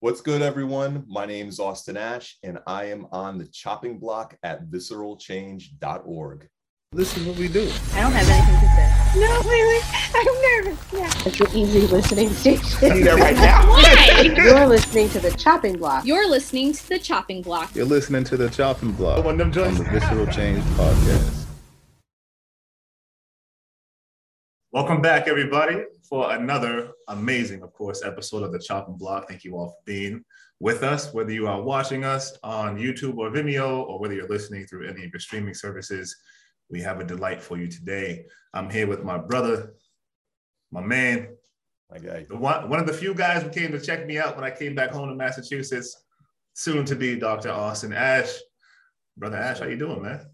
What's 0.00 0.20
good, 0.20 0.42
everyone? 0.42 1.04
My 1.08 1.26
name 1.26 1.48
is 1.48 1.58
Austin 1.58 1.96
Ashe, 1.96 2.38
and 2.44 2.60
I 2.68 2.84
am 2.84 3.08
on 3.10 3.36
the 3.36 3.46
chopping 3.46 3.98
block 3.98 4.38
at 4.44 4.70
visceralchange.org. 4.70 6.48
This 6.92 7.16
is 7.16 7.26
what 7.26 7.36
we 7.36 7.48
do. 7.48 7.68
I 7.94 8.02
don't 8.02 8.12
have 8.12 8.28
anything 8.28 8.60
to 8.60 8.76
say. 8.76 9.18
No, 9.18 9.40
really, 9.50 9.80
I'm 10.14 10.64
nervous. 10.64 10.92
Yeah. 10.92 11.28
It's 11.28 11.40
an 11.40 11.58
easy 11.58 11.80
listening 11.88 12.30
station. 12.30 13.02
there 13.02 13.16
right 13.16 13.34
now. 13.34 13.68
Why? 13.68 14.20
You're 14.36 14.68
listening 14.68 15.08
to 15.08 15.18
the 15.18 15.32
chopping 15.32 15.76
block. 15.78 16.06
You're 16.06 16.30
listening 16.30 16.74
to 16.74 16.88
the 16.90 17.00
chopping 17.00 17.42
block. 17.42 17.74
You're 17.74 17.84
listening 17.84 18.22
to 18.22 18.36
the 18.36 18.48
chopping 18.50 18.92
block 18.92 19.24
One 19.24 19.40
of 19.40 19.52
them 19.52 19.64
on 19.64 19.74
the 19.74 19.82
Visceral 19.82 20.26
Change 20.28 20.62
podcast. 20.76 21.47
Welcome 24.70 25.00
back, 25.00 25.28
everybody, 25.28 25.84
for 26.06 26.32
another 26.34 26.90
amazing, 27.08 27.62
of 27.62 27.72
course, 27.72 28.04
episode 28.04 28.42
of 28.42 28.52
the 28.52 28.58
Chopping 28.58 28.96
Block. 28.98 29.26
Thank 29.26 29.42
you 29.42 29.56
all 29.56 29.70
for 29.70 29.76
being 29.86 30.22
with 30.60 30.82
us, 30.82 31.12
whether 31.14 31.32
you 31.32 31.46
are 31.46 31.62
watching 31.62 32.04
us 32.04 32.36
on 32.42 32.76
YouTube 32.76 33.16
or 33.16 33.30
Vimeo, 33.30 33.86
or 33.86 33.98
whether 33.98 34.14
you're 34.14 34.28
listening 34.28 34.66
through 34.66 34.86
any 34.86 35.04
of 35.06 35.10
your 35.10 35.20
streaming 35.20 35.54
services. 35.54 36.14
We 36.68 36.82
have 36.82 37.00
a 37.00 37.04
delight 37.04 37.42
for 37.42 37.56
you 37.56 37.66
today. 37.66 38.26
I'm 38.52 38.68
here 38.68 38.86
with 38.86 39.04
my 39.04 39.16
brother, 39.16 39.72
my 40.70 40.82
man, 40.82 41.28
My 41.90 41.98
guy. 41.98 42.26
the 42.28 42.36
one, 42.36 42.68
one 42.68 42.78
of 42.78 42.86
the 42.86 42.92
few 42.92 43.14
guys 43.14 43.42
who 43.42 43.48
came 43.48 43.72
to 43.72 43.80
check 43.80 44.06
me 44.06 44.18
out 44.18 44.36
when 44.36 44.44
I 44.44 44.50
came 44.50 44.74
back 44.74 44.90
home 44.90 45.08
to 45.08 45.14
Massachusetts, 45.14 46.04
soon 46.52 46.84
to 46.84 46.94
be 46.94 47.16
Dr. 47.18 47.50
Austin 47.50 47.94
Ashe. 47.94 48.36
Brother 49.16 49.38
Ashe, 49.38 49.60
how 49.60 49.66
you 49.66 49.78
doing, 49.78 50.02
man? 50.02 50.26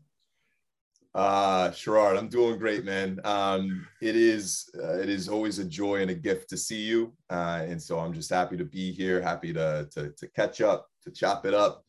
Uh, 1.14 1.70
Sherrod, 1.70 2.18
I'm 2.18 2.28
doing 2.28 2.58
great, 2.58 2.84
man. 2.84 3.20
Um, 3.24 3.86
it 4.02 4.16
is 4.16 4.68
uh, 4.82 4.98
it 4.98 5.08
is 5.08 5.28
always 5.28 5.60
a 5.60 5.64
joy 5.64 6.02
and 6.02 6.10
a 6.10 6.14
gift 6.14 6.50
to 6.50 6.56
see 6.56 6.80
you, 6.82 7.12
uh, 7.30 7.62
and 7.68 7.80
so 7.80 8.00
I'm 8.00 8.12
just 8.12 8.30
happy 8.30 8.56
to 8.56 8.64
be 8.64 8.90
here, 8.92 9.22
happy 9.22 9.52
to 9.52 9.88
to, 9.92 10.10
to 10.10 10.28
catch 10.28 10.60
up, 10.60 10.88
to 11.04 11.12
chop 11.12 11.46
it 11.46 11.54
up. 11.54 11.84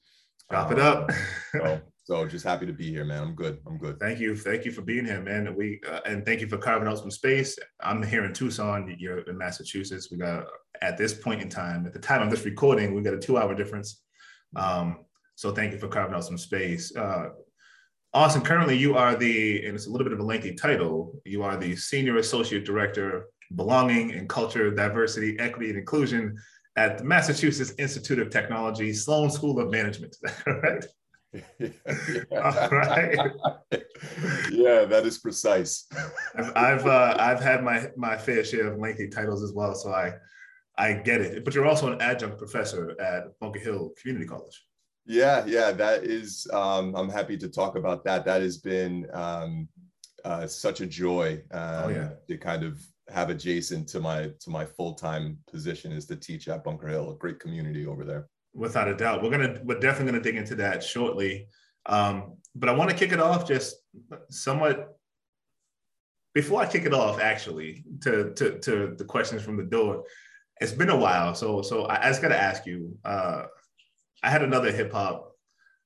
Chop 0.51 0.71
it 0.71 0.79
Um, 0.79 1.05
up. 1.05 1.11
so, 1.53 1.81
so 2.03 2.27
just 2.27 2.46
happy 2.46 2.68
to 2.68 2.73
be 2.73 2.91
here, 2.91 3.03
man. 3.03 3.23
I'm 3.23 3.34
good. 3.34 3.57
I'm 3.65 3.79
good. 3.79 3.99
Thank 3.99 4.20
you, 4.20 4.35
thank 4.35 4.63
you 4.63 4.71
for 4.71 4.84
being 4.84 5.05
here, 5.05 5.21
man. 5.21 5.55
We 5.57 5.81
uh, 5.90 6.01
and 6.05 6.23
thank 6.23 6.40
you 6.40 6.48
for 6.48 6.59
carving 6.59 6.87
out 6.87 6.99
some 6.99 7.09
space. 7.09 7.57
I'm 7.81 8.03
here 8.03 8.26
in 8.26 8.34
Tucson. 8.34 8.96
You're 8.99 9.21
in 9.21 9.40
Massachusetts. 9.40 10.09
We 10.12 10.18
got 10.18 10.46
at 10.84 10.99
this 10.99 11.15
point 11.15 11.41
in 11.41 11.49
time, 11.49 11.87
at 11.87 11.93
the 11.93 11.99
time 11.99 12.21
of 12.21 12.29
this 12.29 12.46
recording, 12.46 12.93
we 12.93 13.01
got 13.01 13.15
a 13.15 13.20
two-hour 13.20 13.55
difference. 13.55 14.03
Um, 14.55 14.99
so 15.34 15.51
thank 15.51 15.73
you 15.73 15.79
for 15.79 15.87
carving 15.87 16.15
out 16.15 16.26
some 16.26 16.37
space. 16.37 16.96
Uh, 16.96 17.29
Austin, 18.16 18.41
currently 18.41 18.77
you 18.77 18.96
are 18.96 19.13
the, 19.13 19.66
and 19.66 19.76
it's 19.76 19.88
a 19.88 19.90
little 19.90 20.05
bit 20.05 20.13
of 20.13 20.20
a 20.20 20.24
lengthy 20.24 20.55
title. 20.55 21.20
You 21.26 21.44
are 21.44 21.58
the 21.58 21.76
senior 21.76 22.16
associate 22.16 22.63
director, 22.63 23.26
belonging 23.58 24.13
and 24.13 24.30
culture, 24.30 24.71
diversity, 24.71 25.38
equity, 25.38 25.70
and 25.70 25.77
inclusion 25.77 26.38
at 26.77 26.98
the 26.98 27.04
Massachusetts 27.04 27.74
Institute 27.77 28.20
of 28.20 28.30
Technology, 28.30 28.93
Sloan 28.93 29.30
School 29.30 29.60
of 29.60 29.70
Management. 29.70 30.16
Is 30.16 30.21
that 30.21 30.43
correct? 30.46 30.88
All 32.32 32.70
right. 32.70 33.18
yeah, 34.49 34.86
that 34.86 35.04
is 35.05 35.18
precise. 35.18 35.86
I've 36.38 36.54
I've, 36.55 36.86
uh, 36.88 37.18
I've 37.20 37.41
had 37.41 37.66
my 37.66 37.88
my 37.98 38.18
fair 38.18 38.46
share 38.46 38.71
of 38.71 38.80
lengthy 38.80 39.10
titles 39.10 39.43
as 39.43 39.52
well, 39.52 39.76
so 39.76 39.91
I 39.91 40.13
I 40.77 40.93
get 40.93 41.20
it. 41.20 41.43
But 41.43 41.54
you're 41.54 41.68
also 41.68 41.91
an 41.91 42.02
adjunct 42.02 42.38
professor 42.38 42.96
at 43.02 43.38
Bunker 43.41 43.60
Hill 43.60 43.91
Community 44.02 44.26
College. 44.26 44.66
Yeah, 45.05 45.45
yeah, 45.45 45.71
that 45.71 46.03
is. 46.03 46.48
Um, 46.51 46.95
I'm 46.95 47.09
happy 47.09 47.37
to 47.37 47.48
talk 47.48 47.75
about 47.75 48.03
that. 48.05 48.25
That 48.25 48.41
has 48.41 48.57
been 48.57 49.07
um, 49.13 49.67
uh, 50.23 50.47
such 50.47 50.81
a 50.81 50.85
joy 50.87 51.43
um, 51.51 51.84
Oh, 51.84 51.89
yeah. 51.89 52.09
to 52.27 52.37
kind 52.37 52.63
of 52.63 52.81
have 53.09 53.29
adjacent 53.29 53.87
to 53.89 53.99
my 53.99 54.31
to 54.39 54.49
my 54.49 54.65
full 54.65 54.95
time 54.95 55.37
position 55.51 55.91
is 55.91 56.05
to 56.07 56.15
teach 56.15 56.47
at 56.47 56.63
Bunker 56.63 56.87
Hill, 56.87 57.12
a 57.12 57.15
great 57.15 57.39
community 57.39 57.85
over 57.85 58.03
there. 58.03 58.27
Without 58.53 58.87
a 58.87 58.95
doubt, 58.95 59.21
we're 59.21 59.29
gonna 59.29 59.59
we're 59.63 59.79
definitely 59.79 60.12
gonna 60.12 60.23
dig 60.23 60.37
into 60.37 60.55
that 60.55 60.84
shortly. 60.84 61.47
Um, 61.85 62.37
but 62.55 62.67
I 62.69 62.71
want 62.71 62.90
to 62.90 62.95
kick 62.95 63.12
it 63.12 63.19
off 63.19 63.47
just 63.47 63.75
somewhat. 64.29 64.97
Before 66.34 66.62
I 66.62 66.66
kick 66.66 66.85
it 66.85 66.94
off, 66.94 67.19
actually, 67.19 67.85
to 68.01 68.34
to 68.34 68.59
to 68.59 68.96
the 68.97 69.06
questions 69.06 69.44
from 69.44 69.56
the 69.56 69.63
door, 69.63 70.03
it's 70.59 70.72
been 70.72 70.90
a 70.90 70.97
while, 70.97 71.35
so 71.35 71.62
so 71.62 71.85
I, 71.88 72.07
just 72.07 72.22
got 72.24 72.30
to 72.30 72.41
ask 72.41 72.66
you. 72.66 72.97
Uh, 73.06 73.44
I 74.24 74.30
had 74.30 74.44
another 74.44 74.72
hip 74.72 74.92
hop 74.92 75.31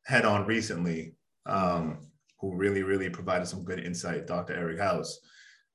head 0.05 0.25
on 0.25 0.45
recently, 0.45 1.15
um, 1.45 2.07
who 2.39 2.55
really 2.55 2.83
really 2.83 3.09
provided 3.09 3.47
some 3.47 3.63
good 3.63 3.79
insight, 3.79 4.27
Dr. 4.27 4.53
Eric 4.53 4.79
House. 4.79 5.19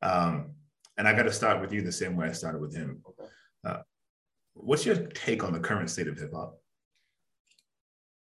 Um, 0.02 0.52
and 0.96 1.08
I 1.08 1.12
got 1.14 1.24
to 1.24 1.32
start 1.32 1.60
with 1.60 1.72
you 1.72 1.82
the 1.82 1.92
same 1.92 2.16
way 2.16 2.28
I 2.28 2.32
started 2.32 2.60
with 2.60 2.74
him. 2.74 3.02
Okay. 3.08 3.30
Uh, 3.64 3.82
what's 4.54 4.86
your 4.86 4.96
take 4.96 5.42
on 5.42 5.52
the 5.52 5.60
current 5.60 5.90
state 5.90 6.08
of 6.08 6.16
hip 6.18 6.32
hop? 6.32 6.58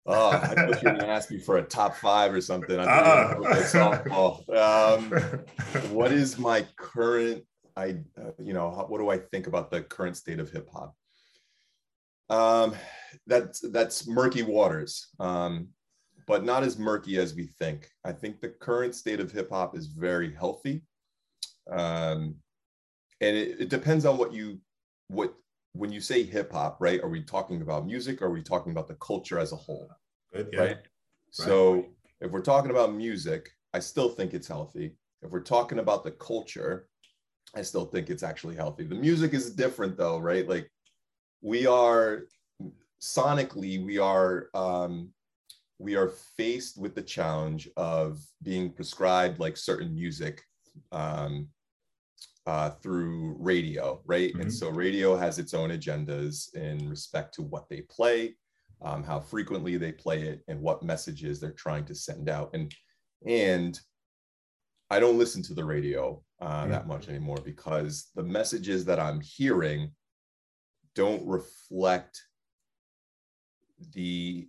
Oh, 0.04 0.30
I 0.30 0.38
thought 0.38 0.58
you 0.58 0.66
were 0.66 0.96
going 0.96 0.98
to 0.98 1.08
ask 1.08 1.30
me 1.30 1.38
for 1.38 1.58
a 1.58 1.62
top 1.62 1.94
five 1.96 2.32
or 2.32 2.40
something. 2.40 2.78
I 2.78 2.84
Uh-uh. 2.84 3.04
thought 3.04 3.30
you 3.30 3.38
were 3.38 3.48
gonna 3.48 3.54
play 3.54 4.50
softball. 4.50 5.84
Um, 5.84 5.90
what 5.94 6.12
is 6.12 6.38
my 6.38 6.66
current? 6.76 7.44
I 7.76 7.96
uh, 8.20 8.32
you 8.38 8.52
know 8.52 8.70
what 8.88 8.98
do 8.98 9.08
I 9.10 9.18
think 9.18 9.46
about 9.46 9.70
the 9.70 9.82
current 9.82 10.16
state 10.16 10.40
of 10.40 10.50
hip 10.50 10.68
hop? 10.72 10.94
Um, 12.32 12.74
that's 13.26 13.60
that's 13.60 14.08
murky 14.08 14.42
waters, 14.42 15.08
um, 15.20 15.68
but 16.26 16.44
not 16.44 16.62
as 16.62 16.78
murky 16.78 17.18
as 17.18 17.34
we 17.34 17.46
think. 17.46 17.90
I 18.04 18.12
think 18.12 18.40
the 18.40 18.48
current 18.48 18.94
state 18.94 19.20
of 19.20 19.30
hip 19.30 19.50
hop 19.50 19.76
is 19.76 19.86
very 19.88 20.32
healthy, 20.34 20.82
um, 21.70 22.34
and 23.20 23.36
it, 23.36 23.60
it 23.60 23.68
depends 23.68 24.06
on 24.06 24.16
what 24.16 24.32
you 24.32 24.58
what 25.08 25.34
when 25.74 25.92
you 25.92 26.00
say 26.00 26.22
hip 26.22 26.52
hop, 26.52 26.78
right? 26.80 27.02
Are 27.02 27.08
we 27.08 27.22
talking 27.22 27.60
about 27.60 27.86
music? 27.86 28.22
Or 28.22 28.26
are 28.26 28.32
we 28.32 28.42
talking 28.42 28.72
about 28.72 28.88
the 28.88 28.94
culture 28.94 29.38
as 29.38 29.52
a 29.52 29.56
whole? 29.56 29.90
Good, 30.34 30.48
yeah. 30.52 30.60
right? 30.60 30.78
So 31.30 31.86
if 32.22 32.30
we're 32.30 32.40
talking 32.40 32.70
about 32.70 32.94
music, 32.94 33.50
I 33.74 33.78
still 33.78 34.08
think 34.08 34.32
it's 34.32 34.48
healthy. 34.48 34.96
If 35.22 35.30
we're 35.30 35.40
talking 35.40 35.80
about 35.80 36.02
the 36.02 36.10
culture, 36.12 36.88
I 37.54 37.62
still 37.62 37.84
think 37.84 38.08
it's 38.08 38.22
actually 38.22 38.56
healthy. 38.56 38.84
The 38.84 38.94
music 38.94 39.34
is 39.34 39.54
different 39.54 39.98
though, 39.98 40.18
right? 40.18 40.48
Like 40.48 40.70
we 41.42 41.66
are 41.66 42.22
sonically, 43.00 43.84
we 43.84 43.98
are 43.98 44.48
um, 44.54 45.12
we 45.78 45.96
are 45.96 46.08
faced 46.36 46.78
with 46.80 46.94
the 46.94 47.02
challenge 47.02 47.68
of 47.76 48.24
being 48.42 48.70
prescribed 48.72 49.40
like 49.40 49.56
certain 49.56 49.92
music 49.94 50.40
um, 50.92 51.48
uh, 52.46 52.70
through 52.70 53.36
radio, 53.40 54.00
right? 54.06 54.32
And 54.34 54.46
Mhm. 54.46 54.52
so 54.52 54.70
radio 54.70 55.16
has 55.16 55.38
its 55.38 55.54
own 55.54 55.70
agendas 55.70 56.54
in 56.54 56.88
respect 56.88 57.34
to 57.34 57.42
what 57.42 57.68
they 57.68 57.82
play, 57.82 58.36
um, 58.80 59.02
how 59.02 59.18
frequently 59.18 59.76
they 59.76 59.92
play 59.92 60.22
it, 60.22 60.42
and 60.46 60.60
what 60.60 60.84
messages 60.84 61.40
they're 61.40 61.52
trying 61.52 61.84
to 61.86 61.94
send 61.94 62.28
out. 62.28 62.50
And 62.54 62.72
and 63.26 63.78
I 64.90 65.00
don't 65.00 65.18
listen 65.18 65.42
to 65.44 65.54
the 65.54 65.64
radio 65.64 66.22
uh, 66.40 66.66
that 66.66 66.86
much 66.86 67.08
anymore 67.08 67.38
because 67.44 68.10
the 68.14 68.22
messages 68.22 68.84
that 68.84 69.00
I'm 69.00 69.20
hearing 69.20 69.92
don't 70.94 71.26
reflect 71.26 72.20
the 73.92 74.48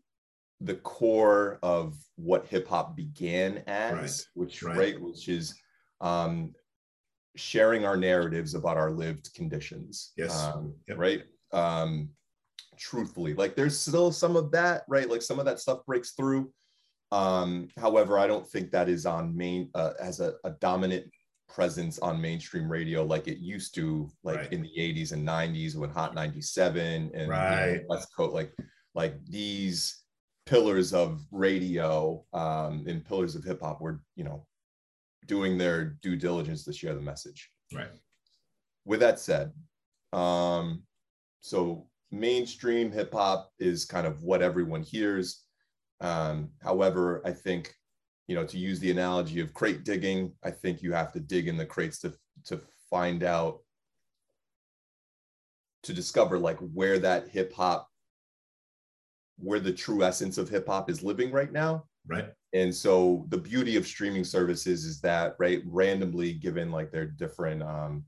the 0.62 0.76
core 0.76 1.60
of 1.62 1.96
what 2.16 2.46
hip 2.48 2.68
hop 2.68 2.96
began 2.96 3.64
as, 3.68 3.94
Right, 3.94 4.28
which 4.46 4.64
right. 4.64 4.78
right, 4.78 5.02
which 5.02 5.28
is 5.28 5.54
um, 6.00 6.54
sharing 7.36 7.84
our 7.86 7.98
narratives 7.98 8.54
about 8.54 8.78
our 8.78 8.92
lived 8.92 9.34
conditions. 9.34 10.14
Yes, 10.16 10.42
Um, 10.42 10.74
yep. 10.88 10.98
Right. 10.98 11.24
Um, 11.52 12.10
truthfully, 12.78 13.34
like 13.34 13.56
there's 13.56 13.78
still 13.78 14.12
some 14.12 14.36
of 14.38 14.52
that, 14.52 14.84
right? 14.88 15.10
Like 15.10 15.22
some 15.22 15.38
of 15.40 15.46
that 15.46 15.60
stuff 15.60 15.86
breaks 15.86 16.12
through. 16.12 16.52
Um, 17.12 17.68
however, 17.78 18.18
I 18.18 18.28
don't 18.28 18.48
think 18.48 18.72
that 18.72 18.88
is 18.90 19.06
on 19.06 19.36
main 19.36 19.70
uh, 19.76 19.94
as 20.00 20.20
a, 20.20 20.36
a 20.46 20.52
dominant 20.52 21.06
presence 21.54 22.00
on 22.00 22.20
mainstream 22.20 22.70
radio 22.72 23.04
like 23.04 23.28
it 23.28 23.38
used 23.38 23.76
to, 23.76 24.10
like 24.24 24.38
Right. 24.38 24.54
in 24.54 24.64
the 24.64 24.72
80s 24.78 25.12
and 25.12 25.24
90s 25.28 25.76
when 25.76 25.90
Hot 25.92 26.16
97 26.16 27.12
and 27.14 27.30
Right. 27.30 27.82
West 27.88 28.10
Coast, 28.16 28.34
like 28.34 28.52
like 28.96 29.24
these 29.26 30.04
pillars 30.46 30.94
of 30.94 31.22
radio 31.32 32.24
um, 32.34 32.86
and 32.88 33.06
pillars 33.06 33.36
of 33.36 33.44
hip 33.44 33.62
hop 33.62 33.82
were, 33.82 34.02
you 34.16 34.24
know, 34.24 34.46
doing 35.26 35.58
their 35.58 35.86
due 35.86 36.16
diligence 36.16 36.64
to 36.66 36.74
share 36.74 36.94
the 36.94 37.02
message. 37.02 37.50
Right. 37.74 37.92
With 38.86 39.00
that 39.00 39.20
said, 39.20 39.52
um, 40.12 40.84
so 41.40 41.88
mainstream 42.12 42.92
hip 42.92 43.14
hop 43.14 43.52
is 43.58 43.86
kind 43.86 44.06
of 44.06 44.22
what 44.24 44.42
everyone 44.42 44.84
hears. 44.84 45.44
Um, 46.02 46.50
however, 46.62 47.22
I 47.26 47.32
think, 47.32 47.74
you 48.34 48.40
know, 48.40 48.48
to 48.48 48.58
use 48.58 48.80
the 48.80 48.90
analogy 48.90 49.42
of 49.42 49.54
crate 49.54 49.84
digging, 49.84 50.32
I 50.44 50.50
think 50.50 50.82
you 50.82 50.92
have 50.92 51.14
to 51.14 51.20
dig 51.20 51.48
in 51.48 51.56
the 51.56 51.68
crates 51.68 52.00
to 52.00 52.16
to 52.46 52.60
find 52.90 53.22
out 53.22 53.60
to 55.84 55.94
discover 55.94 56.40
like 56.40 56.58
where 56.74 56.98
that 56.98 57.28
hip 57.30 57.54
hop 57.54 57.88
where 59.38 59.60
the 59.60 59.72
true 59.72 60.02
essence 60.04 60.40
of 60.40 60.50
hip 60.50 60.66
hop 60.68 60.90
is 60.90 61.04
living 61.04 61.32
right 61.32 61.52
now 61.52 61.84
right? 62.08 62.30
and 62.54 62.74
so 62.74 63.26
the 63.30 63.38
beauty 63.38 63.76
of 63.78 63.86
streaming 63.86 64.24
services 64.24 64.84
is 64.84 65.00
that 65.02 65.36
right 65.38 65.62
randomly 65.66 66.34
given 66.34 66.72
like 66.72 66.92
their 66.92 67.06
different 67.06 67.62
um 67.62 68.04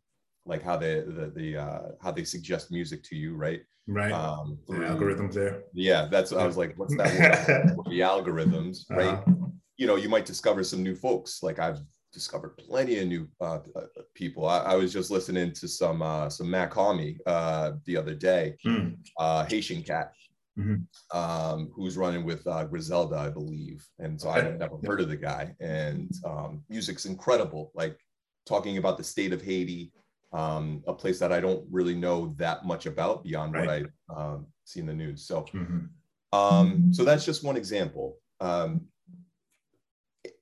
like 0.47 0.63
how 0.63 0.75
they 0.75 1.01
the, 1.01 1.31
the 1.35 1.55
uh 1.57 1.81
how 2.01 2.11
they 2.11 2.23
suggest 2.23 2.71
music 2.71 3.03
to 3.03 3.15
you 3.15 3.35
right 3.35 3.61
Right. 3.87 4.11
um 4.11 4.57
the 4.67 4.73
algorithms 4.77 5.33
there. 5.33 5.63
yeah 5.73 6.07
that's 6.09 6.33
i 6.33 6.45
was 6.45 6.57
like 6.57 6.73
what's 6.77 6.95
that 6.97 7.13
word? 7.13 7.77
the 7.89 7.99
algorithms 7.99 8.89
right 8.89 9.05
Uh-huh. 9.19 9.44
You 9.77 9.87
know 9.87 9.95
you 9.97 10.09
might 10.09 10.25
discover 10.25 10.63
some 10.63 10.81
new 10.83 10.95
folks 10.95 11.43
like 11.43 11.59
i've 11.59 11.79
discovered 12.13 12.57
plenty 12.57 12.97
of 12.99 13.07
new 13.07 13.27
uh, 13.41 13.59
uh, 13.75 13.81
people 14.13 14.47
I, 14.47 14.59
I 14.59 14.75
was 14.75 14.93
just 14.93 15.11
listening 15.11 15.51
to 15.51 15.67
some 15.67 16.01
uh 16.01 16.29
some 16.29 16.49
Mach-Hommy, 16.49 17.17
uh 17.25 17.73
the 17.85 17.97
other 17.97 18.15
day 18.15 18.55
Mm. 18.65 18.95
uh 19.19 19.45
haitian 19.45 19.83
cat 19.83 20.13
Mhm. 20.57 20.85
um 21.13 21.69
who's 21.75 21.97
running 21.97 22.23
with 22.23 22.47
uh 22.47 22.63
griselda 22.63 23.17
i 23.17 23.29
believe 23.29 23.85
and 23.99 24.19
so 24.19 24.29
Okay. 24.29 24.39
i've 24.47 24.57
never 24.57 24.77
heard 24.85 25.01
of 25.01 25.09
the 25.09 25.17
guy 25.17 25.53
and 25.59 26.09
um 26.25 26.63
music's 26.69 27.05
incredible 27.05 27.71
like 27.75 27.97
talking 28.45 28.77
about 28.77 28.97
the 28.97 29.03
state 29.03 29.33
of 29.33 29.41
haiti 29.41 29.91
um 30.31 30.81
a 30.87 30.93
place 30.93 31.19
that 31.19 31.33
i 31.33 31.41
don't 31.41 31.65
really 31.69 31.95
know 31.95 32.33
that 32.37 32.65
much 32.65 32.85
about 32.85 33.23
beyond 33.25 33.53
what 33.53 33.67
i 33.67 33.83
um 34.15 34.47
see 34.63 34.79
in 34.79 34.85
the 34.85 34.93
news 34.93 35.27
so 35.27 35.43
Mhm. 35.53 35.89
um, 36.33 36.93
so 36.93 37.03
that's 37.05 37.23
just 37.23 37.43
one 37.45 37.55
example. 37.55 38.17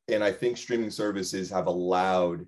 Um, 0.09 0.15
and 0.15 0.23
I 0.23 0.31
think 0.31 0.57
streaming 0.57 0.91
services 0.91 1.49
have 1.49 1.67
allowed 1.67 2.45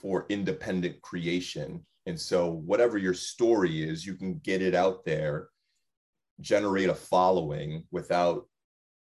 for 0.00 0.26
independent 0.28 1.00
creation. 1.02 1.84
And 2.06 2.18
so, 2.18 2.50
whatever 2.50 2.98
your 2.98 3.14
story 3.14 3.82
is, 3.82 4.06
you 4.06 4.14
can 4.14 4.38
get 4.38 4.62
it 4.62 4.74
out 4.74 5.04
there, 5.04 5.48
generate 6.40 6.88
a 6.88 6.94
following 6.94 7.84
without 7.90 8.46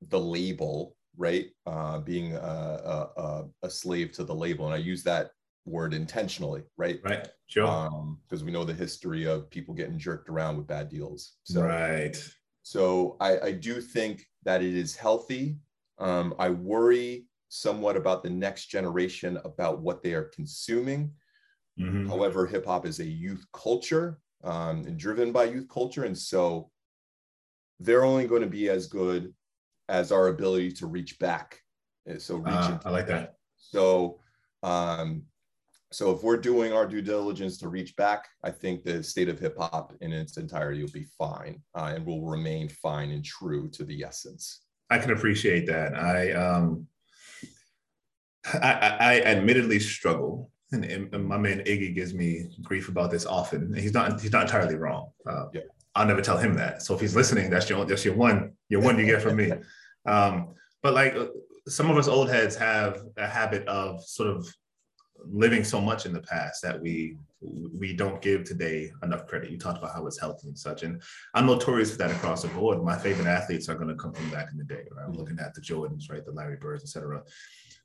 the 0.10 0.20
label, 0.20 0.96
right? 1.18 1.48
Uh, 1.66 2.00
being 2.00 2.34
a, 2.34 3.10
a, 3.18 3.46
a, 3.64 3.70
slave 3.70 4.12
to 4.14 4.24
the 4.24 4.36
label. 4.36 4.66
And 4.66 4.74
I 4.74 4.78
use 4.78 5.04
that 5.04 5.32
word 5.66 5.94
intentionally, 5.94 6.64
right? 6.78 7.00
Right. 7.04 7.28
Sure. 7.48 7.68
Um, 7.68 8.20
because 8.24 8.44
we 8.44 8.52
know 8.52 8.64
the 8.64 8.74
history 8.74 9.26
of 9.26 9.50
people 9.50 9.74
getting 9.74 9.98
jerked 9.98 10.30
around 10.30 10.58
with 10.58 10.68
bad 10.68 10.90
deals. 10.90 11.34
So, 11.44 11.64
right. 11.64 12.16
so 12.62 13.18
I, 13.20 13.40
I 13.40 13.52
do 13.52 13.82
think 13.82 14.26
that 14.44 14.62
it 14.62 14.76
is 14.76 14.96
healthy. 14.96 15.58
Um, 15.98 16.36
I 16.40 16.50
worry 16.50 17.26
somewhat 17.56 17.98
about 17.98 18.24
the 18.24 18.30
next 18.30 18.68
generation 18.68 19.38
about 19.46 19.82
what 19.82 20.04
they 20.04 20.14
are 20.14 20.26
consuming. 20.26 21.14
Mhm. 21.80 22.08
However, 22.08 22.46
hip 22.46 22.66
hop 22.66 22.86
is 22.86 23.00
a 23.00 23.06
youth 23.06 23.46
culture 23.54 24.20
um, 24.44 24.86
and 24.86 24.98
driven 25.00 25.32
by 25.32 25.46
youth 25.46 25.68
culture. 25.70 26.04
And 26.04 26.18
so 26.18 26.72
they're 27.80 28.06
only 28.06 28.28
going 28.28 28.42
to 28.42 28.48
be 28.48 28.70
as 28.70 28.88
good 28.88 29.34
as 29.90 30.12
our 30.12 30.28
ability 30.28 30.72
to 30.74 30.88
reach 30.88 31.20
back. 31.20 31.60
And 32.06 32.22
so 32.22 32.36
reach 32.36 32.46
Ah, 32.48 32.74
into 32.74 32.88
I 32.88 32.92
like 32.92 33.08
that. 33.08 33.36
so, 33.58 34.20
um, 34.64 35.24
so 35.92 36.12
if 36.12 36.24
we're 36.24 36.38
doing 36.38 36.74
our 36.74 36.88
due 36.88 37.02
diligence 37.02 37.58
to 37.60 37.70
reach 37.70 37.96
back, 37.96 38.28
I 38.44 38.52
think 38.52 38.84
the 38.84 39.04
state 39.04 39.30
of 39.30 39.40
hip 39.40 39.56
hop 39.58 39.94
in 40.02 40.12
its 40.12 40.38
entirety 40.38 40.82
will 40.84 40.92
be 40.92 41.06
fine 41.18 41.64
uh, 41.76 41.94
and 41.96 42.06
will 42.06 42.26
remain 42.26 42.70
fine 42.70 43.12
and 43.12 43.24
true 43.24 43.70
to 43.72 43.84
the 43.84 44.04
essence. 44.04 44.64
I 44.90 45.00
can 45.00 45.12
appreciate 45.12 45.66
that. 45.68 45.96
I 45.96 46.32
um 46.34 46.88
I, 48.54 48.58
I, 48.60 48.96
I 49.00 49.22
admittedly 49.22 49.80
struggle, 49.80 50.52
and, 50.72 50.86
and 50.86 51.26
my 51.26 51.38
man 51.38 51.60
Iggy 51.60 51.94
gives 51.96 52.14
me 52.14 52.48
grief 52.62 52.90
about 52.90 53.12
this 53.12 53.26
often. 53.26 53.74
He's 53.74 53.94
not 53.94 54.20
he's 54.22 54.32
not 54.32 54.44
entirely 54.44 54.76
wrong. 54.76 55.12
Uh, 55.28 55.46
Yeah. 55.54 55.62
I'll 55.98 56.06
never 56.06 56.22
tell 56.22 56.38
him 56.38 56.54
that. 56.56 56.82
So 56.82 56.94
if 56.94 57.00
he's 57.00 57.16
listening, 57.16 57.50
that's 57.50 57.70
your 57.70 57.86
that's 57.86 58.04
your 58.06 58.16
one 58.16 58.52
your 58.70 58.82
one 58.82 59.00
you 59.00 59.06
get 59.06 59.22
from 59.22 59.38
me. 59.38 59.52
Um, 60.08 60.54
but 60.84 60.94
like 60.94 61.16
some 61.68 61.90
of 61.90 61.98
us 61.98 62.08
old 62.08 62.30
heads 62.30 62.56
have 62.58 63.02
a 63.18 63.26
habit 63.26 63.68
of 63.68 64.04
sort 64.04 64.30
of 64.30 64.48
living 65.28 65.64
so 65.64 65.82
much 65.82 66.06
in 66.06 66.14
the 66.14 66.22
past 66.22 66.62
that 66.62 66.80
we 66.80 67.18
we 67.42 67.96
don't 67.96 68.22
give 68.22 68.44
today 68.44 68.92
enough 69.02 69.26
credit. 69.26 69.50
You 69.50 69.58
talked 69.58 69.80
about 69.80 69.96
how 69.96 70.06
it's 70.06 70.20
healthy 70.20 70.48
and 70.48 70.56
such, 70.60 70.84
and 70.84 71.02
I'm 71.34 71.48
notorious 71.48 71.90
for 71.92 71.98
that 71.98 72.12
across 72.12 72.44
the 72.44 72.50
board. 72.50 72.84
My 72.84 72.96
favorite 73.00 73.26
athletes 73.26 73.68
are 73.68 73.74
going 73.74 73.88
to 73.88 73.96
come 73.96 74.14
from 74.14 74.30
back 74.30 74.50
in 74.52 74.60
the 74.60 74.64
day. 74.64 74.84
Right? 74.92 75.06
I'm 75.08 75.14
Mhm. 75.14 75.18
looking 75.18 75.40
at 75.40 75.56
the 75.56 75.62
Jordans, 75.62 76.08
right, 76.12 76.24
the 76.24 76.32
Larry 76.32 76.58
Birds, 76.58 76.84
etc. 76.84 77.24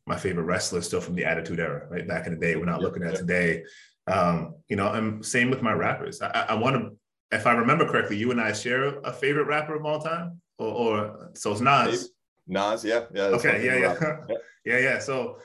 My 0.07 0.17
favorite 0.17 0.45
wrestlers 0.45 0.87
still 0.87 1.01
from 1.01 1.15
the 1.15 1.25
Attitude 1.25 1.61
Era, 1.61 1.87
right, 1.91 2.07
back 2.07 2.27
in 2.27 2.35
the 2.35 2.41
day. 2.41 2.57
We're 2.57 2.65
not 2.65 2.81
looking 2.83 3.03
at 3.03 3.17
today. 3.17 3.65
Um, 4.07 4.55
you 4.69 4.77
know, 4.77 4.91
and 4.93 5.25
same 5.25 5.51
with 5.51 5.63
my 5.63 5.73
rappers. 5.73 6.21
I, 6.23 6.29
I- 6.31 6.47
I 6.51 6.55
want 6.55 6.77
to, 6.77 6.97
if 7.37 7.47
I 7.47 7.53
remember 7.53 7.87
correctly, 7.87 8.17
you 8.17 8.31
and 8.33 8.41
I 8.41 8.53
share 8.53 8.99
a 9.01 9.13
favorite 9.13 9.47
rapper 9.47 9.77
of 9.77 9.85
all 9.85 10.01
time, 10.01 10.41
or, 10.59 10.67
or 10.69 11.31
so 11.35 11.53
it's 11.53 11.61
Nas. 11.61 12.11
Nas, 12.49 12.85
yeah, 12.85 13.05
yeah. 13.15 13.25
Okay, 13.25 13.65
yeah, 13.65 13.77
yeah. 13.77 13.97
yeah. 14.01 14.37
yeah 14.65 14.79
yeah 14.79 14.99
so 14.99 15.39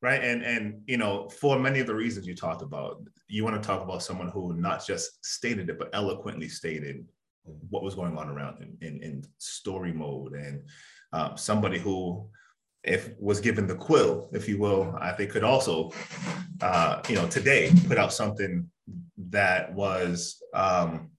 right 0.00 0.22
and 0.22 0.42
and 0.42 0.80
you 0.86 0.96
know 0.96 1.28
for 1.28 1.58
many 1.58 1.80
of 1.80 1.86
the 1.86 1.94
reasons 1.94 2.26
you 2.26 2.34
talked 2.34 2.62
about 2.62 3.02
you 3.28 3.42
want 3.44 3.60
to 3.60 3.66
talk 3.66 3.82
about 3.82 4.02
someone 4.02 4.28
who 4.28 4.54
not 4.54 4.86
just 4.86 5.24
stated 5.24 5.68
it 5.68 5.78
but 5.78 5.90
eloquently 5.92 6.48
stated 6.48 7.04
what 7.68 7.82
was 7.82 7.94
going 7.94 8.16
on 8.16 8.28
around 8.28 8.56
him 8.58 8.76
in, 8.80 9.02
in 9.02 9.22
story 9.38 9.92
mode 9.92 10.32
and 10.32 10.62
um, 11.12 11.36
somebody 11.36 11.78
who 11.78 12.26
if 12.84 13.10
was 13.18 13.40
given 13.40 13.66
the 13.66 13.74
quill 13.74 14.28
if 14.32 14.48
you 14.48 14.58
will 14.58 14.94
i 15.00 15.10
think 15.12 15.30
could 15.30 15.42
also 15.44 15.90
uh, 16.60 17.00
you 17.08 17.14
know 17.14 17.26
today 17.28 17.72
put 17.88 17.98
out 17.98 18.12
something 18.12 18.68
that 19.30 19.72
was 19.74 20.36
um, 20.54 21.10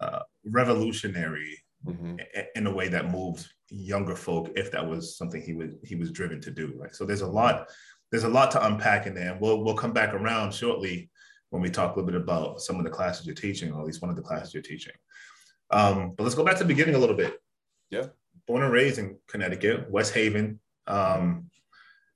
uh, 0.00 0.20
revolutionary 0.46 1.58
Mhm. 1.86 2.18
in 2.54 2.66
a 2.66 2.72
way 2.72 2.88
that 2.88 3.10
moved 3.10 3.46
younger 3.68 4.16
folk 4.16 4.50
if 4.56 4.70
that 4.72 4.86
was 4.88 5.18
something 5.18 5.42
he 5.42 5.52
was 5.52 5.74
he 5.84 5.96
was 5.96 6.10
driven 6.10 6.40
to 6.40 6.50
do 6.50 6.72
right 6.78 6.94
so 6.94 7.04
there's 7.04 7.20
a 7.20 7.26
lot 7.26 7.68
there's 8.10 8.24
a 8.24 8.28
lot 8.28 8.50
to 8.52 8.66
unpack 8.66 9.06
in 9.06 9.12
there 9.14 9.32
and 9.32 9.40
we'll 9.42 9.62
we'll 9.62 9.74
come 9.74 9.92
back 9.92 10.14
around 10.14 10.54
shortly 10.54 11.10
when 11.50 11.60
we 11.60 11.68
talk 11.68 11.94
a 11.94 11.98
little 12.00 12.10
bit 12.10 12.18
about 12.18 12.62
some 12.62 12.76
of 12.78 12.84
the 12.84 12.90
classes 12.90 13.26
you're 13.26 13.34
teaching 13.34 13.70
or 13.70 13.80
at 13.80 13.86
least 13.86 14.00
one 14.00 14.08
of 14.10 14.16
the 14.16 14.22
classes 14.22 14.54
you're 14.54 14.62
teaching 14.62 14.94
um, 15.72 16.14
but 16.16 16.22
let's 16.22 16.34
go 16.34 16.42
back 16.44 16.56
to 16.56 16.64
the 16.64 16.68
beginning 16.74 16.94
a 16.94 16.98
little 16.98 17.16
bit 17.16 17.38
Yeah. 17.90 18.06
born 18.46 18.62
and 18.62 18.72
raised 18.72 18.98
in 18.98 19.18
connecticut 19.28 19.90
west 19.90 20.14
haven 20.14 20.60
um, 20.86 21.50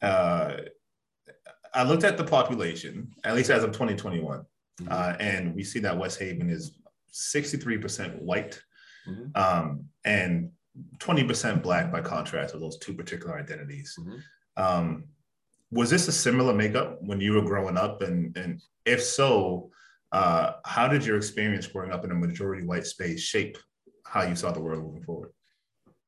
uh, 0.03 0.57
i 1.75 1.83
looked 1.83 2.05
at 2.05 2.17
the 2.17 2.25
population 2.25 3.13
at 3.25 3.35
least 3.35 3.51
as 3.51 3.63
of 3.65 3.73
2021 3.73 4.45
Mhm. 4.81 4.93
uh, 4.93 5.17
and 5.19 5.55
we 5.57 5.65
see 5.65 5.81
that 5.81 5.99
west 5.99 6.19
haven 6.21 6.49
is 6.51 6.79
63% 7.13 8.21
white 8.23 8.61
Mhm. 9.09 9.37
um, 9.37 9.89
and 10.05 10.53
20% 10.99 11.63
black 11.63 11.91
by 11.91 12.01
contrast 12.01 12.55
with 12.55 12.63
those 12.63 12.79
two 12.79 12.95
particular 12.95 13.37
identities. 13.37 13.97
Mhm. 13.99 14.23
Um, 14.57 15.05
was 15.73 15.91
this 15.91 16.07
a 16.07 16.13
similar 16.13 16.55
makeup 16.55 17.03
when 17.03 17.21
you 17.21 17.33
were 17.33 17.43
growing 17.43 17.77
up? 17.77 18.03
And, 18.03 18.37
and 18.37 18.63
if 18.85 19.03
so, 19.03 19.73
uh, 20.13 20.53
how 20.65 20.87
did 20.87 21.05
your 21.05 21.17
experience 21.17 21.67
growing 21.67 21.91
up 21.91 22.05
in 22.05 22.13
a 22.13 22.15
majority 22.15 22.65
white 22.65 22.87
space 22.87 23.21
shape 23.21 23.59
how 24.05 24.23
you 24.23 24.37
saw 24.37 24.53
the 24.53 24.61
world 24.61 24.85
moving 24.85 25.03
forward? 25.03 25.31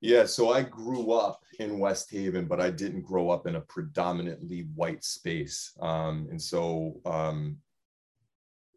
Yeah, 0.01 0.25
so 0.25 0.51
I 0.51 0.63
grew 0.63 1.13
up 1.13 1.43
in 1.59 1.79
West 1.79 2.11
Haven, 2.11 2.47
but 2.47 2.61
I 2.61 2.71
didn't 2.71 3.03
grow 3.03 3.29
up 3.29 3.47
in 3.47 3.57
a 3.57 3.61
predominantly 3.61 4.69
white 4.75 5.05
space. 5.05 5.73
Um, 5.81 6.27
and 6.31 6.41
so 6.41 7.01
um, 7.05 7.59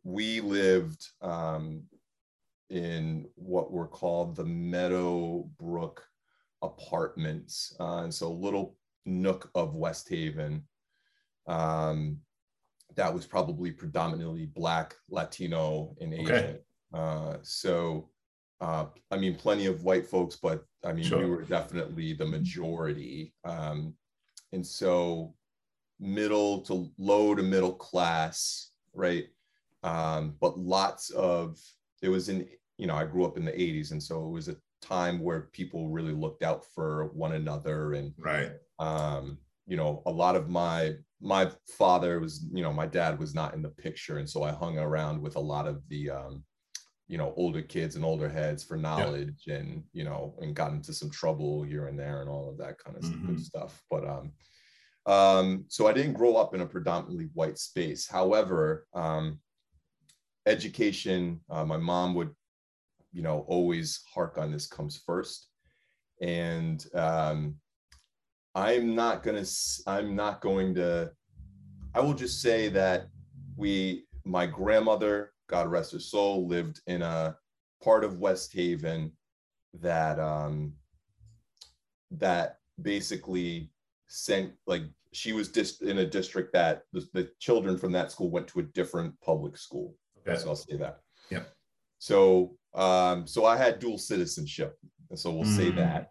we 0.04 0.42
lived 0.42 1.08
um, 1.22 1.84
in 2.70 3.26
what 3.36 3.72
were 3.72 3.88
called 3.88 4.36
the 4.36 4.44
Meadowbrook 4.44 6.04
apartments. 6.62 7.74
Uh, 7.80 8.04
and 8.04 8.14
so 8.14 8.28
a 8.28 8.30
little 8.30 8.76
nook 9.06 9.50
of 9.56 9.76
West 9.76 10.10
Haven 10.10 10.64
um, 11.48 12.18
that 12.96 13.14
was 13.14 13.26
probably 13.26 13.72
predominantly 13.72 14.46
Black, 14.46 14.96
Latino, 15.10 15.96
and 16.00 16.14
Asian. 16.14 16.36
Okay. 16.36 16.58
Uh, 16.94 17.38
so 17.42 18.10
uh, 18.64 18.86
I 19.12 19.18
mean, 19.18 19.36
plenty 19.36 19.66
of 19.66 19.84
white 19.84 20.08
folks, 20.08 20.38
but 20.38 20.66
I 20.86 20.94
mean, 20.94 21.04
we 21.18 21.26
were 21.26 21.42
definitely 21.44 22.14
the 22.14 22.26
majority. 22.26 23.34
Um, 23.44 23.96
and 24.54 24.66
so, 24.66 25.36
middle 26.00 26.62
to 26.62 26.90
low 26.98 27.36
to 27.36 27.44
middle 27.44 27.74
class, 27.74 28.72
right? 28.94 29.26
Um, 29.84 30.38
but 30.40 30.58
lots 30.58 31.10
of 31.12 31.60
it 32.02 32.10
was 32.10 32.30
in, 32.30 32.48
you 32.78 32.88
know, 32.88 32.96
I 32.96 33.06
grew 33.06 33.26
up 33.26 33.38
in 33.38 33.46
the 33.46 33.52
80s. 33.52 33.92
And 33.92 34.02
so 34.02 34.26
it 34.26 34.30
was 34.30 34.48
a 34.48 34.56
time 34.82 35.20
where 35.20 35.50
people 35.52 35.90
really 35.90 36.14
looked 36.14 36.44
out 36.44 36.66
for 36.74 37.08
one 37.14 37.34
another 37.34 37.94
and 37.94 38.14
Right. 38.18 38.52
um, 38.80 39.38
you 39.66 39.78
know, 39.78 40.02
a 40.06 40.12
lot 40.12 40.36
of 40.36 40.50
my 40.50 40.94
my 41.22 41.50
father 41.68 42.20
was, 42.20 42.46
you 42.54 42.62
know, 42.64 42.74
my 42.74 42.86
dad 42.86 43.18
was 43.20 43.34
not 43.34 43.54
in 43.54 43.62
the 43.62 43.70
picture, 43.70 44.18
and 44.20 44.30
so 44.30 44.44
I 44.44 44.52
hung 44.52 44.78
around 44.78 45.22
with 45.22 45.36
a 45.38 45.40
lot 45.54 45.68
of 45.68 45.82
the, 45.88 46.10
um, 46.10 46.44
you 47.08 47.18
know, 47.18 47.34
older 47.36 47.62
kids 47.62 47.96
and 47.96 48.06
older 48.06 48.30
heads 48.30 48.64
for 48.64 48.78
knowledge, 48.78 49.48
and 49.48 49.84
you 49.94 50.04
know, 50.04 50.36
and 50.42 50.56
got 50.56 50.72
into 50.72 50.94
some 50.94 51.10
trouble 51.10 51.64
here 51.64 51.88
and 51.88 52.00
there, 52.00 52.22
and 52.22 52.30
all 52.30 52.50
of 52.50 52.58
that 52.58 52.78
kind 52.78 52.98
of 52.98 53.04
Mhm. 53.04 53.26
good 53.28 53.40
stuff. 53.40 53.84
But 53.90 54.08
um, 54.08 54.32
um, 55.06 55.66
so 55.68 55.86
I 55.88 55.94
didn't 55.94 56.14
grow 56.14 56.36
up 56.38 56.56
in 56.56 56.62
a 56.62 56.66
predominantly 56.66 57.30
white 57.34 57.58
space. 57.58 58.08
However, 58.08 58.88
um, 58.94 59.42
education, 60.46 61.42
uh, 61.50 61.66
my 61.66 61.78
mom 61.78 62.14
would, 62.16 62.34
you 63.12 63.22
know, 63.22 63.42
always 63.48 64.02
hark 64.14 64.38
on 64.38 64.52
this 64.52 64.66
comes 64.68 64.98
first, 65.06 65.50
and 66.22 66.86
um, 66.96 67.60
I'm 68.56 68.96
not 68.96 69.24
gonna. 69.24 69.46
i'm 69.88 70.16
not 70.16 70.42
going 70.42 70.76
to. 70.76 71.12
I 71.94 72.00
will 72.00 72.14
just 72.14 72.42
say 72.42 72.70
that 72.70 73.08
we 73.58 74.06
my 74.26 74.46
grandmother, 74.48 75.33
God 75.48 75.70
rest 75.70 75.92
her 75.94 76.00
soul, 76.00 76.48
lived 76.48 76.82
in 76.88 77.02
a 77.02 77.36
part 77.84 78.04
of 78.04 78.20
West 78.20 78.54
Haven 78.54 79.12
that 79.82 80.20
um, 80.20 80.74
that 82.12 82.58
basically 82.82 83.72
sent 84.08 84.54
like 84.68 84.84
she 85.12 85.34
was 85.34 85.50
just 85.50 85.82
in 85.84 86.00
a 86.00 86.06
district 86.06 86.54
that 86.54 86.84
the, 86.92 87.08
the 87.14 87.30
children 87.40 87.78
from 87.78 87.92
that 87.92 88.12
school 88.12 88.30
went 88.32 88.48
to 88.48 88.60
a 88.60 88.64
different 88.64 89.14
public 89.22 89.58
school. 89.58 89.96
Okay. 90.28 90.40
So 90.40 90.50
I'll 90.50 90.56
say 90.56 90.78
that. 90.78 91.00
Yeah. 91.30 91.44
So 92.00 92.56
um, 92.74 93.28
so 93.28 93.46
I 93.46 93.56
had 93.58 93.80
dual 93.80 93.98
citizenship. 93.98 94.78
and 95.10 95.20
So 95.20 95.32
we'll 95.32 95.44
say 95.46 95.72
Mm. 95.72 95.76
that. 95.76 96.10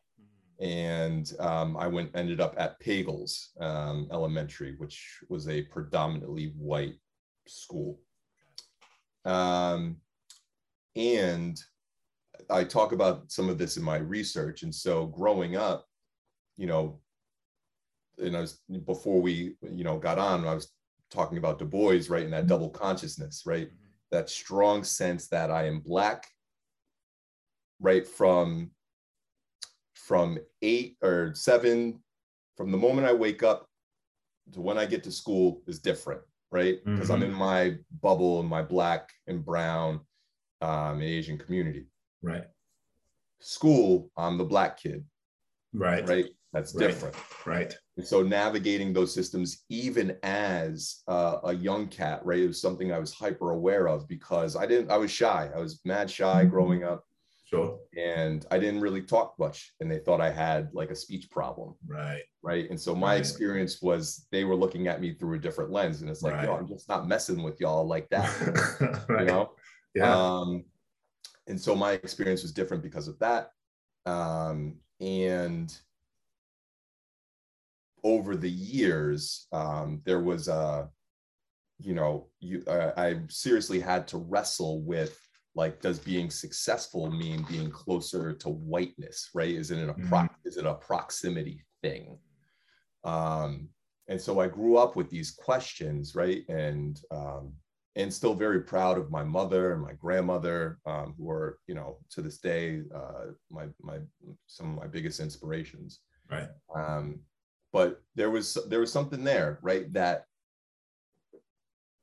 And 0.61 1.33
um, 1.41 1.77
I 1.77 1.89
went 1.89 2.15
ended 2.15 2.41
up 2.41 2.55
at 2.57 2.81
Pagels 2.81 3.49
um, 3.61 4.07
Elementary, 4.13 4.77
which 4.77 5.19
was 5.29 5.49
a 5.49 5.63
predominantly 5.63 6.53
white 6.57 6.95
school. 7.49 7.99
Um, 9.25 9.97
and 10.97 11.61
I 12.51 12.65
talk 12.65 12.93
about 12.93 13.31
some 13.31 13.49
of 13.49 13.59
this 13.59 13.77
in 13.77 13.83
my 13.83 13.97
research. 13.97 14.63
And 14.63 14.75
so 14.75 15.07
growing 15.07 15.57
up, 15.57 15.87
you 16.57 16.67
know, 16.67 17.01
and 18.19 18.37
I 18.37 18.41
was 18.41 18.61
before 18.85 19.21
we, 19.21 19.57
you 19.63 19.85
know, 19.85 19.99
got 19.99 20.19
on, 20.19 20.47
I 20.47 20.55
was 20.55 20.73
talking 21.11 21.39
about 21.39 21.59
Du 21.59 21.65
Bois, 21.65 22.03
right? 22.09 22.25
And 22.25 22.33
that 22.33 22.47
double 22.47 22.71
consciousness, 22.71 23.43
right? 23.47 23.71
That 24.11 24.29
strong 24.29 24.85
sense 24.85 25.29
that 25.29 25.51
I 25.51 25.67
am 25.67 25.81
black, 25.81 26.27
right? 27.81 28.07
From 28.07 28.71
from 29.95 30.39
eight 30.63 30.97
or 31.03 31.33
seven, 31.35 32.01
from 32.57 32.73
the 32.73 32.77
moment 32.79 33.07
I 33.07 33.13
wake 33.13 33.43
up 33.43 33.69
to 34.53 34.61
when 34.61 34.77
I 34.77 34.85
get 34.85 35.05
to 35.05 35.13
school 35.13 35.63
is 35.67 35.79
different, 35.79 36.23
right? 36.53 36.85
Because 36.85 37.11
I'm 37.11 37.21
Mhm. 37.21 37.25
in 37.25 37.33
my 37.33 37.79
bubble 38.03 38.39
in 38.41 38.47
my 38.47 38.63
black 38.63 39.11
and 39.27 39.45
brown 39.45 40.07
um, 40.61 40.95
and 41.01 41.03
Asian 41.03 41.39
community. 41.39 41.87
Right. 42.23 42.45
School, 43.41 44.11
I'm 44.17 44.39
the 44.39 44.45
black 44.45 44.77
kid, 44.79 45.05
Right. 45.73 46.07
right? 46.09 46.27
That's 46.53 46.75
Right. 46.75 46.87
different. 46.87 47.17
Right. 47.47 47.75
And 47.97 48.07
so 48.07 48.23
navigating 48.23 48.93
those 48.93 49.13
systems, 49.13 49.65
even 49.69 50.17
as 50.23 51.03
uh, 51.09 51.41
a 51.45 51.53
young 51.55 51.89
cat, 51.89 52.25
right, 52.25 52.39
it 52.39 52.47
was 52.47 52.61
something 52.61 52.93
I 52.93 52.99
was 53.01 53.13
hyper 53.13 53.51
aware 53.51 53.89
of 53.89 54.07
because 54.07 54.55
I 54.55 54.67
didn't, 54.67 54.91
I 54.91 54.99
was 54.99 55.11
shy. 55.11 55.51
I 55.53 55.59
was 55.59 55.81
mad 55.85 56.09
shy 56.11 56.45
growing 56.45 56.85
up 56.85 57.05
Sure. 57.53 57.79
and 57.99 58.47
I 58.51 58.59
didn't 58.59 58.81
really 58.81 59.03
talk 59.03 59.35
much. 59.39 59.75
And 59.81 59.91
they 59.91 59.99
thought 59.99 60.21
I 60.23 60.31
had 60.31 60.71
like 60.73 60.91
a 60.91 60.95
speech 60.97 61.31
problem, 61.31 61.75
Right. 61.87 62.23
right? 62.43 62.69
And 62.71 62.81
so 62.81 62.95
my 62.95 63.13
Right. 63.13 63.21
experience 63.21 63.83
was 63.83 64.27
they 64.33 64.45
were 64.45 64.57
looking 64.57 64.89
at 64.89 65.01
me 65.03 65.13
through 65.15 65.37
a 65.37 65.39
different 65.39 65.71
lens. 65.71 66.01
And 66.01 66.11
it's 66.11 66.23
like, 66.23 66.43
yo, 66.43 66.55
I'm 66.55 66.67
just 66.67 66.89
not 66.89 67.07
messing 67.07 67.43
with 67.43 67.61
y'all 67.61 67.87
like 67.87 68.09
that, 68.09 69.05
right. 69.09 69.21
you 69.21 69.27
know? 69.27 69.53
Yeah. 69.95 70.15
Um, 70.39 70.65
and 71.47 71.61
so 71.61 71.75
my 71.75 71.93
experience 71.93 72.43
was 72.43 72.53
different 72.53 72.83
because 72.83 73.09
of 73.09 73.19
that. 73.19 73.51
Um, 74.07 74.79
and 75.01 75.77
over 78.05 78.35
the 78.37 78.51
years, 78.51 79.47
um, 79.53 80.01
there 80.05 80.21
was 80.21 80.49
a, 80.49 80.89
you 81.79 81.95
know, 81.95 82.29
you 82.41 82.65
uh, 82.67 82.93
I 82.97 83.21
seriously 83.29 83.81
had 83.81 84.09
to 84.09 84.19
wrestle 84.19 84.83
with 84.83 85.19
like, 85.55 85.81
does 85.81 85.99
being 85.99 86.31
successful 86.31 87.11
mean 87.11 87.45
being 87.49 87.71
closer 87.71 88.33
to 88.33 88.49
whiteness, 88.49 89.31
right? 89.35 89.55
Is 89.55 89.71
it 89.71 89.79
an 89.79 89.91
a 89.91 89.95
pro- 89.95 90.29
is 90.45 90.57
it 90.57 90.67
a 90.67 90.75
proximity 90.75 91.65
thing? 91.83 92.19
Um, 93.05 93.69
and 94.09 94.21
so 94.21 94.41
I 94.41 94.49
grew 94.49 94.77
up 94.77 94.97
with 94.97 95.11
these 95.11 95.31
questions, 95.31 96.15
right? 96.15 96.49
And 96.49 97.01
um, 97.11 97.53
and 97.95 98.13
still 98.13 98.35
very 98.35 98.63
proud 98.63 98.97
of 98.97 99.11
my 99.11 99.23
mother 99.23 99.73
and 99.73 99.83
my 99.83 99.93
grandmother, 99.93 100.79
um, 100.87 101.15
who 101.19 101.31
are, 101.31 101.59
you 101.67 101.75
know, 101.75 101.99
to 102.11 102.23
this 102.23 102.39
day, 102.39 102.83
uh, 102.95 103.33
my 103.51 103.67
my 103.81 103.99
some 104.47 104.71
of 104.71 104.77
my 104.77 104.87
biggest 104.87 105.21
inspirations. 105.21 106.01
right. 106.31 106.49
Um, 106.75 107.21
but 107.73 108.03
there 108.15 108.31
was 108.31 108.59
there 108.69 108.81
was 108.81 108.93
something 108.93 109.25
there, 109.25 109.59
right? 109.63 109.93
That 109.93 110.25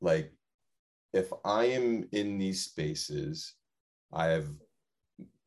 like 0.02 0.32
if 1.14 1.32
I 1.44 1.66
am 1.66 2.08
in 2.12 2.38
these 2.38 2.66
spaces, 2.66 3.54
I 4.14 4.28
have 4.28 4.50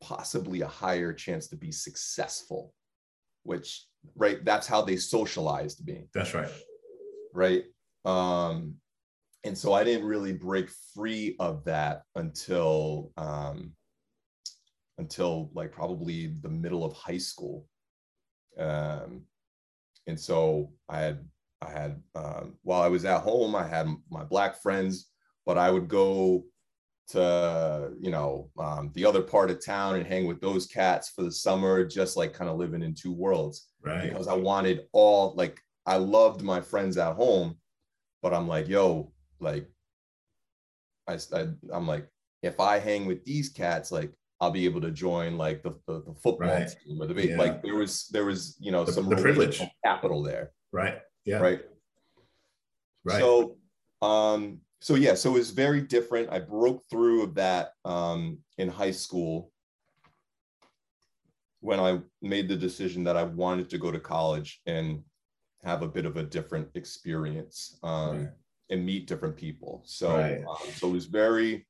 possibly 0.01 0.63
a 0.63 0.67
higher 0.67 1.13
chance 1.13 1.47
to 1.49 1.57
be 1.57 1.71
successful, 1.71 2.75
which 3.45 3.87
right, 4.17 4.45
that's 4.45 4.67
how 4.67 4.83
they 4.83 4.97
socialized 4.97 5.87
me 5.87 6.09
That's 6.13 6.35
right. 6.35 6.51
right? 7.33 7.65
Um, 8.05 8.75
and 9.45 9.57
so 9.57 9.73
I 9.73 9.85
didn't 9.85 10.07
really 10.07 10.33
break 10.33 10.69
free 10.95 11.37
of 11.41 11.65
that 11.65 12.03
until 12.15 13.13
um, 13.17 13.73
until 14.99 15.51
like 15.55 15.73
probably 15.73 16.35
the 16.43 16.49
middle 16.49 16.85
of 16.85 16.93
high 16.93 17.19
school. 17.19 17.67
Um, 18.59 19.23
and 20.07 20.19
so 20.19 20.73
I 20.89 21.01
had 21.01 21.25
I 21.61 21.71
had 21.71 22.03
um, 22.15 22.55
while 22.63 22.83
I 22.83 22.89
was 22.89 23.05
at 23.05 23.23
home, 23.23 23.55
I 23.55 23.67
had 23.67 23.89
my 24.11 24.25
black 24.25 24.61
friends, 24.61 25.12
but 25.47 25.59
I 25.59 25.71
would 25.71 25.89
go 25.89 26.45
to 27.09 27.93
you 28.01 28.11
know 28.11 28.51
um, 28.59 28.91
the 28.95 29.05
other 29.05 29.21
part 29.23 29.51
of 29.51 29.65
town 29.65 29.97
and 29.97 30.07
hang 30.07 30.27
with 30.27 30.41
those 30.41 30.67
cats 30.67 31.11
for 31.11 31.23
the 31.23 31.33
summer, 31.33 31.85
just 31.85 32.17
like 32.17 32.33
kind 32.33 32.49
of 32.51 32.57
living 32.57 32.83
in 32.83 32.95
two 32.95 33.13
worlds 33.13 33.69
Right. 33.85 34.09
because 34.09 34.29
I 34.29 34.35
wanted 34.35 34.87
all 34.93 35.35
like 35.37 35.61
I 35.85 35.97
loved 35.97 36.43
my 36.43 36.61
friends 36.61 36.97
at 36.97 37.15
home, 37.17 37.57
but 38.23 38.33
I'm 38.33 38.47
like, 38.47 38.69
yo, 38.69 39.13
like 39.41 39.69
I, 41.09 41.19
I 41.35 41.47
am 41.75 41.87
like, 41.89 42.07
if 42.43 42.61
I 42.61 42.79
hang 42.79 43.07
with 43.07 43.25
these 43.25 43.49
cats, 43.49 43.91
like 43.91 44.13
I'll 44.41 44.53
be 44.53 44.65
able 44.65 44.81
to 44.83 44.91
join 44.93 45.37
like 45.37 45.63
the 45.65 45.71
the, 45.89 46.03
the 46.07 46.15
football 46.15 46.49
Right. 46.49 46.69
team 46.87 47.01
or 47.03 47.07
the 47.09 47.15
big 47.15 47.31
Yeah. 47.31 47.39
like 47.39 47.63
there 47.63 47.75
was 47.75 48.07
there 48.09 48.25
was 48.25 48.57
you 48.61 48.71
know 48.71 48.85
The- 48.85 48.93
some 48.93 49.09
the 49.09 49.17
privilege. 49.17 49.61
capital 49.85 50.23
there, 50.23 50.53
Right. 50.73 51.01
Yeah. 51.25 51.39
right? 51.39 51.61
Right. 53.05 53.19
So 53.21 53.57
um 54.01 54.61
so 54.83 54.97
yeah, 54.97 55.15
so 55.15 55.31
it 55.31 55.39
was 55.39 55.51
very 55.51 55.81
different. 55.81 56.31
I 56.31 56.41
broke 56.41 56.83
through 56.91 57.23
of 57.23 57.35
that 57.37 57.73
um 57.85 58.39
in 58.59 58.69
high 58.69 58.91
school 58.91 59.53
when 61.61 61.79
I 61.79 62.01
made 62.21 62.49
the 62.49 62.57
decision 62.57 63.05
that 63.05 63.17
I 63.17 63.23
wanted 63.23 63.71
to 63.71 63.79
go 63.79 63.93
to 63.93 64.01
college 64.01 64.61
and 64.67 65.05
have 65.63 65.83
a 65.83 65.89
bit 65.89 66.05
of 66.05 66.17
a 66.17 66.25
different 66.25 66.69
experience 66.75 67.79
um, 67.85 68.17
Right. 68.19 68.29
and 68.71 68.85
meet 68.85 69.07
different 69.07 69.37
people. 69.37 69.83
So, 69.87 70.17
Right. 70.17 70.41
um, 70.45 70.73
so 70.75 70.89
it 70.89 70.93
was 70.93 71.07
very, 71.07 71.65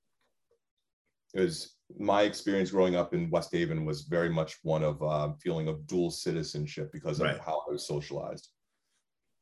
it 1.35 1.40
was 1.40 1.76
my 1.99 2.23
experience 2.23 2.71
growing 2.71 2.97
up 2.97 3.12
in 3.12 3.28
West 3.28 3.52
Haven 3.52 3.85
was 3.85 4.04
very 4.04 4.31
much 4.31 4.57
one 4.62 4.83
of 4.83 5.02
uh, 5.02 5.35
feeling 5.42 5.69
of 5.69 5.87
dual 5.87 6.11
citizenship 6.11 6.90
because 6.90 7.21
of 7.21 7.26
Right. 7.26 7.38
how 7.38 7.62
I 7.69 7.73
was 7.73 7.87
socialized. 7.87 8.49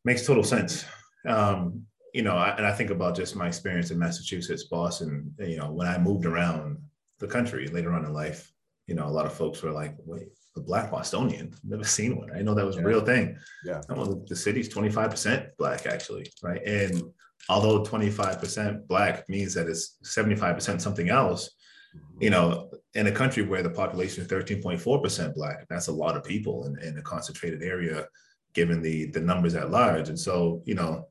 Makes 0.05 0.27
total 0.27 0.43
sense. 0.43 0.85
Um, 1.29 1.87
you 2.15 2.23
know, 2.23 2.37
I, 2.37 2.57
and 2.57 2.67
I 2.67 2.73
think 2.73 2.91
about 2.91 3.17
just 3.17 3.37
my 3.37 3.47
experience 3.47 3.91
in 3.91 3.99
Massachusetts, 3.99 4.65
Boston. 4.65 5.35
You 5.39 5.59
know, 5.59 5.71
when 5.71 5.87
I 5.87 5.99
moved 5.99 6.27
around 6.27 6.79
the 7.19 7.27
country 7.27 7.67
later 7.69 7.93
on 7.93 8.05
in 8.05 8.13
life, 8.13 8.53
you 8.87 8.95
know, 8.95 9.07
a 9.07 9.09
lot 9.09 9.27
of 9.27 9.33
folks 9.33 9.63
were 9.63 9.71
like, 9.71 9.95
"Wait, 10.05 10.29
a 10.57 10.61
black 10.61 10.91
Bostonian? 10.91 11.55
Never 11.63 11.85
seen 11.85 12.17
one. 12.17 12.31
I 12.35 12.43
know 12.43 12.55
that 12.55 12.67
was 12.67 12.77
a 12.77 12.83
real 12.83 13.03
thing." 13.03 13.37
Yeah. 13.65 13.81
Well, 13.89 14.25
the 14.27 14.37
city's 14.37 14.69
twenty 14.69 14.91
five 14.91 15.11
percent 15.11 15.47
black, 15.59 15.87
actually, 15.87 16.31
right? 16.43 16.63
And 16.67 17.03
although 17.49 17.85
twenty 17.85 18.11
five 18.11 18.41
percent 18.41 18.89
black 18.89 19.29
means 19.29 19.55
that 19.55 19.69
it's 19.69 19.99
seventy 20.03 20.37
five 20.37 20.57
percent 20.57 20.83
something 20.83 21.09
else, 21.09 21.51
mm-hmm. 21.97 22.23
you 22.23 22.31
know, 22.31 22.71
in 22.95 23.07
a 23.07 23.13
country 23.13 23.45
where 23.45 23.63
the 23.63 23.71
population 23.71 24.25
is 24.25 24.29
13.4% 24.29 25.35
black, 25.35 25.69
that's 25.69 25.87
a 25.87 25.93
lot 25.93 26.17
of 26.17 26.25
people 26.25 26.67
in, 26.67 26.77
in 26.81 26.99
a 26.99 27.03
concentrated 27.03 27.63
area, 27.63 28.07
given 28.55 28.83
the 28.83 29.07
the 29.13 29.21
numbers 29.21 29.55
at 29.55 29.71
large. 29.71 30.09
And 30.09 30.19
so, 30.19 30.63
you 30.65 30.75
know, 30.75 31.07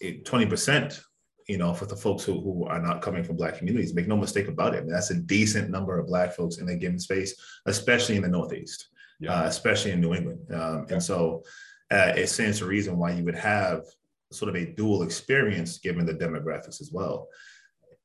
it- 0.00 0.24
20%, 0.24 1.00
you 1.48 1.58
know, 1.58 1.72
for 1.72 1.86
the 1.86 1.96
folks 1.96 2.24
who, 2.24 2.40
who 2.40 2.64
are 2.66 2.80
not 2.80 3.02
coming 3.02 3.22
from 3.22 3.36
black 3.36 3.56
communities, 3.58 3.94
make 3.94 4.08
no 4.08 4.16
mistake 4.16 4.48
about 4.48 4.74
it. 4.74 4.78
I 4.78 4.80
mean, 4.80 4.90
that's 4.92 5.10
a 5.10 5.14
decent 5.20 5.70
number 5.70 5.98
of 5.98 6.06
black 6.06 6.32
folks 6.34 6.58
in 6.58 6.68
a 6.68 6.76
given 6.76 6.98
space, 6.98 7.34
especially 7.66 8.16
in 8.16 8.22
the 8.22 8.28
Northeast, 8.28 8.88
Yeah. 9.20 9.42
uh, 9.42 9.46
especially 9.46 9.92
in 9.92 10.00
New 10.00 10.14
England. 10.14 10.40
Um, 10.52 10.86
Yeah. 10.88 10.94
And 10.94 11.02
so 11.02 11.44
uh, 11.90 12.12
it 12.16 12.26
stands 12.28 12.58
to 12.58 12.66
reason 12.66 12.98
why 12.98 13.12
you 13.12 13.24
would 13.24 13.36
have 13.36 13.84
sort 14.32 14.48
of 14.48 14.56
a 14.56 14.72
dual 14.74 15.02
experience 15.02 15.78
given 15.78 16.04
the 16.04 16.12
demographics 16.14 16.80
as 16.80 16.90
well 16.92 17.28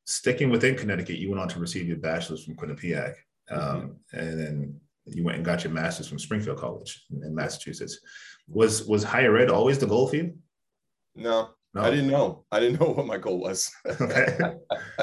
sticking 0.05 0.49
within 0.49 0.75
Connecticut, 0.75 1.17
you 1.19 1.29
went 1.29 1.39
on 1.41 1.47
to 1.49 1.59
receive 1.59 1.87
your 1.87 1.97
bachelor's 1.97 2.43
from 2.43 2.55
Quinnipiac, 2.55 3.13
um, 3.49 3.95
and 4.11 4.39
then 4.39 4.79
you 5.05 5.23
went 5.23 5.37
and 5.37 5.45
got 5.45 5.63
your 5.63 5.71
master's 5.71 6.07
from 6.07 6.19
Springfield 6.19 6.57
College 6.57 7.05
in, 7.11 7.23
in 7.23 7.35
Massachusetts. 7.35 7.99
Was 8.47 8.85
was 8.87 9.03
higher 9.03 9.37
ed 9.37 9.49
always 9.49 9.77
the 9.77 9.85
goal 9.87 10.07
for 10.07 10.15
you? 10.17 10.33
no, 11.15 11.49
No, 11.73 11.81
I 11.81 11.89
didn't 11.89 12.07
know. 12.07 12.45
I 12.51 12.59
didn't 12.59 12.79
know 12.81 12.91
what 12.91 13.05
my 13.05 13.17
goal 13.17 13.39
was. 13.39 13.71
Okay, 14.01 14.37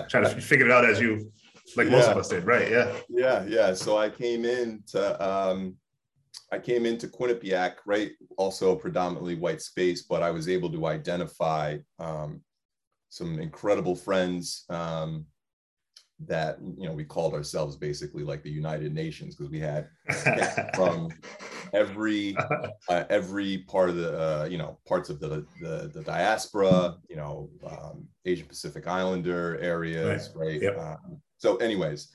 try 0.08 0.20
to 0.20 0.28
figure 0.40 0.66
it 0.66 0.72
out 0.72 0.84
as 0.84 1.00
you, 1.00 1.30
like 1.76 1.88
most 1.88 2.08
of 2.08 2.16
us 2.16 2.28
did, 2.28 2.44
right? 2.44 2.70
Yeah, 2.70 2.92
yeah 3.08 3.44
yeah 3.46 3.74
so 3.74 3.98
i 3.98 4.08
came 4.08 4.44
into 4.44 5.00
um 5.24 5.76
i 6.52 6.58
came 6.58 6.86
into 6.86 7.06
quinnipiac 7.08 7.76
right 7.86 8.12
also 8.36 8.72
a 8.72 8.76
predominantly 8.78 9.34
white 9.34 9.60
space 9.60 10.02
but 10.02 10.22
i 10.22 10.30
was 10.30 10.48
able 10.48 10.70
to 10.70 10.86
identify 10.86 11.76
um 11.98 12.40
some 13.10 13.38
incredible 13.40 13.96
friends 13.96 14.64
um, 14.68 15.24
that 16.26 16.58
you 16.76 16.88
know 16.88 16.92
we 16.92 17.04
called 17.04 17.32
ourselves 17.32 17.76
basically 17.76 18.24
like 18.24 18.42
the 18.42 18.50
United 18.50 18.92
Nations 18.92 19.36
because 19.36 19.50
we 19.50 19.60
had 19.60 19.88
from 20.74 21.08
every 21.72 22.36
uh, 22.88 23.04
every 23.08 23.58
part 23.68 23.88
of 23.88 23.96
the 23.96 24.18
uh, 24.18 24.44
you 24.46 24.58
know 24.58 24.78
parts 24.86 25.10
of 25.10 25.20
the 25.20 25.46
the, 25.60 25.90
the 25.94 26.02
diaspora, 26.02 26.96
you 27.08 27.16
know, 27.16 27.48
um, 27.66 28.06
Asian 28.24 28.46
Pacific 28.46 28.86
Islander 28.86 29.58
areas, 29.60 30.30
right? 30.34 30.46
right? 30.46 30.62
Yep. 30.62 30.78
Um, 30.78 31.20
so, 31.38 31.56
anyways, 31.56 32.08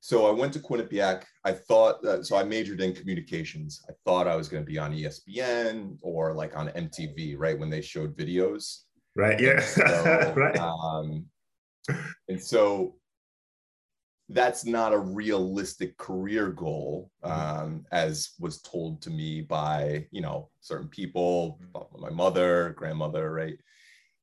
so 0.00 0.26
I 0.26 0.30
went 0.30 0.52
to 0.54 0.58
Quinnipiac. 0.58 1.22
I 1.44 1.52
thought 1.52 2.02
that, 2.02 2.26
so 2.26 2.36
I 2.36 2.44
majored 2.44 2.80
in 2.80 2.92
communications. 2.92 3.82
I 3.88 3.92
thought 4.04 4.28
I 4.28 4.36
was 4.36 4.48
going 4.48 4.62
to 4.62 4.70
be 4.70 4.78
on 4.78 4.92
ESPN 4.92 5.96
or 6.02 6.34
like 6.34 6.56
on 6.56 6.68
MTV, 6.68 7.36
right? 7.38 7.58
When 7.58 7.70
they 7.70 7.80
showed 7.80 8.16
videos. 8.16 8.80
Right. 9.16 9.40
Yeah. 9.40 9.60
So, 9.60 10.34
right. 10.36 10.58
Um, 10.58 11.26
and 12.28 12.42
so 12.42 12.96
that's 14.32 14.64
not 14.64 14.92
a 14.92 14.98
realistic 14.98 15.96
career 15.96 16.50
goal, 16.50 17.10
um, 17.22 17.84
as 17.92 18.30
was 18.40 18.62
told 18.62 19.02
to 19.02 19.10
me 19.10 19.42
by, 19.42 20.06
you 20.10 20.20
know, 20.20 20.50
certain 20.60 20.88
people, 20.88 21.60
my 21.98 22.10
mother, 22.10 22.70
grandmother, 22.76 23.32
right? 23.32 23.58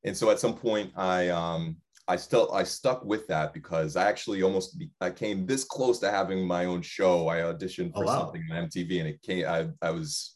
And 0.04 0.16
so 0.16 0.30
at 0.32 0.40
some 0.40 0.56
point 0.56 0.92
I, 0.96 1.30
um, 1.30 1.78
I 2.08 2.16
still 2.16 2.52
I 2.52 2.64
stuck 2.64 3.06
with 3.06 3.28
that 3.28 3.54
because 3.54 3.96
I 3.96 4.08
actually 4.10 4.42
almost 4.42 4.80
be, 4.80 4.90
I 5.00 5.12
came 5.12 5.46
this 5.46 5.64
close 5.64 6.00
to 6.00 6.10
having 6.10 6.46
my 6.48 6.66
own 6.66 6.82
show. 6.82 7.28
I 7.28 7.38
auditioned 7.42 7.94
for 7.94 8.04
Oh, 8.04 8.08
wow. 8.08 8.18
something 8.26 8.44
on 8.52 8.68
MTV, 8.68 9.00
and 9.00 9.08
it 9.10 9.22
came. 9.22 9.46
I 9.48 9.68
I 9.82 9.92
was 9.92 10.36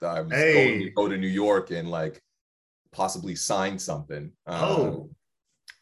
I 0.00 0.20
was 0.20 0.32
Hey. 0.32 0.52
going 0.54 0.78
to 0.78 0.90
go 0.90 1.08
to 1.08 1.16
New 1.16 1.26
York 1.26 1.72
and 1.72 1.90
like 1.90 2.22
possibly 2.92 3.34
sign 3.34 3.80
something. 3.80 4.30
Oh. 4.46 4.84
Um, 4.84 5.10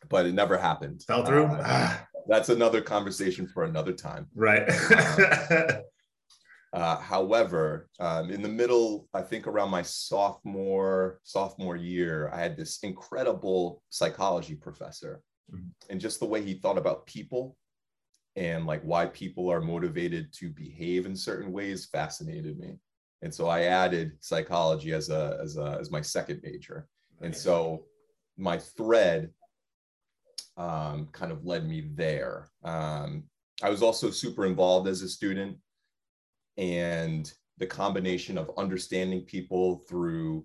but 0.08 0.24
it 0.24 0.32
never 0.32 0.56
happened. 0.56 1.02
Fell 1.06 1.22
through. 1.24 1.44
Uh, 1.44 1.62
Ah, 1.66 2.06
that's 2.28 2.48
another 2.48 2.80
conversation 2.80 3.46
for 3.46 3.64
another 3.64 3.92
time. 3.92 4.26
right. 4.34 4.68
Uh, 6.72 6.96
however, 6.98 7.88
um, 7.98 8.30
in 8.30 8.42
the 8.42 8.48
middle, 8.48 9.08
I 9.12 9.22
think 9.22 9.48
around 9.48 9.70
my 9.70 9.82
sophomore 9.82 11.18
sophomore 11.24 11.74
year, 11.74 12.30
I 12.32 12.38
had 12.40 12.56
this 12.56 12.78
incredible 12.84 13.82
psychology 13.88 14.54
professor, 14.54 15.20
Mhm. 15.52 15.70
and 15.88 16.00
just 16.00 16.20
the 16.20 16.26
way 16.26 16.42
he 16.44 16.54
thought 16.54 16.78
about 16.78 17.06
people 17.06 17.56
and 18.36 18.66
like 18.66 18.82
why 18.82 19.06
people 19.06 19.50
are 19.50 19.60
motivated 19.60 20.32
to 20.34 20.50
behave 20.50 21.06
in 21.06 21.16
certain 21.16 21.50
ways 21.50 21.86
fascinated 21.86 22.56
me. 22.56 22.78
And 23.22 23.34
so 23.34 23.48
I 23.48 23.62
added 23.62 24.12
psychology 24.20 24.92
as 24.92 25.10
a 25.10 25.40
as 25.42 25.56
a 25.56 25.76
as 25.80 25.90
my 25.90 26.00
second 26.02 26.40
major. 26.44 26.86
And 27.20 27.34
so 27.36 27.86
my 28.36 28.58
thread 28.58 29.34
um, 30.60 31.08
kind 31.12 31.32
of 31.32 31.46
led 31.46 31.66
me 31.66 31.88
there. 31.94 32.50
Um, 32.64 33.24
I 33.62 33.70
was 33.70 33.82
also 33.82 34.10
super 34.10 34.44
involved 34.44 34.88
as 34.88 35.00
a 35.00 35.08
student, 35.08 35.56
and 36.58 37.32
the 37.56 37.66
combination 37.66 38.36
of 38.36 38.50
understanding 38.58 39.22
people 39.22 39.82
through 39.88 40.44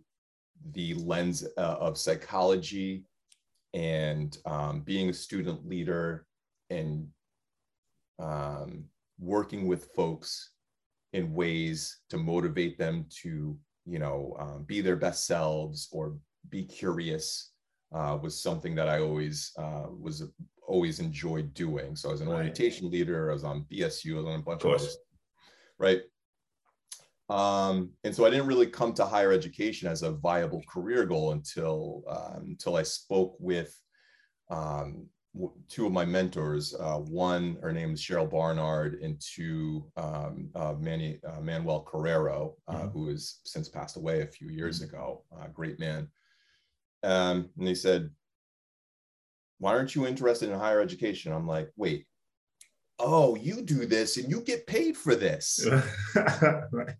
the 0.71 0.93
lens 0.93 1.45
uh, 1.57 1.77
of 1.79 1.97
psychology 1.97 3.03
and 3.73 4.37
um, 4.45 4.81
being 4.81 5.09
a 5.09 5.13
student 5.13 5.67
leader 5.67 6.25
and 6.69 7.07
um, 8.19 8.85
working 9.19 9.67
with 9.67 9.91
folks 9.95 10.51
in 11.11 11.33
ways 11.33 11.99
to 12.09 12.17
motivate 12.17 12.77
them 12.77 13.05
to 13.09 13.57
you 13.85 13.99
know 13.99 14.35
um, 14.39 14.63
be 14.63 14.79
their 14.79 14.95
best 14.95 15.27
selves 15.27 15.89
or 15.91 16.17
be 16.49 16.63
curious 16.63 17.51
uh, 17.93 18.17
was 18.21 18.41
something 18.41 18.75
that 18.75 18.89
I 18.89 18.99
always 18.99 19.51
uh, 19.57 19.87
was 19.89 20.23
always 20.67 20.99
enjoyed 20.99 21.53
doing. 21.53 21.95
So 21.95 22.09
I 22.09 22.11
was 22.13 22.21
an 22.21 22.27
Right. 22.29 22.37
orientation 22.37 22.89
leader. 22.89 23.29
I 23.29 23.33
was 23.33 23.43
on 23.43 23.65
BSU. 23.71 24.15
I 24.15 24.17
was 24.17 24.25
on 24.25 24.39
a 24.39 24.43
bunch 24.43 24.63
of, 24.63 24.71
other 24.71 24.79
stuff, 24.79 25.01
right. 25.77 26.01
Um, 27.29 27.91
and 28.03 28.15
so 28.15 28.25
I 28.25 28.29
didn't 28.29 28.47
really 28.47 28.67
come 28.67 28.93
to 28.93 29.05
higher 29.05 29.31
education 29.31 29.87
as 29.87 30.03
a 30.03 30.11
viable 30.11 30.61
career 30.69 31.05
goal 31.05 31.31
until 31.31 32.03
um, 32.07 32.43
until 32.49 32.75
I 32.75 32.83
spoke 32.83 33.35
with 33.39 33.79
um, 34.51 35.07
two 35.67 35.85
of 35.87 35.91
my 35.91 36.05
mentors. 36.05 36.75
Uh, 36.75 36.99
one, 36.99 37.57
her 37.61 37.73
name 37.73 37.93
is 37.93 38.01
Cheryl 38.01 38.29
Barnard, 38.29 39.01
and 39.01 39.19
two, 39.19 39.91
um, 39.97 40.49
uh, 40.55 40.73
Manny, 40.79 41.19
uh, 41.27 41.41
Manuel 41.41 41.83
Carrero, 41.83 42.53
uh, 42.67 42.83
Mhm. 42.83 42.91
who 42.93 43.09
has 43.09 43.39
since 43.43 43.67
passed 43.69 43.97
away 43.97 44.21
a 44.21 44.27
few 44.27 44.49
years 44.49 44.81
ago. 44.81 45.23
Uh, 45.35 45.47
great 45.47 45.79
man. 45.79 46.09
Um, 47.05 47.49
and 47.57 47.67
they 47.67 47.75
said, 47.75 48.09
"Why 49.59 49.73
aren't 49.73 49.95
you 49.95 50.07
interested 50.07 50.49
in 50.49 50.59
higher 50.59 50.81
education?" 50.81 51.31
I'm 51.31 51.47
like, 51.47 51.71
"Wait, 51.77 52.07
oh, 52.99 53.35
you 53.35 53.61
do 53.61 53.85
this 53.85 54.17
and 54.17 54.29
you 54.29 54.41
get 54.41 54.67
paid 54.67 54.97
for 54.97 55.15
this." 55.15 55.65
right. 56.71 56.95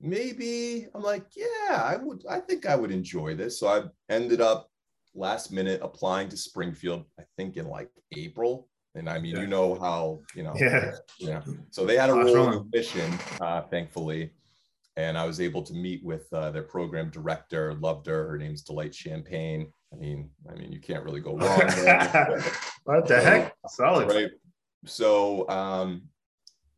maybe 0.00 0.86
I'm 0.94 1.02
like, 1.02 1.26
yeah, 1.36 1.82
I 1.82 1.96
would, 1.96 2.24
I 2.28 2.40
think 2.40 2.66
I 2.66 2.76
would 2.76 2.90
enjoy 2.90 3.34
this. 3.34 3.58
So 3.58 3.66
I 3.68 3.84
ended 4.12 4.40
up 4.40 4.70
last 5.14 5.50
minute 5.52 5.80
applying 5.82 6.28
to 6.28 6.36
Springfield, 6.36 7.04
I 7.18 7.22
think 7.36 7.56
in 7.56 7.66
like 7.68 7.90
April. 8.14 8.68
And 8.94 9.08
I 9.08 9.18
mean, 9.18 9.36
Yeah. 9.36 9.42
you 9.42 9.46
know 9.46 9.74
how, 9.74 10.20
you 10.34 10.42
know, 10.42 10.54
Yeah. 10.58 10.92
yeah. 11.18 11.42
So 11.70 11.84
they 11.86 11.96
had 11.96 12.10
a 12.10 12.14
role 12.14 12.34
wrong? 12.34 12.70
mission, 12.72 13.10
uh, 13.40 13.62
thankfully. 13.62 14.32
And 14.96 15.18
I 15.18 15.26
was 15.26 15.40
able 15.40 15.62
to 15.62 15.74
meet 15.74 16.02
with 16.04 16.26
uh, 16.32 16.50
their 16.50 16.62
program 16.62 17.10
director, 17.10 17.74
loved 17.74 18.06
her. 18.06 18.28
Her 18.28 18.38
name's 18.38 18.62
Delight 18.62 18.94
Champagne. 18.94 19.70
I 19.92 19.96
mean, 19.96 20.30
I 20.50 20.54
mean, 20.54 20.72
you 20.72 20.80
can't 20.80 21.04
really 21.04 21.20
go 21.20 21.36
wrong. 21.36 21.58
what 22.84 23.06
the 23.06 23.20
heck? 23.20 23.54
Solid. 23.68 24.08
right 24.08 24.30
so 24.88 25.48
um 25.48 26.02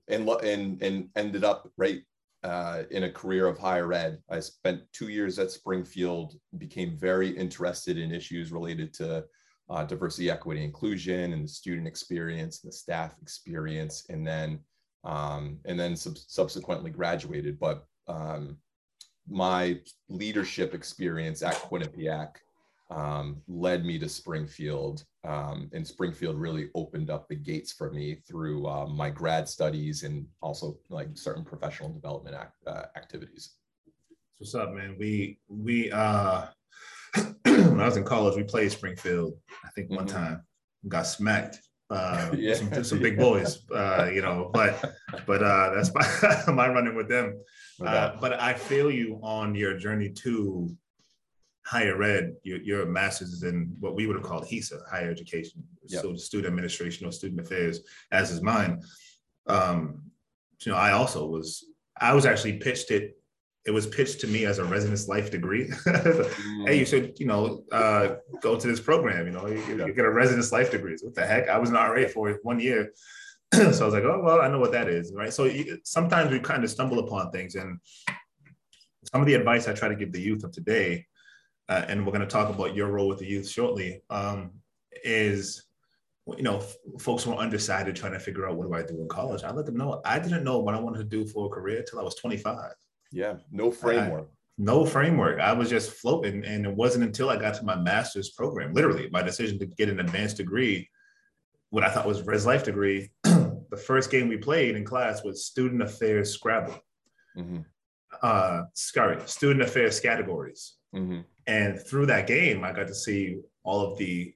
and 0.09 0.29
and 0.43 0.83
and 0.83 1.09
ended 1.17 1.45
up 1.45 1.71
right 1.77 2.01
uh 2.45 2.83
in 2.91 3.05
a 3.05 3.11
career 3.11 3.47
of 3.47 3.59
higher 3.59 3.93
ed 3.93 4.19
i 4.31 4.41
spent 4.41 4.81
two 4.93 5.09
years 5.09 5.39
at 5.39 5.51
springfield 5.51 6.35
became 6.57 6.97
very 6.97 7.29
interested 7.29 7.99
in 7.99 8.13
issues 8.13 8.53
related 8.53 8.95
to 8.95 9.25
uh, 9.71 9.85
diversity 9.85 10.31
equity 10.31 10.65
inclusion 10.65 11.35
and 11.35 11.45
the 11.45 11.49
student 11.49 11.87
experience 11.87 12.63
and 12.63 12.73
the 12.73 12.77
staff 12.77 13.15
experience 13.21 14.07
and 14.09 14.27
then 14.27 14.59
um 15.05 15.59
and 15.67 15.79
then 15.79 15.95
sub- 15.95 16.17
subsequently 16.17 16.91
graduated 16.91 17.59
but 17.59 17.85
um 18.09 18.57
my 19.31 19.79
leadership 20.09 20.75
experience 20.75 21.43
at 21.43 21.55
quinnipiac 21.55 22.37
um, 22.91 23.43
led 23.47 23.85
me 23.85 23.99
to 23.99 24.09
Springfield. 24.09 25.05
Um, 25.25 25.69
and 25.75 25.87
Springfield 25.87 26.37
really 26.37 26.71
opened 26.75 27.11
up 27.11 27.29
the 27.29 27.35
gates 27.35 27.73
for 27.73 27.91
me 27.93 28.15
through 28.27 28.67
uh, 28.67 28.87
my 28.87 29.11
grad 29.11 29.49
studies 29.49 30.03
and 30.05 30.27
also 30.41 30.79
like 30.89 31.09
certain 31.15 31.45
professional 31.45 31.93
development 31.93 32.35
act, 32.37 32.57
uh, 32.67 32.85
activities. 32.97 33.57
What's 34.39 34.55
up, 34.55 34.73
man? 34.73 34.97
We 34.99 35.41
we 35.49 35.91
uh 35.91 36.47
when 37.45 37.81
I 37.81 37.87
was 37.87 37.97
in 37.97 38.05
college, 38.05 38.37
we 38.37 38.45
played 38.45 38.71
Springfield, 38.71 39.35
I 39.65 39.69
think 39.71 39.91
one 39.91 40.07
Mhm. 40.07 40.13
time, 40.13 40.43
got 40.87 41.03
smacked. 41.03 41.61
Uh 41.91 42.31
Yeah. 42.37 42.55
some, 42.55 42.85
some 42.85 42.99
big 43.01 43.17
boys, 43.17 43.65
uh, 43.75 44.09
you 44.13 44.21
know, 44.23 44.51
but 44.53 44.73
but 45.27 45.43
uh 45.43 45.75
that's 45.75 45.93
my, 45.95 46.53
my 46.53 46.69
running 46.69 46.95
with 46.95 47.09
them. 47.09 47.41
Uh, 47.85 48.17
but 48.21 48.33
I 48.41 48.55
feel 48.55 48.91
you 48.91 49.19
on 49.23 49.55
your 49.55 49.79
journey 49.79 50.11
to 50.25 50.69
higher 51.65 52.03
ed. 52.03 52.35
Your, 52.43 52.59
your 52.59 52.87
master's 52.87 53.29
is 53.33 53.43
in 53.45 53.75
what 53.79 53.95
we 53.95 54.07
would 54.07 54.17
have 54.17 54.25
called 54.25 54.47
HESA, 54.47 54.79
higher 54.91 55.11
education, 55.11 55.63
Yep. 55.87 56.03
so 56.03 56.17
student 56.17 56.49
administration 56.53 57.07
or 57.07 57.13
student 57.13 57.41
affairs, 57.41 57.81
as 58.11 58.31
is 58.31 58.43
mine. 58.43 58.83
Um, 59.47 60.03
you 60.65 60.73
know, 60.73 60.79
I 60.79 60.93
also 60.93 61.27
was. 61.27 61.65
I 62.01 62.15
was 62.15 62.27
actually 62.27 62.59
pitched 62.59 62.91
it. 62.91 63.17
It 63.67 63.73
was 63.73 63.87
pitched 63.87 64.21
to 64.21 64.27
me 64.27 64.47
as 64.47 64.59
a 64.59 64.65
residence 64.65 65.09
life 65.09 65.31
degree. 65.31 65.71
hey, 66.65 66.79
you 66.79 66.87
should, 66.87 67.19
you 67.19 67.27
know, 67.27 67.65
uh, 67.71 68.17
go 68.41 68.59
to 68.59 68.67
this 68.67 68.81
program. 68.81 69.27
You 69.27 69.33
know, 69.33 69.47
you, 69.47 69.59
you 69.59 69.93
get 69.93 70.05
a 70.05 70.11
residence 70.11 70.53
life 70.53 70.71
degree. 70.71 70.97
What 71.03 71.15
the 71.15 71.27
heck? 71.27 71.49
I 71.49 71.59
was 71.59 71.69
an 71.71 71.77
RA 71.77 72.07
for 72.09 72.39
one 72.43 72.61
year. 72.61 72.93
so 73.55 73.61
I 73.61 73.69
was 73.69 73.95
like, 73.95 74.05
oh 74.05 74.21
well, 74.23 74.41
I 74.41 74.49
know 74.49 74.59
what 74.59 74.73
that 74.73 74.89
is, 74.89 75.13
right? 75.15 75.33
So 75.33 75.45
you, 75.45 75.79
sometimes 75.85 76.31
we 76.31 76.39
kind 76.39 76.65
of 76.65 76.71
stumble 76.71 76.99
upon 76.99 77.31
things, 77.31 77.55
and 77.55 77.79
some 79.11 79.21
of 79.21 79.27
the 79.27 79.35
advice 79.35 79.69
I 79.69 79.73
try 79.73 79.89
to 79.89 79.97
give 79.97 80.13
the 80.13 80.21
youth 80.21 80.45
of 80.45 80.53
today, 80.53 81.07
uh, 81.69 81.85
and 81.89 82.05
we're 82.05 82.13
going 82.13 82.21
to 82.21 82.27
talk 82.27 82.51
about 82.51 82.75
your 82.75 82.89
role 82.89 83.09
with 83.09 83.19
the 83.19 83.27
youth 83.27 83.49
shortly, 83.49 84.03
um, 84.11 84.53
is 85.03 85.65
you 86.37 86.43
know, 86.43 86.59
f- 86.59 86.77
folks 86.99 87.23
who 87.23 87.33
are 87.33 87.39
undecided 87.39 87.97
trying 87.97 88.13
to 88.13 88.21
figure 88.21 88.47
out 88.47 88.57
what 88.57 88.67
do 88.67 88.75
I 88.75 88.83
do 88.83 89.01
in 89.01 89.09
college. 89.09 89.45
I 89.45 89.53
let 89.53 89.67
them 89.67 89.77
know 89.77 90.01
I 90.05 90.19
didn't 90.19 90.45
know 90.45 90.59
what 90.59 90.75
I 90.75 90.81
wanted 90.81 90.99
to 90.99 91.05
do 91.05 91.27
for 91.27 91.47
a 91.47 91.49
career 91.49 91.83
till 91.89 91.99
I 91.99 92.03
was 92.03 92.17
25 92.17 92.75
yeah, 93.11 93.37
no 93.51 93.71
framework. 93.71 94.29
no 94.59 94.85
framework. 94.85 95.41
I 95.41 95.53
was 95.53 95.71
just 95.71 95.93
floating. 95.93 96.45
And 96.45 96.67
it 96.67 96.75
wasn't 96.75 97.05
until 97.05 97.31
I 97.31 97.37
got 97.37 97.55
to 97.55 97.65
my 97.65 97.77
master's 97.77 98.31
program, 98.31 98.75
literally 98.75 99.09
my 99.11 99.23
decision 99.23 99.59
to 99.61 99.67
get 99.67 99.89
an 99.89 100.01
advanced 100.01 100.37
degree, 100.39 100.89
what 101.71 101.85
I 101.85 101.91
thought 101.91 102.07
was 102.07 102.23
res 102.23 102.47
life 102.47 102.65
degree. 102.65 103.11
the 103.23 103.83
first 103.87 104.11
game 104.11 104.29
we 104.29 104.37
played 104.37 104.77
in 104.77 104.85
class 104.85 105.23
was 105.25 105.45
student 105.45 105.83
affairs 105.83 106.33
Scrabble, 106.35 106.79
Mhm, 107.37 107.65
uh, 108.23 108.63
sorry, 108.75 109.21
student 109.27 109.63
affairs 109.63 110.01
categories. 110.01 110.75
mhm. 110.95 111.25
And 111.47 111.81
through 111.87 112.07
that 112.07 112.27
game, 112.27 112.63
I 112.65 112.73
got 112.73 112.89
to 112.89 112.95
see 112.95 113.39
all 113.63 113.81
of 113.93 113.99
the 113.99 114.35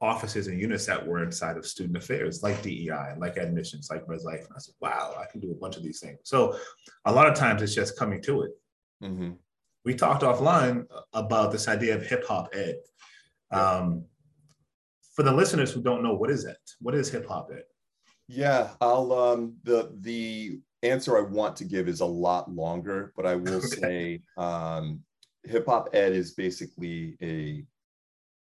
offices 0.00 0.46
and 0.46 0.58
units 0.60 0.86
that 0.86 1.06
were 1.06 1.22
inside 1.22 1.56
of 1.56 1.66
student 1.66 1.96
affairs, 1.96 2.42
like 2.42 2.62
DEI, 2.62 3.14
like 3.18 3.36
admissions, 3.36 3.88
like 3.90 4.02
Res 4.06 4.24
Life. 4.24 4.40
And 4.46 4.54
I 4.56 4.58
said, 4.58 4.74
wow, 4.80 5.14
I 5.18 5.30
can 5.30 5.40
do 5.40 5.50
a 5.50 5.54
bunch 5.54 5.76
of 5.76 5.82
these 5.82 6.00
things. 6.00 6.18
So 6.24 6.56
a 7.04 7.12
lot 7.12 7.26
of 7.26 7.34
times 7.34 7.60
it's 7.62 7.74
just 7.74 7.98
coming 7.98 8.22
to 8.22 8.42
it. 8.42 8.50
Mhm. 9.02 9.36
We 9.84 9.94
talked 9.94 10.22
offline 10.22 10.86
about 11.12 11.52
this 11.52 11.68
idea 11.68 11.96
of 11.96 12.02
hip 12.06 12.26
hop 12.26 12.48
ed. 12.54 12.76
Um, 13.50 14.04
for 15.14 15.22
the 15.22 15.32
listeners 15.32 15.72
who 15.72 15.82
don't 15.82 16.02
know, 16.02 16.14
what 16.14 16.30
is 16.30 16.44
it? 16.44 16.58
What 16.80 16.94
is 16.94 17.10
hip 17.10 17.26
hop 17.26 17.50
ed? 17.52 17.64
Yeah, 18.28 18.70
I'll 18.80 19.12
um 19.12 19.56
the 19.64 19.92
the 20.00 20.60
answer 20.82 21.18
I 21.18 21.22
want 21.22 21.56
to 21.56 21.64
give 21.64 21.88
is 21.88 22.00
a 22.00 22.06
lot 22.06 22.50
longer, 22.50 23.12
but 23.16 23.26
I 23.26 23.34
will 23.34 23.54
Okay. 23.64 23.66
say 23.66 24.22
um 24.36 25.02
hip 25.44 25.66
hop 25.66 25.88
ed 25.94 26.12
is 26.12 26.32
basically 26.32 27.16
a 27.22 27.64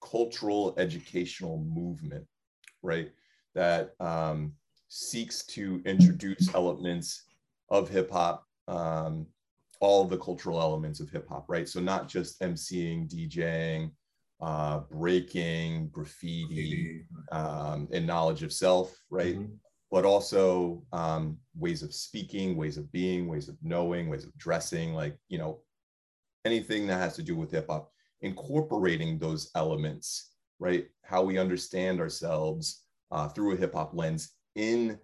cultural 0.04 0.74
educational 0.78 1.58
movement, 1.60 2.26
right? 2.82 3.12
That 3.56 3.94
um 4.00 4.54
seeks 4.90 5.46
to 5.48 5.82
introduce 5.86 6.54
elements 6.54 7.24
of 7.70 7.90
hip 7.90 8.12
hop, 8.12 8.46
um, 8.68 9.26
all 9.80 10.06
the 10.06 10.18
cultural 10.18 10.62
elements 10.62 11.00
of 11.00 11.10
hip 11.10 11.28
hop, 11.28 11.46
right? 11.48 11.68
So 11.68 11.80
not 11.80 12.08
just 12.08 12.40
MCing, 12.42 13.10
DJing, 13.10 13.92
uh, 14.40 14.82
breaking, 14.92 15.90
graffiti, 15.90 17.06
um, 17.32 17.88
and 17.92 18.06
knowledge 18.06 18.44
of 18.44 18.54
self, 18.54 18.96
right? 19.10 19.38
Mhm. 19.38 19.58
But 19.90 20.06
also 20.06 20.84
um, 20.92 21.40
ways 21.56 21.82
of 21.82 21.94
speaking, 21.94 22.56
ways 22.56 22.78
of 22.78 22.92
being, 22.92 23.28
ways 23.28 23.50
of 23.50 23.58
knowing, 23.64 24.10
ways 24.10 24.26
of 24.26 24.38
dressing, 24.38 24.94
like, 24.94 25.18
you 25.28 25.38
know, 25.38 25.62
anything 26.46 26.88
that 26.88 26.98
has 26.98 27.16
to 27.16 27.24
do 27.24 27.36
with 27.36 27.52
hip 27.52 27.68
hop, 27.70 27.92
incorporating 28.24 29.20
those 29.20 29.52
elements, 29.56 30.32
right? 30.60 30.88
How 31.04 31.22
we 31.22 31.38
understand 31.38 32.00
ourselves 32.00 32.86
uh, 33.12 33.28
through 33.28 33.54
a 33.54 33.58
hip 33.58 33.76
hop 33.76 33.94
lens 33.94 34.32
in 34.56 34.98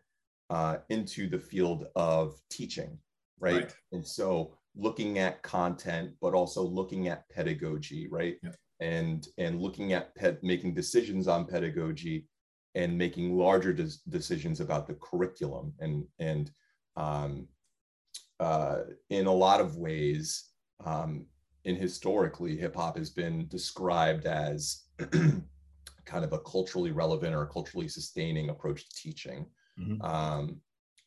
uh, 0.49 0.77
into 0.89 1.29
the 1.29 1.37
field 1.37 1.85
of 1.95 2.39
teaching, 2.49 2.97
right? 3.39 3.55
Right. 3.55 3.75
And 3.91 4.05
so 4.05 4.57
looking 4.75 5.19
at 5.19 5.43
content, 5.43 6.13
but 6.21 6.33
also 6.33 6.63
looking 6.63 7.07
at 7.07 7.29
pedagogy, 7.29 8.07
right? 8.09 8.37
Yeah. 8.41 8.51
And 8.79 9.27
and 9.37 9.61
looking 9.61 9.93
at 9.93 10.15
ped- 10.15 10.43
making 10.43 10.73
decisions 10.73 11.27
on 11.27 11.45
pedagogy 11.45 12.27
and 12.75 12.97
making 12.97 13.37
larger 13.37 13.73
des- 13.73 14.01
decisions 14.07 14.61
about 14.61 14.87
the 14.87 14.95
curriculum 14.95 15.73
and 15.79 16.05
and 16.19 16.51
um, 16.95 17.47
uh, 18.39 18.83
in 19.09 19.27
a 19.27 19.33
lot 19.33 19.59
of 19.59 19.75
ways 19.75 20.45
um, 20.85 21.25
and 21.69 21.77
historically 21.77 22.57
hip 22.57 22.75
hop 22.75 22.97
has 22.97 23.09
been 23.09 23.47
described 23.47 24.25
as 24.25 24.83
kind 26.05 26.25
of 26.25 26.33
a 26.33 26.39
culturally 26.39 26.91
relevant 26.91 27.35
or 27.35 27.45
culturally 27.45 27.87
sustaining 27.87 28.49
approach 28.49 28.89
to 28.89 28.95
teaching 28.95 29.45
Mhm. 29.79 30.03
um, 30.03 30.61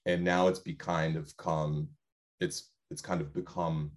and 0.06 0.24
now 0.24 0.48
it's 0.48 0.58
be 0.60 0.74
kind 0.74 1.14
of 1.16 1.36
come 1.36 1.88
it's 2.40 2.70
it's 2.90 3.02
kind 3.02 3.20
of 3.20 3.34
become 3.34 3.92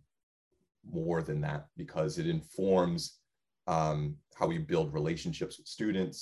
more 0.84 1.22
than 1.22 1.40
that 1.42 1.68
because 1.78 2.20
it 2.20 2.28
informs 2.28 3.20
um, 3.68 4.18
how 4.38 4.46
we 4.48 4.58
build 4.58 4.94
relationships 4.94 5.58
with 5.58 5.68
students 5.68 6.18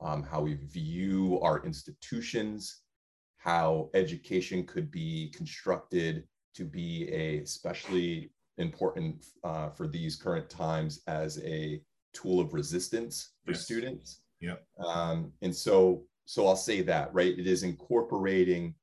um, 0.00 0.22
how 0.22 0.40
we 0.42 0.54
view 0.54 1.38
our 1.42 1.64
institutions 1.64 2.80
how 3.36 3.88
education 3.94 4.64
could 4.72 4.90
be 4.90 5.30
constructed 5.38 6.24
to 6.54 6.64
be 6.64 7.08
a 7.12 7.38
especially 7.38 8.32
important 8.58 9.24
uh, 9.44 9.70
for 9.70 9.86
these 9.88 10.16
current 10.16 10.48
times 10.50 11.00
as 11.06 11.42
a 11.44 11.80
tool 12.12 12.40
of 12.40 12.52
resistance 12.52 13.30
for 13.44 13.52
Yes. 13.52 13.64
students 13.64 14.20
Yep. 14.40 14.64
um, 14.84 15.32
and 15.40 15.54
so 15.54 16.04
so 16.26 16.46
i'll 16.46 16.56
say 16.56 16.82
that 16.82 17.12
right 17.14 17.38
it 17.38 17.46
is 17.46 17.62
incorporating 17.62 18.74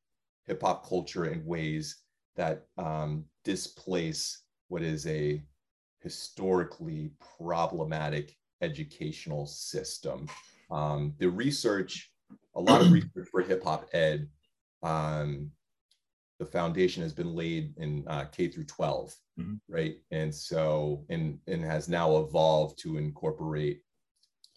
hip 0.47 0.61
hop 0.61 0.87
culture 0.87 1.25
in 1.25 1.45
ways 1.45 2.01
that 2.35 2.65
um, 2.77 3.25
displace 3.43 4.43
what 4.69 4.81
is 4.81 5.05
a 5.05 5.43
historically 6.01 7.11
problematic 7.37 8.35
educational 8.61 9.45
system 9.45 10.27
um, 10.71 11.13
the 11.19 11.29
research 11.29 12.11
a 12.55 12.61
lot 12.61 12.81
of 12.81 12.91
research 12.91 13.27
for 13.29 13.41
hip 13.41 13.63
hop 13.63 13.87
ed 13.93 14.27
um, 14.81 15.51
the 16.39 16.45
foundation 16.45 17.03
has 17.03 17.13
been 17.13 17.35
laid 17.35 17.73
in 17.77 18.05
uh, 18.07 18.25
K 18.25 18.47
through 18.47 18.63
12, 18.65 19.13
Mhm. 19.37 19.59
right? 19.67 19.97
And 20.11 20.33
so, 20.33 21.05
and, 21.09 21.37
and 21.47 21.63
has 21.63 21.89
now 21.89 22.17
evolved 22.17 22.79
to 22.79 22.97
incorporate 22.97 23.81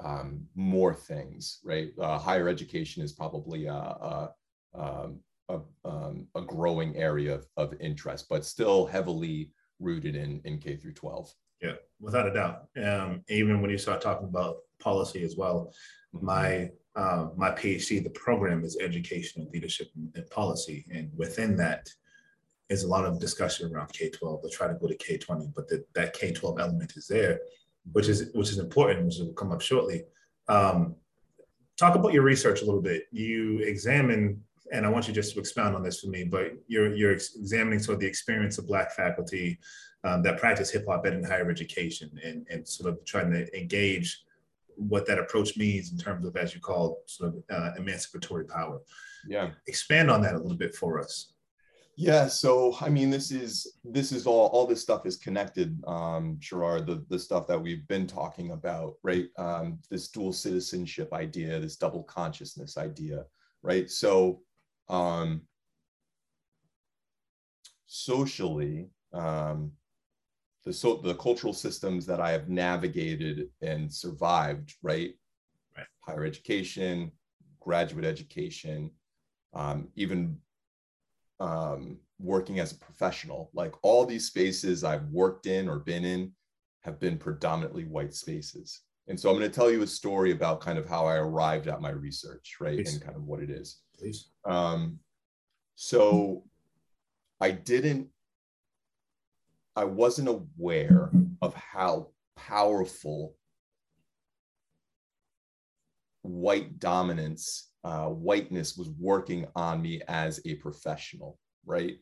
um, 0.00 0.46
more 0.54 0.94
things, 0.94 1.60
right? 1.64 1.92
Uh, 1.98 2.18
higher 2.18 2.48
education 2.48 3.02
is 3.02 3.12
probably 3.12 3.66
a, 3.66 3.74
a, 3.74 4.34
um, 4.74 5.20
a, 5.48 5.60
um, 5.84 6.28
a 6.34 6.40
growing 6.42 6.96
area 6.96 7.34
of, 7.34 7.46
of 7.56 7.74
interest, 7.80 8.26
but 8.28 8.44
still 8.44 8.86
heavily 8.86 9.52
rooted 9.80 10.14
in, 10.16 10.40
in 10.44 10.58
K 10.58 10.76
through 10.76 10.94
12. 10.94 11.32
Yeah, 11.60 11.74
without 12.00 12.26
a 12.28 12.32
doubt. 12.34 12.68
Um, 12.82 13.22
even 13.28 13.60
when 13.60 13.70
you 13.70 13.78
start 13.78 14.00
talking 14.00 14.28
about 14.28 14.58
policy 14.80 15.22
as 15.22 15.36
well, 15.36 15.72
my 16.20 16.70
uh, 16.94 17.28
my 17.36 17.50
PhD, 17.50 18.02
the 18.02 18.10
program 18.10 18.64
is 18.64 18.76
education 18.78 19.40
and 19.42 19.50
leadership 19.50 19.88
and, 20.14 20.28
policy, 20.30 20.84
and 20.92 21.10
within 21.16 21.56
that 21.56 21.88
is 22.68 22.82
a 22.82 22.88
lot 22.88 23.04
of 23.04 23.18
discussion 23.18 23.74
around 23.74 23.92
K 23.92 24.10
twelve. 24.10 24.42
They 24.42 24.50
try 24.50 24.68
to 24.68 24.74
go 24.74 24.88
to 24.88 24.96
K 24.96 25.16
twenty, 25.16 25.48
but 25.54 25.68
the, 25.68 25.84
that 25.94 26.12
K 26.12 26.32
twelve 26.32 26.60
element 26.60 26.92
is 26.96 27.06
there, 27.06 27.40
which 27.92 28.08
is 28.08 28.30
which 28.34 28.50
is 28.50 28.58
important, 28.58 29.06
which 29.06 29.16
will 29.18 29.32
come 29.32 29.52
up 29.52 29.62
shortly. 29.62 30.04
Um, 30.48 30.96
talk 31.78 31.94
about 31.94 32.12
your 32.12 32.24
research 32.24 32.62
a 32.62 32.64
little 32.64 32.82
bit. 32.82 33.04
You 33.10 33.58
examine, 33.60 34.42
and 34.72 34.84
I 34.84 34.90
want 34.90 35.08
you 35.08 35.14
just 35.14 35.32
to 35.34 35.40
expound 35.40 35.74
on 35.74 35.82
this 35.82 36.00
for 36.00 36.08
me, 36.08 36.24
but 36.24 36.52
you're 36.66 36.94
you're 36.94 37.12
examining 37.12 37.78
sort 37.78 37.94
of 37.94 38.00
the 38.00 38.06
experience 38.06 38.58
of 38.58 38.66
Black 38.66 38.92
faculty 38.92 39.58
um, 40.04 40.22
that 40.24 40.38
practice 40.38 40.70
hip 40.70 40.84
hop 40.86 41.06
in 41.06 41.24
higher 41.24 41.50
education, 41.50 42.10
and 42.22 42.46
and 42.50 42.68
sort 42.68 42.92
of 42.92 43.02
trying 43.06 43.30
to 43.32 43.58
engage 43.58 44.24
what 44.76 45.06
that 45.06 45.18
approach 45.18 45.56
means 45.56 45.92
in 45.92 45.98
terms 45.98 46.26
of, 46.26 46.36
as 46.36 46.54
you 46.54 46.60
call, 46.60 47.02
sort 47.06 47.34
of 47.34 47.42
uh, 47.50 47.70
emancipatory 47.76 48.44
power. 48.44 48.80
Yeah. 49.26 49.50
Expand 49.66 50.10
on 50.10 50.22
that 50.22 50.34
a 50.34 50.38
little 50.38 50.56
bit 50.56 50.74
for 50.74 51.00
us. 51.00 51.32
Yeah, 51.96 52.26
so 52.26 52.74
I 52.80 52.88
mean, 52.88 53.10
this 53.10 53.30
is 53.30 53.76
this 53.84 54.12
is 54.12 54.26
all 54.26 54.46
all 54.48 54.66
this 54.66 54.80
stuff 54.80 55.04
is 55.04 55.18
connected, 55.18 55.78
um, 55.86 56.38
Sherard. 56.40 56.86
The 56.86 57.04
the 57.10 57.18
stuff 57.18 57.46
that 57.48 57.60
we've 57.60 57.86
been 57.86 58.06
talking 58.06 58.52
about, 58.52 58.94
right? 59.02 59.28
Um, 59.36 59.78
this 59.90 60.08
dual 60.08 60.32
citizenship 60.32 61.12
idea, 61.12 61.60
this 61.60 61.76
double 61.76 62.02
consciousness 62.04 62.78
idea, 62.78 63.26
right? 63.62 63.90
So, 63.90 64.40
um, 64.88 65.42
socially, 67.86 68.88
um, 69.12 69.72
the 70.64 70.72
so 70.72 70.96
the 70.96 71.14
cultural 71.14 71.52
systems 71.52 72.06
that 72.06 72.20
I 72.20 72.30
have 72.30 72.48
navigated 72.48 73.48
and 73.60 73.92
survived, 73.92 74.74
right? 74.82 75.14
Right. 75.76 75.86
Higher 76.00 76.24
education, 76.24 77.12
graduate 77.60 78.04
education, 78.04 78.90
um, 79.54 79.88
even 79.96 80.38
um, 81.40 81.98
working 82.18 82.60
as 82.60 82.72
a 82.72 82.76
professional. 82.76 83.50
Like 83.54 83.74
all 83.82 84.06
these 84.06 84.26
spaces 84.26 84.84
I've 84.84 85.08
worked 85.08 85.46
in 85.46 85.68
or 85.68 85.78
been 85.78 86.04
in 86.04 86.32
have 86.80 87.00
been 87.00 87.18
predominantly 87.18 87.84
white 87.84 88.14
spaces. 88.14 88.82
And 89.08 89.18
so 89.18 89.28
I'm 89.28 89.36
going 89.36 89.50
to 89.50 89.54
tell 89.54 89.70
you 89.70 89.82
a 89.82 89.86
story 89.86 90.30
about 90.30 90.60
kind 90.60 90.78
of 90.78 90.88
how 90.88 91.06
I 91.06 91.16
arrived 91.16 91.66
at 91.66 91.80
my 91.80 91.90
research, 91.90 92.56
right? 92.60 92.76
Please. 92.76 92.94
And 92.94 93.02
kind 93.02 93.16
of 93.16 93.24
what 93.24 93.40
it 93.40 93.50
is. 93.50 93.80
Please. 93.98 94.30
Um, 94.44 94.98
so 95.74 96.44
I 97.40 97.50
didn't, 97.50 98.08
I 99.74 99.84
wasn't 99.84 100.28
aware 100.28 101.10
of 101.40 101.54
how 101.54 102.08
powerful 102.36 103.34
white 106.22 106.78
dominance, 106.78 107.70
uh, 107.84 108.06
whiteness 108.06 108.76
was 108.76 108.90
working 108.98 109.46
on 109.56 109.82
me 109.82 110.00
as 110.08 110.40
a 110.44 110.54
professional, 110.56 111.38
right? 111.64 111.94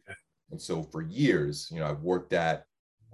And 0.51 0.61
so 0.61 0.83
for 0.83 1.03
years, 1.03 1.69
you 1.71 1.81
know, 1.81 1.87
I've 1.87 2.03
worked 2.03 2.33
at 2.33 2.65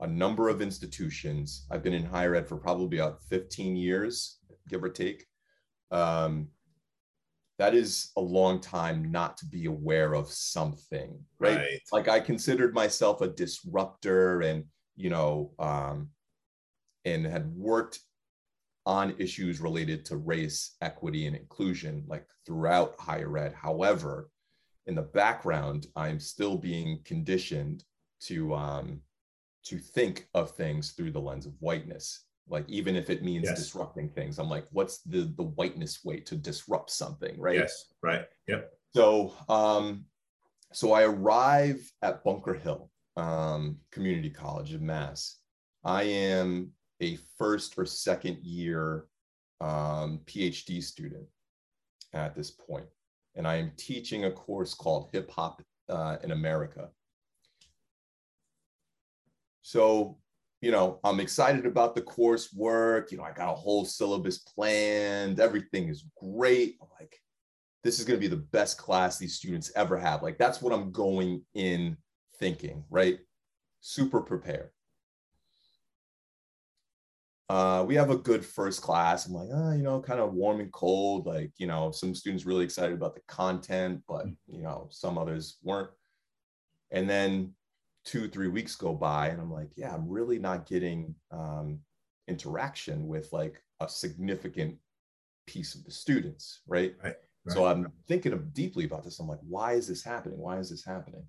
a 0.00 0.06
number 0.06 0.48
of 0.48 0.60
institutions. 0.60 1.66
I've 1.70 1.82
been 1.82 1.94
in 1.94 2.04
higher 2.04 2.34
ed 2.34 2.48
for 2.48 2.56
probably 2.56 2.98
about 2.98 3.22
15 3.24 3.76
years, 3.76 4.38
give 4.68 4.82
or 4.82 4.88
take. 4.88 5.26
Um, 5.90 6.48
that 7.58 7.74
is 7.74 8.12
a 8.16 8.20
long 8.20 8.60
time 8.60 9.10
not 9.10 9.36
to 9.38 9.46
be 9.46 9.66
aware 9.66 10.14
of 10.14 10.30
something, 10.30 11.18
right? 11.38 11.56
Right. 11.56 11.80
Like 11.92 12.08
I 12.08 12.20
considered 12.20 12.74
myself 12.74 13.22
a 13.22 13.28
disruptor 13.28 14.42
and, 14.42 14.64
you 14.94 15.10
know, 15.10 15.52
um, 15.58 16.10
and 17.04 17.24
had 17.24 17.50
worked 17.54 18.00
on 18.84 19.14
issues 19.18 19.60
related 19.60 20.04
to 20.06 20.16
race, 20.16 20.76
equity, 20.80 21.26
and 21.26 21.34
inclusion, 21.34 22.04
like 22.06 22.26
throughout 22.44 22.94
higher 22.98 23.36
ed. 23.38 23.52
However, 23.54 24.28
in 24.86 24.94
the 24.94 25.02
background, 25.02 25.86
I'm 25.96 26.20
still 26.20 26.56
being 26.56 27.00
conditioned 27.04 27.84
to 28.22 28.54
um, 28.54 29.00
to 29.64 29.78
think 29.78 30.28
of 30.34 30.52
things 30.52 30.92
through 30.92 31.10
the 31.10 31.20
lens 31.20 31.46
of 31.46 31.54
whiteness. 31.58 32.25
Like 32.48 32.68
even 32.68 32.96
if 32.96 33.10
it 33.10 33.22
means 33.22 33.44
Yes. 33.44 33.58
disrupting 33.58 34.08
things 34.08 34.38
i'm 34.38 34.48
like 34.48 34.66
what's 34.70 34.98
the 34.98 35.32
the 35.36 35.42
whiteness 35.42 36.04
way 36.04 36.20
to 36.20 36.36
disrupt 36.36 36.90
something 36.90 37.38
right 37.40 37.56
Yes. 37.56 37.86
Right. 38.02 38.24
Yep. 38.48 38.72
so 38.94 39.34
um 39.48 40.04
so 40.72 40.92
i 40.92 41.02
arrive 41.02 41.80
at 42.02 42.22
bunker 42.24 42.54
hill 42.54 42.90
um 43.16 43.78
community 43.90 44.30
college 44.30 44.74
of 44.74 44.82
mass 44.82 45.38
i 45.84 46.02
am 46.02 46.70
a 47.00 47.18
first 47.38 47.74
or 47.78 47.86
second 47.86 48.38
year 48.42 49.06
um 49.60 50.20
phd 50.26 50.82
student 50.82 51.26
at 52.12 52.34
this 52.34 52.50
point 52.50 52.86
and 53.34 53.46
i 53.46 53.56
am 53.56 53.72
teaching 53.76 54.24
a 54.26 54.30
course 54.30 54.74
called 54.74 55.08
hip 55.12 55.30
hop 55.30 55.62
uh, 55.88 56.16
in 56.22 56.30
america 56.32 56.88
so 59.62 60.18
you 60.66 60.72
know 60.72 60.98
i'm 61.04 61.20
excited 61.20 61.64
about 61.64 61.94
the 61.94 62.02
coursework 62.02 63.12
you 63.12 63.16
know 63.16 63.22
i 63.22 63.30
got 63.30 63.52
a 63.52 63.54
whole 63.54 63.84
syllabus 63.84 64.38
planned 64.38 65.38
everything 65.38 65.88
is 65.88 66.06
great. 66.20 66.76
I'm 66.82 66.88
like 66.98 67.22
this 67.84 68.00
is 68.00 68.04
going 68.04 68.18
to 68.18 68.20
be 68.20 68.26
the 68.26 68.42
best 68.42 68.76
class 68.76 69.16
these 69.16 69.36
students 69.36 69.70
ever 69.76 69.96
have. 69.96 70.24
Like 70.24 70.38
that's 70.38 70.60
what 70.60 70.72
i'm 70.72 70.90
going 70.90 71.42
in 71.54 71.96
thinking 72.40 72.82
right? 72.90 73.20
Super 73.80 74.20
prepared. 74.20 74.70
Uh, 77.48 77.84
we 77.86 77.94
have 77.94 78.10
a 78.10 78.16
good 78.16 78.44
first 78.44 78.82
class. 78.82 79.26
I'm 79.26 79.34
like 79.34 79.50
oh, 79.52 79.70
you 79.70 79.84
know 79.84 80.00
kind 80.00 80.18
of 80.18 80.32
warm 80.32 80.58
and 80.58 80.72
cold. 80.72 81.26
Like 81.26 81.52
you 81.58 81.68
know 81.68 81.92
some 81.92 82.12
students 82.12 82.44
really 82.44 82.64
excited 82.64 82.92
about 82.92 83.14
the 83.14 83.22
content 83.28 84.02
but 84.08 84.26
you 84.48 84.62
know 84.62 84.88
some 84.90 85.16
others 85.16 85.58
weren't. 85.62 85.90
And 86.90 87.08
then 87.08 87.54
two 88.06 88.28
three 88.28 88.48
weeks 88.48 88.76
go 88.76 88.94
by 88.94 89.28
and 89.28 89.40
i'm 89.40 89.52
like 89.52 89.68
yeah 89.76 89.92
i'm 89.92 90.08
really 90.08 90.38
not 90.38 90.66
getting 90.66 91.14
um, 91.32 91.78
interaction 92.28 93.06
with 93.06 93.30
like 93.32 93.60
a 93.80 93.88
significant 93.88 94.76
piece 95.46 95.74
of 95.74 95.84
the 95.84 95.90
students 95.90 96.62
right, 96.66 96.94
Right, 97.02 97.16
so 97.48 97.66
i'm 97.66 97.92
thinking 98.08 98.32
of 98.32 98.54
deeply 98.54 98.84
about 98.84 99.04
this. 99.04 99.18
I'm 99.18 99.28
like 99.28 99.40
why 99.46 99.72
is 99.72 99.86
this 99.86 100.02
happening? 100.02 100.38
Why 100.38 100.58
is 100.58 100.70
this 100.70 100.84
happening? 100.84 101.24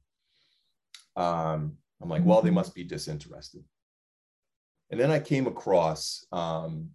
Um, 1.16 1.78
i'm 2.02 2.10
like 2.10 2.24
well 2.24 2.42
they 2.42 2.52
must 2.52 2.74
be 2.74 2.84
disinterested. 2.84 3.64
And 4.92 5.00
then 5.00 5.12
i 5.12 5.20
came 5.20 5.48
across 5.48 6.26
um, 6.32 6.92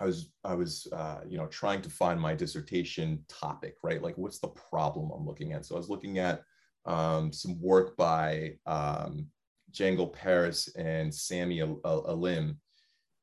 i 0.00 0.04
was 0.04 0.30
i 0.44 0.54
was 0.54 0.88
uh, 0.92 1.20
you 1.28 1.38
know 1.38 1.46
trying 1.46 1.82
to 1.82 1.90
find 1.90 2.20
my 2.20 2.34
dissertation 2.34 3.24
topic 3.28 3.76
right? 3.84 4.02
Like 4.02 4.18
what's 4.18 4.40
the 4.40 4.48
problem 4.48 5.10
i'm 5.12 5.26
looking 5.26 5.52
at? 5.52 5.64
So 5.64 5.76
i 5.76 5.78
was 5.78 5.88
looking 5.88 6.18
at 6.18 6.42
um, 6.86 7.32
some 7.32 7.60
work 7.60 7.96
by 7.96 8.56
um, 8.66 9.26
Django 9.72 10.12
Paris 10.12 10.68
and 10.76 11.10
Samy 11.10 11.60
Al- 11.62 11.80
Al- 11.84 12.06
Alim, 12.08 12.58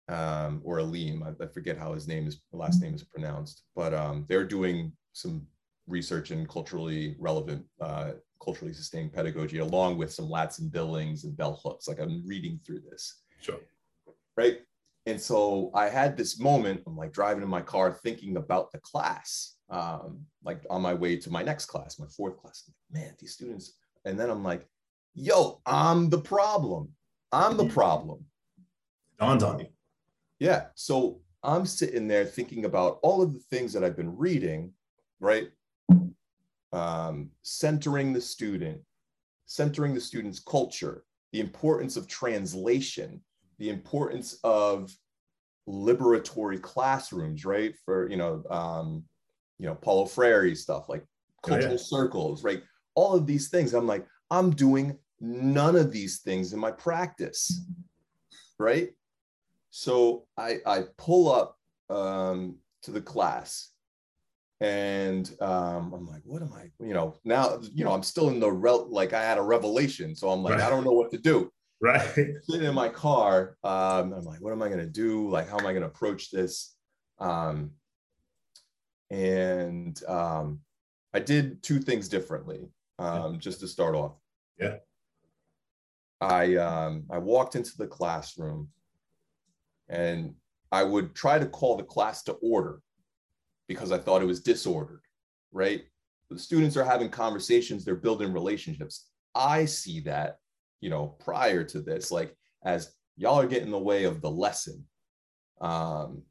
um, 0.08 0.62
or 0.64 0.80
Alim. 0.80 1.24
I, 1.24 1.44
I 1.44 1.48
forget 1.48 1.78
how 1.78 1.94
his 1.94 2.08
name 2.08 2.28
is, 2.28 2.42
last 2.52 2.82
name 2.82 2.94
is 2.94 3.04
pronounced, 3.04 3.64
but 3.76 3.94
um, 3.94 4.26
they're 4.30 4.46
doing 4.46 4.92
some 5.14 5.48
research 5.88 6.32
in 6.32 6.46
culturally 6.48 7.16
relevant, 7.20 7.66
uh, 7.82 8.12
culturally 8.44 8.74
sustained 8.74 9.14
pedagogy, 9.14 9.60
along 9.60 9.98
with 9.98 10.12
some 10.14 10.26
Ladson-Billings 10.30 11.24
and 11.24 11.36
bell 11.36 11.60
hooks. 11.64 11.88
Like 11.88 12.00
I'm 12.00 12.24
reading 12.28 12.60
through 12.66 12.82
this, 12.90 13.22
Sure. 13.42 13.60
right? 14.38 14.60
And 15.08 15.20
so 15.22 15.72
I 15.74 15.90
had 15.90 16.18
this 16.18 16.40
moment. 16.40 16.82
I'm 16.88 16.98
like 16.98 17.12
driving 17.14 17.44
in 17.44 17.50
my 17.50 17.62
car, 17.62 17.92
thinking 17.92 18.38
about 18.38 18.72
the 18.72 18.80
class, 18.80 19.55
um, 19.70 20.26
like 20.44 20.66
on 20.70 20.82
my 20.82 20.94
way 20.94 21.18
to 21.18 21.32
my 21.32 21.44
next 21.44 21.66
class, 21.66 22.00
my 22.00 22.08
fourth 22.08 22.38
class. 22.38 22.64
Like, 22.68 23.02
Man, 23.02 23.16
these 23.20 23.34
students. 23.34 23.74
And 24.06 24.20
then 24.20 24.30
I'm 24.30 24.44
like, 24.44 24.68
Yo, 25.14 25.62
I'm 25.66 26.10
the 26.10 26.20
problem. 26.20 26.90
I'm 27.32 27.58
the 27.58 27.68
problem. 27.68 28.26
Dawns 29.20 29.44
on 29.44 29.60
you. 29.60 29.68
Yeah. 30.40 30.66
So 30.76 31.22
I'm 31.44 31.66
sitting 31.66 32.08
there 32.08 32.26
thinking 32.26 32.66
about 32.66 33.00
all 33.02 33.22
of 33.22 33.34
the 33.34 33.40
things 33.40 33.72
that 33.74 33.84
I've 33.84 33.96
been 33.96 34.18
reading, 34.18 34.74
right? 35.20 35.50
Um, 36.74 37.30
centering 37.44 38.12
the 38.12 38.22
student, 38.22 38.82
centering 39.46 39.94
the 39.94 40.02
student's 40.02 40.40
culture, 40.40 41.06
the 41.32 41.40
importance 41.40 41.96
of 41.96 42.08
translation, 42.08 43.22
the 43.60 43.70
importance 43.70 44.38
of 44.44 44.94
liberatory 45.68 46.62
classrooms, 46.62 47.46
right? 47.46 47.76
For 47.86 48.10
you 48.10 48.18
know, 48.18 48.44
um, 48.50 49.04
you 49.60 49.66
know, 49.68 49.76
Paulo 49.76 50.06
Freire 50.06 50.54
stuff 50.56 50.90
like 50.90 51.06
Oh, 51.48 51.52
yeah. 51.52 51.60
cultural 51.60 51.78
circles, 51.78 52.44
right? 52.44 52.64
All 52.96 53.14
of 53.14 53.28
these 53.28 53.50
things. 53.50 53.74
I'm 53.74 53.86
like, 53.86 54.06
I'm 54.32 54.50
doing 54.52 54.98
none 55.20 55.76
of 55.76 55.92
these 55.92 56.22
things 56.22 56.54
in 56.54 56.60
my 56.60 56.72
practice, 56.72 57.66
right? 58.58 58.90
So 59.70 60.26
I 60.38 60.58
I 60.66 60.84
pull 60.98 61.32
up 61.32 61.58
um, 61.90 62.58
to 62.84 62.92
the 62.92 63.02
class, 63.02 63.72
and 64.62 65.30
um, 65.42 65.94
I'm 65.94 66.08
like, 66.08 66.22
what 66.24 66.42
am 66.42 66.54
I? 66.54 66.72
You 66.84 66.94
know, 66.94 67.16
now 67.24 67.60
you 67.74 67.84
know 67.84 67.92
I'm 67.94 68.04
still 68.04 68.30
in 68.30 68.40
the 68.40 68.52
rel 68.52 68.88
like 68.90 69.14
I 69.14 69.22
had 69.24 69.38
a 69.38 69.42
revelation, 69.44 70.16
so 70.16 70.30
I'm 70.30 70.42
like, 70.42 70.56
Right. 70.56 70.64
I 70.64 70.70
don't 70.70 70.84
know 70.84 70.94
what 70.94 71.12
to 71.12 71.18
do. 71.18 71.52
Right. 71.82 72.02
Sitting 72.44 72.66
in 72.66 72.74
my 72.74 72.88
car, 72.88 73.58
um, 73.64 74.14
I'm 74.14 74.24
like, 74.24 74.40
what 74.40 74.54
am 74.54 74.62
I 74.62 74.70
gonna 74.70 74.88
do? 74.88 75.30
Like, 75.30 75.50
how 75.50 75.60
am 75.60 75.68
I 75.68 75.74
gonna 75.74 75.86
approach 75.88 76.32
this? 76.32 76.74
Um, 77.20 77.72
and 79.16 80.04
um, 80.10 80.60
I 81.14 81.20
did 81.20 81.64
two 81.64 81.80
things 81.80 82.10
differently, 82.10 82.68
um, 83.00 83.40
just 83.40 83.62
to 83.62 83.68
start 83.68 83.96
off. 83.96 84.18
Yeah. 84.60 84.78
I 86.20 86.56
um, 86.56 87.06
I 87.10 87.18
walked 87.18 87.56
into 87.56 87.78
the 87.78 87.88
classroom, 87.88 88.70
and 89.88 90.34
I 90.72 90.84
would 90.84 91.16
try 91.16 91.40
to 91.40 91.46
call 91.46 91.78
the 91.78 91.84
class 91.84 92.24
to 92.24 92.34
order 92.34 92.82
because 93.68 93.92
I 93.92 93.98
thought 93.98 94.22
it 94.22 94.28
was 94.28 94.42
disordered, 94.42 95.02
right? 95.54 95.84
The 96.30 96.38
students 96.38 96.76
are 96.76 96.84
having 96.84 97.10
conversations, 97.10 97.86
they're 97.86 97.96
building 97.96 98.34
relationships. 98.34 99.10
I 99.34 99.66
see 99.66 100.02
that, 100.02 100.40
you 100.82 100.90
know, 100.90 101.16
prior 101.20 101.64
to 101.64 101.82
this, 101.82 102.12
like 102.12 102.36
as 102.64 102.94
y'all 103.16 103.40
are 103.40 103.48
getting 103.48 103.68
in 103.68 103.72
the 103.72 103.80
way 103.80 104.04
of 104.04 104.22
the 104.22 104.32
lesson. 104.32 104.86
Um, 105.62 106.24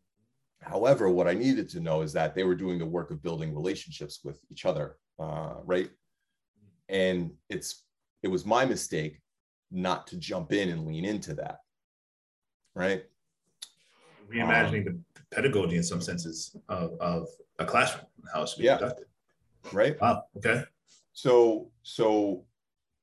however, 0.65 1.11
what 1.11 1.29
I 1.29 1.35
needed 1.35 1.69
to 1.71 1.81
know 1.81 2.03
is 2.03 2.13
that 2.15 2.35
they 2.35 2.45
were 2.45 2.55
doing 2.55 2.79
the 2.79 2.87
work 2.87 3.11
of 3.11 3.23
building 3.23 3.55
relationships 3.55 4.21
with 4.25 4.41
each 4.51 4.65
other, 4.65 4.97
uh, 5.19 5.55
right? 5.65 5.91
And 6.89 7.33
it's 7.49 7.85
it 8.23 8.29
was 8.29 8.47
my 8.47 8.65
mistake 8.65 9.21
not 9.71 10.07
to 10.09 10.17
jump 10.17 10.53
in 10.53 10.71
and 10.71 10.87
lean 10.87 11.05
into 11.05 11.35
that, 11.35 11.59
right? 12.75 13.05
Reimagining 14.29 14.85
the 14.85 14.99
pedagogy 15.31 15.77
in 15.77 15.83
some 15.83 16.01
senses 16.01 16.57
of, 16.69 16.93
of 17.01 17.29
a 17.59 17.67
classroom, 17.67 18.07
how 18.33 18.43
it 18.43 18.49
should 18.49 18.59
be 18.61 18.65
Yeah. 18.65 18.79
conducted. 18.79 19.07
Right. 19.73 20.01
Wow. 20.01 20.25
Okay. 20.37 20.63
So 21.13 21.71
so 21.83 22.47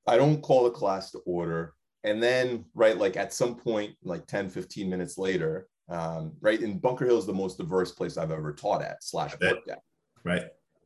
I 0.08 0.18
don't 0.18 0.42
call 0.42 0.64
the 0.64 0.72
class 0.72 1.12
to 1.12 1.20
order. 1.20 1.74
And 2.04 2.22
then, 2.22 2.66
right, 2.74 2.98
like 2.98 3.16
at 3.16 3.32
some 3.34 3.56
point, 3.56 3.96
like 4.04 4.26
10, 4.26 4.50
15 4.50 4.90
minutes 4.90 5.20
later, 5.20 5.68
um, 5.90 6.34
right, 6.42 6.60
And 6.62 6.82
Bunker 6.82 7.06
Hill 7.06 7.18
is 7.18 7.26
the 7.26 7.34
most 7.34 7.58
diverse 7.58 7.92
place 7.92 8.18
I've 8.18 8.32
ever 8.32 8.54
taught 8.54 8.82
at 8.82 9.04
slash 9.04 9.36
worked 9.40 9.70
at. 9.70 9.82
Right. 10.24 10.46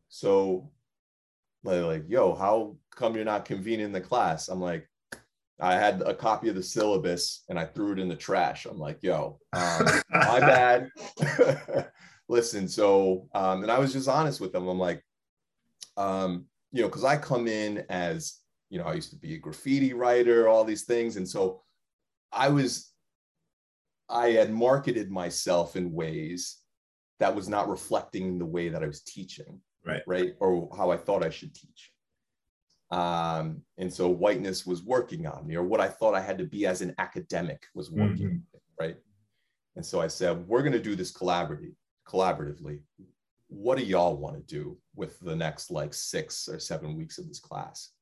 So 0.09 0.71
like, 1.65 1.83
like, 1.83 2.03
yo, 2.07 2.35
how 2.35 2.77
come 2.95 3.15
you're 3.15 3.25
not 3.25 3.45
convening 3.45 3.91
the 3.91 4.01
class? 4.01 4.47
I'm 4.47 4.61
like, 4.61 4.87
I 5.59 5.73
had 5.75 6.01
a 6.01 6.13
copy 6.13 6.49
of 6.49 6.55
the 6.55 6.63
syllabus 6.63 7.43
and 7.49 7.57
I 7.57 7.65
threw 7.65 7.93
it 7.93 7.99
in 7.99 8.09
the 8.09 8.15
trash. 8.15 8.65
I'm 8.65 8.79
like, 8.79 9.01
yo, 9.01 9.39
um, 9.53 9.85
my 10.11 10.39
bad. 10.39 10.89
Listen, 12.27 12.67
so 12.67 13.27
um, 13.33 13.63
and 13.63 13.71
I 13.71 13.79
was 13.79 13.93
just 13.93 14.07
honest 14.07 14.41
with 14.41 14.51
them. 14.51 14.67
I'm 14.67 14.79
like, 14.79 15.03
um, 15.97 16.45
you 16.71 16.81
know, 16.81 16.87
because 16.87 17.03
I 17.03 17.17
come 17.17 17.47
in 17.47 17.85
as 17.89 18.39
you 18.69 18.79
know, 18.79 18.85
I 18.85 18.93
used 18.93 19.11
to 19.11 19.15
be 19.15 19.35
a 19.35 19.39
graffiti 19.39 19.93
writer, 19.93 20.47
all 20.47 20.63
these 20.63 20.83
things, 20.83 21.17
and 21.17 21.27
so 21.27 21.61
I 22.31 22.49
was, 22.49 22.91
I 24.09 24.31
had 24.31 24.51
marketed 24.51 25.09
myself 25.11 25.75
in 25.75 25.91
ways 25.91 26.61
that 27.19 27.33
was 27.33 27.47
not 27.49 27.69
reflecting 27.69 28.37
the 28.37 28.45
way 28.45 28.69
that 28.69 28.83
I 28.83 28.87
was 28.87 29.01
teaching, 29.01 29.61
Right. 29.85 30.03
right, 30.05 30.35
or 30.39 30.69
how 30.75 30.91
I 30.91 30.97
thought 30.97 31.23
I 31.23 31.29
should 31.29 31.55
teach. 31.55 31.91
Um, 32.91 33.63
and 33.77 33.91
so 33.91 34.09
whiteness 34.09 34.65
was 34.65 34.83
working 34.83 35.25
on 35.25 35.47
me, 35.47 35.55
or 35.55 35.63
what 35.63 35.81
I 35.81 35.87
thought 35.87 36.13
I 36.13 36.21
had 36.21 36.37
to 36.37 36.45
be 36.45 36.65
as 36.65 36.81
an 36.81 36.93
academic 36.97 37.65
was 37.73 37.91
working, 37.91 38.27
Mhm. 38.27 38.59
right? 38.79 38.97
And 39.75 39.85
so 39.85 40.01
I 40.01 40.07
said, 40.07 40.47
we're 40.47 40.61
going 40.61 40.73
to 40.73 40.81
do 40.81 40.95
this 40.95 41.11
collaboratively. 41.11 41.75
Collaboratively, 42.07 42.81
what 43.47 43.77
do 43.77 43.83
y'all 43.83 44.17
want 44.17 44.35
to 44.35 44.41
do 44.43 44.79
with 44.95 45.19
the 45.19 45.35
next 45.35 45.71
like 45.71 45.93
six 45.93 46.47
or 46.47 46.59
seven 46.59 46.95
weeks 46.95 47.17
of 47.17 47.27
this 47.27 47.39
class? 47.39 47.93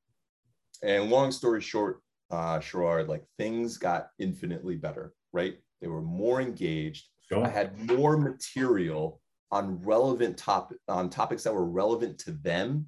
And 0.81 1.09
long 1.09 1.31
story 1.31 1.61
short, 1.61 2.03
uh, 2.29 2.59
Sherrod, 2.59 3.07
like 3.07 3.25
things 3.37 3.77
got 3.77 4.09
infinitely 4.19 4.75
better, 4.75 5.13
right? 5.31 5.57
They 5.83 5.89
were 5.89 6.01
more 6.01 6.39
engaged. 6.39 7.09
Sure. 7.27 7.43
I 7.43 7.49
had 7.49 7.77
more 7.77 8.15
material 8.15 9.19
on 9.51 9.81
relevant 9.83 10.37
topic 10.37 10.77
on 10.87 11.09
topics 11.09 11.43
that 11.43 11.53
were 11.53 11.65
relevant 11.65 12.17
to 12.19 12.31
them, 12.31 12.87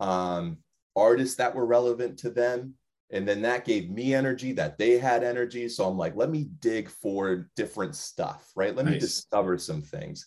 um, 0.00 0.58
artists 0.96 1.36
that 1.36 1.54
were 1.54 1.64
relevant 1.64 2.18
to 2.18 2.30
them, 2.30 2.74
And 3.10 3.28
then 3.28 3.42
that 3.42 3.64
gave 3.64 3.90
me 3.90 4.14
energy 4.14 4.52
that 4.54 4.78
they 4.78 4.98
had 4.98 5.22
energy. 5.22 5.68
So 5.68 5.86
I'm 5.86 5.96
like, 5.96 6.16
let 6.16 6.30
me 6.30 6.48
dig 6.60 6.88
for 6.88 7.48
different 7.54 7.94
stuff, 7.94 8.50
right? 8.56 8.74
Let 8.74 8.86
me 8.86 8.98
discover 8.98 9.58
some 9.58 9.82
things. 9.82 10.26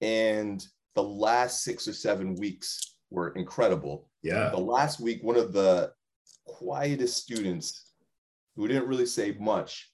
And 0.00 0.66
the 0.94 1.02
last 1.02 1.64
six 1.64 1.88
or 1.88 1.92
seven 1.92 2.34
weeks 2.36 2.96
were 3.10 3.32
incredible. 3.32 4.08
Yeah. 4.22 4.48
The 4.50 4.58
last 4.58 5.00
week, 5.00 5.22
one 5.22 5.36
of 5.36 5.52
the 5.52 5.92
quietest 6.46 7.22
students 7.22 7.92
who 8.56 8.68
didn't 8.68 8.88
really 8.88 9.06
say 9.06 9.36
much 9.38 9.90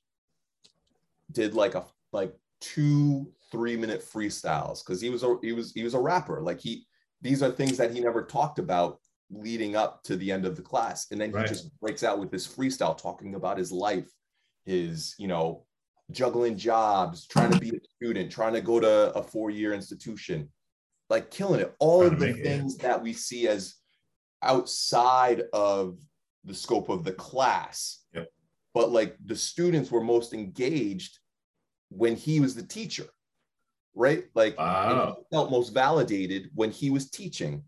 did 1.33 1.55
like 1.55 1.75
a 1.75 1.85
like 2.13 2.35
two 2.61 3.31
three 3.51 3.77
minute 3.77 4.03
freestyles 4.03 4.85
because 4.85 5.01
he 5.01 5.11
was 5.11 5.23
a 5.23 5.37
he 5.43 5.53
was 5.53 5.73
he 5.73 5.83
was 5.83 5.95
a 5.95 5.99
rapper 6.01 6.41
like 6.43 6.61
he 6.61 6.87
these 7.23 7.43
are 7.43 7.51
things 7.51 7.77
that 7.77 7.93
he 7.93 8.01
never 8.01 8.25
talked 8.25 8.59
about 8.59 8.99
leading 9.31 9.77
up 9.77 10.03
to 10.03 10.17
the 10.17 10.31
end 10.31 10.45
of 10.45 10.57
the 10.57 10.63
class 10.63 11.07
and 11.11 11.21
then 11.21 11.31
Right. 11.33 11.49
he 11.49 11.55
just 11.55 11.79
breaks 11.81 12.03
out 12.03 12.19
with 12.19 12.31
this 12.31 12.47
freestyle 12.47 12.97
talking 12.97 13.35
about 13.35 13.57
his 13.59 13.71
life 13.73 14.11
his 14.67 15.15
you 15.19 15.29
know 15.29 15.65
juggling 16.11 16.57
jobs 16.59 17.27
trying 17.27 17.53
to 17.53 17.59
be 17.59 17.71
a 17.71 17.81
student 17.97 18.31
trying 18.31 18.53
to 18.53 18.61
go 18.61 18.81
to 18.81 19.13
a 19.15 19.23
four 19.23 19.51
year 19.51 19.73
institution 19.73 20.49
like 21.09 21.31
killing 21.31 21.61
it 21.61 21.75
all 21.79 22.03
of 22.03 22.19
the 22.19 22.27
make 22.27 22.37
it. 22.39 22.43
things 22.45 22.77
that 22.77 23.01
we 23.01 23.13
see 23.13 23.47
as 23.49 23.77
outside 24.43 25.45
of 25.53 25.99
the 26.45 26.55
scope 26.55 26.89
of 26.89 27.05
the 27.05 27.13
class 27.13 28.05
Yep. 28.13 28.29
but 28.75 28.91
like 28.91 29.17
the 29.25 29.37
students 29.37 29.91
were 29.91 30.03
most 30.03 30.35
engaged 30.35 31.20
when 31.91 32.17
he 32.17 32.41
was 32.41 32.55
the 32.55 32.63
teacher 32.63 33.07
right? 33.97 34.25
Like 34.35 34.57
Wow. 34.57 35.17
he 35.19 35.37
felt 35.37 35.51
most 35.51 35.71
validated 35.71 36.49
when 36.55 36.71
he 36.71 36.91
was 36.91 37.11
teaching 37.11 37.65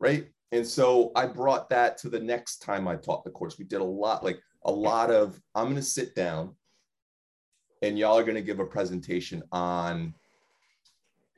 right? 0.00 0.28
And 0.52 0.66
so 0.66 1.10
i 1.16 1.26
brought 1.26 1.68
that 1.70 1.98
to 1.98 2.08
the 2.08 2.20
next 2.20 2.58
time 2.58 2.86
i 2.88 2.96
taught 2.96 3.24
the 3.24 3.30
course. 3.30 3.58
We 3.58 3.64
did 3.64 3.80
a 3.80 3.84
lot 3.84 4.24
like 4.24 4.40
a 4.64 4.72
lot 4.72 5.10
of 5.10 5.40
i'm 5.54 5.64
going 5.64 5.76
to 5.76 5.82
sit 5.82 6.14
down 6.14 6.54
and 7.82 7.98
y'all 7.98 8.18
are 8.18 8.22
going 8.24 8.34
to 8.36 8.40
give 8.42 8.60
a 8.60 8.64
presentation 8.66 9.42
on 9.52 10.14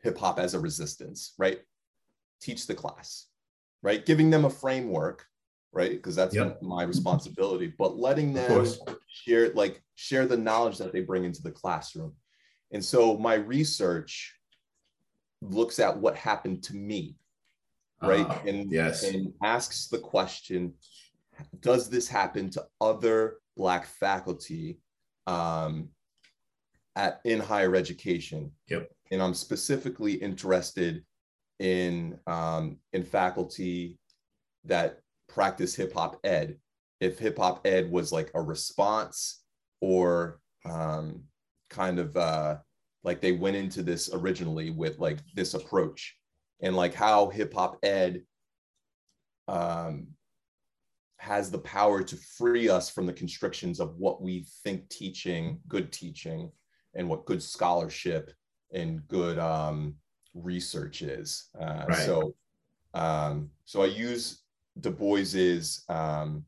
hip 0.02 0.16
hop 0.18 0.38
as 0.38 0.54
a 0.54 0.60
resistance 0.60 1.34
right? 1.38 1.60
Teach 2.40 2.66
the 2.66 2.74
class 2.74 3.26
right? 3.82 4.04
Giving 4.06 4.30
them 4.30 4.44
a 4.44 4.50
framework 4.50 5.26
right 5.76 5.92
because 5.92 6.16
that's 6.16 6.34
Yep. 6.34 6.62
my 6.62 6.82
responsibility 6.84 7.72
but 7.78 7.96
letting 7.98 8.32
them 8.32 8.66
share 9.08 9.52
like 9.52 9.82
share 9.94 10.26
the 10.26 10.36
knowledge 10.36 10.78
that 10.78 10.92
they 10.92 11.00
bring 11.02 11.24
into 11.24 11.42
the 11.42 11.50
classroom 11.50 12.14
and 12.72 12.82
so 12.84 13.16
my 13.18 13.34
research 13.34 14.34
looks 15.42 15.78
at 15.78 15.96
what 15.96 16.16
happened 16.16 16.62
to 16.64 16.74
me 16.74 17.16
right 18.02 18.26
Ah, 18.28 18.42
and 18.46 18.72
yes. 18.72 19.04
and 19.04 19.32
asks 19.42 19.88
the 19.88 19.98
question 19.98 20.72
does 21.60 21.90
this 21.90 22.08
happen 22.08 22.48
to 22.50 22.64
other 22.80 23.36
black 23.56 23.86
faculty 23.86 24.80
um, 25.26 25.88
at 26.94 27.20
in 27.24 27.38
higher 27.38 27.74
education 27.76 28.50
Yep. 28.68 28.90
and 29.10 29.22
i'm 29.22 29.34
specifically 29.34 30.14
interested 30.14 31.04
in 31.58 32.18
um, 32.26 32.78
in 32.94 33.02
faculty 33.02 33.98
that 34.64 35.00
practice 35.28 35.74
hip 35.74 35.92
hop 35.92 36.18
ed 36.24 36.56
if 37.00 37.18
hip 37.18 37.38
hop 37.38 37.66
ed 37.66 37.90
was 37.90 38.12
like 38.12 38.30
a 38.34 38.40
response 38.40 39.42
or 39.80 40.40
um, 40.64 41.22
kind 41.68 41.98
of 41.98 42.16
uh, 42.16 42.56
like 43.04 43.20
they 43.20 43.32
went 43.32 43.56
into 43.56 43.82
this 43.82 44.10
originally 44.12 44.70
with 44.70 44.98
like 44.98 45.18
this 45.34 45.54
approach 45.54 46.16
and 46.60 46.74
like 46.74 46.94
how 46.94 47.28
hip 47.28 47.52
hop 47.52 47.76
ed 47.82 48.22
um, 49.48 50.08
has 51.18 51.50
the 51.50 51.58
power 51.58 52.02
to 52.02 52.16
free 52.16 52.68
us 52.68 52.90
from 52.90 53.06
the 53.06 53.12
constrictions 53.12 53.80
of 53.80 53.96
what 53.96 54.22
we 54.22 54.46
think 54.64 54.88
teaching, 54.88 55.58
good 55.68 55.92
teaching, 55.92 56.50
and 56.94 57.08
what 57.08 57.26
good 57.26 57.42
scholarship 57.42 58.32
and 58.72 59.06
good 59.08 59.38
um, 59.38 59.94
research 60.34 61.02
is. 61.02 61.48
Uh, 61.58 61.84
Right. 61.88 61.98
So, 61.98 62.34
um, 62.94 63.50
so 63.64 63.82
I 63.82 63.86
use 63.86 64.42
Du 64.80 64.90
Bois's 64.90 65.84
um, 65.88 66.44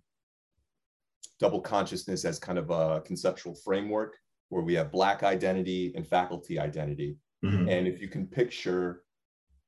double 1.39 1.61
consciousness 1.61 2.25
as 2.25 2.39
kind 2.39 2.59
of 2.59 2.71
a 2.71 3.01
conceptual 3.03 3.55
framework 3.55 4.17
where 4.51 4.63
we 4.63 4.75
have 4.75 4.91
Black 4.91 5.23
identity 5.23 5.93
and 5.95 6.07
faculty 6.07 6.59
identity. 6.59 7.17
Mhm. 7.45 7.69
And 7.71 7.87
if 7.87 8.01
you 8.01 8.09
can 8.09 8.27
picture 8.27 9.05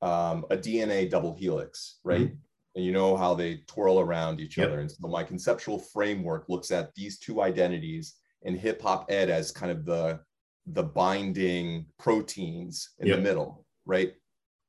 um, 0.02 0.46
a 0.50 0.56
DNA 0.56 1.08
double 1.10 1.34
helix, 1.34 1.98
right? 2.04 2.32
And 2.74 2.84
you 2.84 2.90
know 2.92 3.16
how 3.16 3.34
they 3.34 3.58
twirl 3.66 4.00
around 4.00 4.40
each 4.40 4.56
Yep. 4.56 4.68
other. 4.68 4.80
And 4.80 4.90
so 4.90 5.06
my 5.08 5.22
conceptual 5.22 5.78
framework 5.78 6.48
looks 6.48 6.70
at 6.70 6.94
these 6.94 7.18
two 7.18 7.42
identities 7.42 8.14
and 8.44 8.56
hip 8.58 8.80
hop 8.80 9.10
ed 9.10 9.28
as 9.28 9.50
kind 9.52 9.70
of 9.70 9.84
the 9.84 10.20
the 10.66 10.82
binding 10.82 11.86
proteins 11.98 12.90
in 12.98 13.08
Yep. 13.08 13.16
the 13.16 13.22
middle, 13.22 13.66
right? 13.86 14.14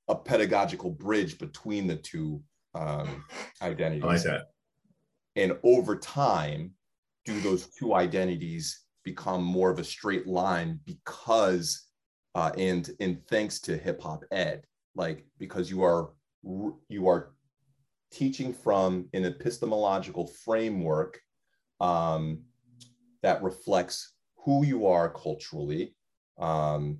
A 0.08 0.15
pedagogical 0.15 0.89
bridge 0.91 1.38
between 1.38 1.86
the 1.88 1.97
two 1.97 2.43
um, 2.75 3.23
identities 3.62 4.03
I 4.05 4.07
like 4.07 4.23
that. 4.23 4.47
and 5.36 5.57
over 5.63 5.95
time 5.97 6.71
do 7.25 7.39
those 7.41 7.67
two 7.67 7.93
identities 7.93 8.86
become 9.03 9.43
more 9.43 9.69
of 9.69 9.79
a 9.79 9.84
straight 9.84 10.27
line 10.27 10.79
because 10.86 11.88
uh, 12.36 12.51
and 12.57 12.89
and 12.99 13.21
thanks 13.27 13.60
to 13.60 13.77
hip 13.77 14.01
hop 14.01 14.23
ed 14.31 14.63
like 14.95 15.25
because 15.38 15.69
you 15.69 15.84
are 15.84 16.12
you 16.89 17.07
are 17.07 17.34
teaching 18.12 18.53
from 18.53 19.07
an 19.13 19.25
epistemological 19.25 20.27
framework 20.27 21.19
um, 21.79 22.41
that 23.21 23.41
reflects 23.43 24.13
who 24.36 24.65
you 24.65 24.88
are 24.88 25.10
culturally 25.10 25.95
um, 26.39 26.97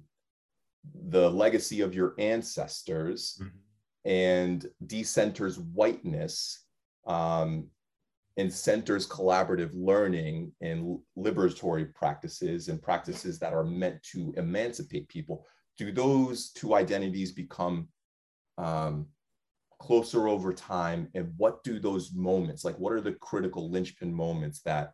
the 1.10 1.30
legacy 1.30 1.82
of 1.82 1.94
your 1.96 2.14
ancestors 2.18 3.40
Mhm. 3.42 3.52
And 4.06 4.66
decenters 4.86 5.58
whiteness 5.74 6.66
um, 7.06 7.68
and 8.38 8.52
centers 8.52 9.08
collaborative 9.08 9.72
learning 9.74 10.52
and 10.62 11.00
liberatory 11.18 11.94
practices 11.94 12.68
and 12.68 12.82
practices 12.82 13.38
that 13.40 13.54
are 13.54 13.64
meant 13.64 14.02
to 14.04 14.34
emancipate 14.38 15.08
people. 15.08 15.46
Do 15.78 15.92
those 15.92 16.52
two 16.52 16.74
identities 16.76 17.32
become 17.32 17.90
um, 18.58 19.08
closer 19.80 20.28
over 20.28 20.54
time? 20.54 21.10
And 21.14 21.34
what 21.38 21.64
do 21.64 21.80
those 21.80 22.14
moments, 22.14 22.64
like 22.64 22.78
what 22.80 22.94
are 22.94 23.02
the 23.02 23.14
critical 23.14 23.70
linchpin 23.70 24.14
moments 24.14 24.62
that 24.62 24.94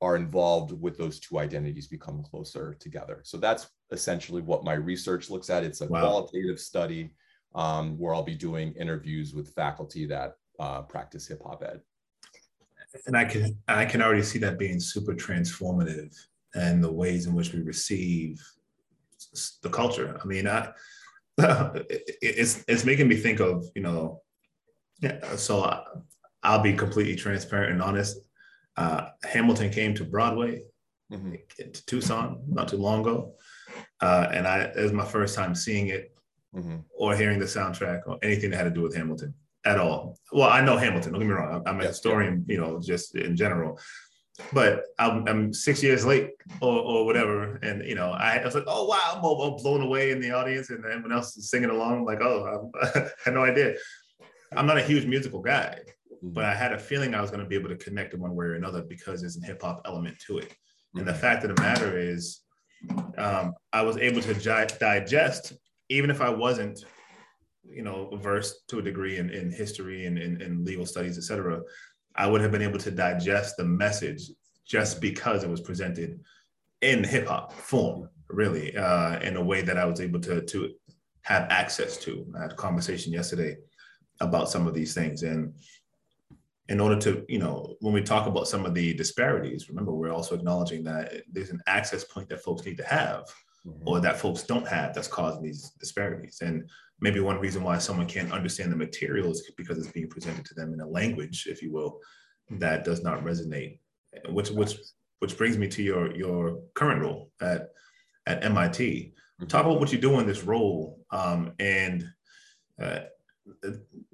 are 0.00 0.16
involved 0.16 0.72
with 0.80 0.98
those 0.98 1.20
two 1.20 1.38
identities 1.38 1.86
become 1.86 2.22
closer 2.22 2.74
together? 2.80 3.20
So 3.24 3.36
that's 3.36 3.68
essentially 3.90 4.42
what 4.42 4.64
my 4.64 4.74
research 4.74 5.30
looks 5.30 5.50
at. 5.50 5.64
It's 5.64 5.80
a 5.80 5.88
Wow. 5.88 6.00
qualitative 6.00 6.58
study 6.58 7.14
um, 7.56 7.98
where 7.98 8.14
I'll 8.14 8.22
be 8.22 8.34
doing 8.36 8.72
interviews 8.74 9.34
with 9.34 9.52
faculty 9.54 10.06
that 10.06 10.36
uh, 10.60 10.82
practice 10.82 11.26
hip 11.26 11.42
hop 11.44 11.62
ed. 11.64 11.80
and 13.06 13.16
I 13.16 13.24
can 13.24 13.58
I 13.66 13.84
can 13.86 14.02
already 14.02 14.22
see 14.22 14.38
that 14.40 14.58
being 14.58 14.78
super 14.78 15.14
transformative 15.14 16.14
and 16.54 16.84
the 16.84 16.92
ways 16.92 17.26
in 17.26 17.34
which 17.34 17.52
we 17.52 17.62
receive 17.62 18.40
the 19.62 19.70
culture. 19.70 20.18
I 20.22 20.26
mean, 20.26 20.46
I 20.46 20.68
it's 21.38 22.64
it's 22.68 22.84
making 22.84 23.08
me 23.08 23.16
think 23.16 23.40
of 23.40 23.64
you 23.74 23.82
know, 23.82 24.22
yeah. 25.00 25.36
So 25.36 25.64
I, 25.64 25.82
I'll 26.42 26.62
be 26.62 26.74
completely 26.74 27.16
transparent 27.16 27.72
and 27.72 27.82
honest. 27.82 28.18
Uh, 28.76 29.08
Hamilton 29.24 29.70
came 29.70 29.94
to 29.94 30.04
Broadway 30.04 30.62
Mhm. 31.12 31.38
to 31.72 31.86
Tucson 31.86 32.42
not 32.48 32.68
too 32.68 32.78
long 32.78 33.00
ago, 33.00 33.34
uh, 34.00 34.26
and 34.32 34.46
I 34.46 34.60
it 34.62 34.82
was 34.82 34.92
my 34.92 35.04
first 35.04 35.34
time 35.34 35.54
seeing 35.54 35.88
it 35.88 36.15
Mhm. 36.56 36.84
or 36.96 37.14
hearing 37.14 37.38
the 37.38 37.44
soundtrack 37.44 38.00
or 38.06 38.18
anything 38.22 38.50
that 38.50 38.56
had 38.56 38.64
to 38.64 38.70
do 38.70 38.82
with 38.82 38.96
Hamilton 38.96 39.34
at 39.64 39.78
all. 39.78 40.16
Well, 40.32 40.48
I 40.48 40.60
know 40.62 40.76
Hamilton. 40.76 41.12
Don't 41.12 41.20
get 41.20 41.28
me 41.28 41.34
wrong. 41.34 41.62
I'm, 41.66 41.80
a 41.80 41.82
Yeah, 41.82 41.88
historian, 41.88 42.44
you 42.48 42.58
know, 42.58 42.80
just 42.82 43.14
in 43.14 43.36
general. 43.36 43.78
But 44.52 44.84
I'm, 44.98 45.26
I'm 45.28 45.52
six 45.52 45.82
years 45.82 46.04
late 46.04 46.30
or, 46.60 46.78
or 46.78 47.04
whatever, 47.06 47.56
and 47.62 47.82
you 47.86 47.94
know, 47.94 48.10
I, 48.10 48.36
I 48.38 48.44
was 48.44 48.54
like, 48.54 48.64
oh 48.66 48.84
wow, 48.86 49.14
I'm, 49.16 49.24
all- 49.24 49.58
blown 49.62 49.80
away 49.82 50.10
in 50.10 50.20
the 50.20 50.30
audience, 50.32 50.68
and 50.70 50.84
everyone 50.84 51.12
else 51.12 51.36
is 51.38 51.48
singing 51.50 51.70
along. 51.70 51.98
I'm 52.00 52.04
like, 52.04 52.20
oh, 52.20 52.70
I 52.82 53.08
had 53.24 53.34
no 53.34 53.44
idea. 53.44 53.76
I'm 54.54 54.66
not 54.66 54.76
a 54.78 54.82
huge 54.82 55.06
musical 55.06 55.40
guy, 55.40 55.78
but 56.22 56.44
I 56.44 56.54
had 56.54 56.72
a 56.72 56.78
feeling 56.78 57.14
I 57.14 57.20
was 57.22 57.30
going 57.30 57.42
to 57.42 57.48
be 57.48 57.56
able 57.56 57.70
to 57.70 57.76
connect 57.76 58.12
in 58.14 58.20
one 58.20 58.34
way 58.34 58.44
or 58.46 58.54
another 58.54 58.82
because 58.82 59.20
there's 59.22 59.38
a 59.42 59.46
hip 59.46 59.62
hop 59.62 59.80
element 59.86 60.16
to 60.26 60.38
it. 60.38 60.54
And 60.94 61.06
the 61.08 61.12
Mhm. 61.12 61.16
fact 61.20 61.44
of 61.44 61.54
the 61.56 61.60
matter 61.62 61.98
is, 61.98 62.40
um, 63.16 63.54
I 63.72 63.82
was 63.82 63.96
able 63.96 64.20
to 64.22 64.34
gi- 64.34 64.76
digest, 64.78 65.54
even 65.88 66.10
if 66.10 66.20
I 66.20 66.30
wasn't, 66.30 66.84
you 67.64 67.82
know, 67.82 68.16
versed 68.16 68.68
to 68.68 68.78
a 68.78 68.82
degree 68.82 69.18
in, 69.18 69.30
in 69.30 69.50
history 69.50 70.06
and 70.06 70.18
in, 70.18 70.40
in 70.40 70.64
legal 70.64 70.86
studies, 70.86 71.18
et 71.18 71.24
cetera, 71.24 71.60
I 72.14 72.26
would 72.26 72.40
have 72.40 72.52
been 72.52 72.62
able 72.62 72.78
to 72.78 72.90
digest 72.90 73.56
the 73.56 73.64
message 73.64 74.30
just 74.64 75.00
because 75.00 75.44
it 75.44 75.50
was 75.50 75.60
presented 75.60 76.20
in 76.82 77.04
hip 77.04 77.28
hop 77.28 77.52
form, 77.52 78.08
really, 78.28 78.76
uh, 78.76 79.18
in 79.20 79.36
a 79.36 79.42
way 79.42 79.62
that 79.62 79.78
I 79.78 79.84
was 79.84 80.00
able 80.00 80.20
to, 80.20 80.42
to 80.42 80.72
have 81.22 81.46
access 81.50 81.96
to. 81.98 82.26
I 82.36 82.42
had 82.42 82.52
a 82.52 82.56
conversation 82.56 83.12
yesterday 83.12 83.56
about 84.20 84.48
some 84.48 84.66
of 84.66 84.74
these 84.74 84.94
things. 84.94 85.22
And 85.22 85.54
in 86.68 86.80
order 86.80 86.98
to, 87.00 87.24
you 87.28 87.38
know, 87.38 87.76
when 87.80 87.92
we 87.92 88.02
talk 88.02 88.26
about 88.26 88.48
some 88.48 88.66
of 88.66 88.74
the 88.74 88.94
disparities, 88.94 89.68
remember, 89.68 89.92
we're 89.92 90.12
also 90.12 90.34
acknowledging 90.34 90.82
that 90.84 91.22
there's 91.30 91.50
an 91.50 91.60
access 91.66 92.04
point 92.04 92.28
that 92.28 92.42
folks 92.42 92.64
need 92.64 92.78
to 92.78 92.84
have 92.84 93.24
Mhm. 93.66 93.82
or 93.84 94.00
that 94.00 94.16
folks 94.18 94.42
don't 94.44 94.68
have 94.68 94.94
that's 94.94 95.08
causing 95.08 95.42
these 95.42 95.70
disparities. 95.80 96.38
And 96.40 96.68
maybe 97.00 97.20
one 97.20 97.40
reason 97.40 97.62
why 97.62 97.78
someone 97.78 98.06
can't 98.06 98.32
understand 98.32 98.70
the 98.72 98.76
materials 98.76 99.40
is 99.40 99.54
because 99.56 99.78
it's 99.78 99.92
being 99.92 100.08
presented 100.08 100.44
to 100.46 100.54
them 100.54 100.72
in 100.72 100.80
a 100.80 100.86
language, 100.86 101.46
if 101.48 101.62
you 101.62 101.72
will, 101.72 102.00
that 102.50 102.84
does 102.84 103.02
not 103.02 103.24
resonate. 103.24 103.78
Which 104.30 104.50
which 104.50 104.78
which 105.18 105.36
brings 105.36 105.58
me 105.58 105.68
to 105.68 105.82
your 105.82 106.14
your 106.14 106.60
current 106.74 107.00
role 107.02 107.30
at 107.40 107.70
at 108.26 108.44
MIT. 108.44 109.14
Mhm. 109.40 109.48
Talk 109.48 109.66
about 109.66 109.80
what 109.80 109.92
you 109.92 109.98
do 109.98 110.18
in 110.20 110.26
this 110.26 110.44
role, 110.44 111.00
um, 111.10 111.52
and 111.58 112.08
uh, 112.80 113.00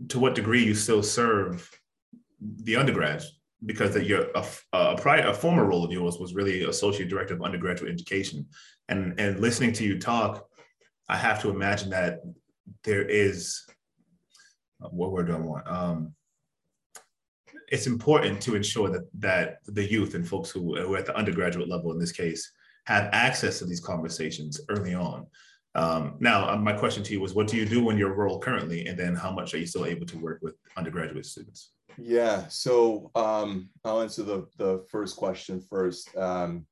to 0.09 0.19
what 0.19 0.35
degree 0.35 0.65
you 0.65 0.75
still 0.75 1.03
serve 1.03 1.69
the 2.41 2.77
undergrads, 2.77 3.41
because 3.65 3.93
that 3.95 4.07
you're 4.07 4.29
a, 4.35 4.45
a 4.73 4.97
prior 4.97 5.27
a 5.29 5.35
former 5.35 5.65
role 5.65 5.85
of 5.85 5.93
yours 5.93 6.19
was 6.19 6.35
really 6.35 6.65
associate 6.65 7.09
director 7.09 7.35
of 7.35 7.43
undergraduate 7.43 7.93
education, 7.93 8.47
and 8.93 9.19
and 9.19 9.41
listening 9.41 9.73
to 9.75 9.85
you 9.85 9.99
talk, 9.99 10.47
I 11.09 11.17
have 11.17 11.41
to 11.43 11.51
imagine 11.51 11.91
that 11.91 12.21
there 12.85 13.03
is 13.03 13.65
what 14.91 15.13
word 15.13 15.27
do 15.29 15.35
I 15.35 15.41
want? 15.41 15.69
Um, 15.69 16.15
it's 17.69 17.87
important 17.87 18.41
to 18.43 18.55
ensure 18.55 18.89
that 18.91 19.05
that 19.19 19.59
the 19.67 19.85
youth 19.85 20.15
and 20.15 20.27
folks 20.27 20.51
who 20.51 20.77
are 20.77 20.97
at 20.97 21.07
the 21.07 21.17
undergraduate 21.17 21.69
level 21.69 21.93
in 21.93 21.99
this 21.99 22.13
case 22.13 22.53
have 22.85 23.09
access 23.13 23.59
to 23.59 23.65
these 23.65 23.81
conversations 23.81 24.61
early 24.69 24.95
on. 24.95 25.27
Um, 25.75 26.17
now, 26.21 26.51
uh, 26.51 26.57
my 26.57 26.75
question 26.75 27.03
to 27.05 27.13
you 27.13 27.21
was, 27.21 27.33
what 27.33 27.47
do 27.47 27.57
you 27.57 27.65
do 27.65 27.89
in 27.91 27.97
your 27.97 28.15
role 28.15 28.39
currently, 28.39 28.87
and 28.87 28.99
then 28.99 29.15
how 29.15 29.31
much 29.31 29.55
are 29.55 29.59
you 29.59 29.67
still 29.67 29.87
able 29.87 30.05
to 30.07 30.19
work 30.19 30.41
with 30.43 30.55
undergraduate 30.77 31.25
students? 31.25 31.73
Yeah, 31.97 32.47
so 32.49 33.11
um, 33.15 33.71
I'll 33.85 34.03
answer 34.03 34.23
the, 34.23 34.47
the 34.59 34.85
first 34.91 35.17
question 35.17 35.61
first. 35.61 36.15
Um, 36.17 36.67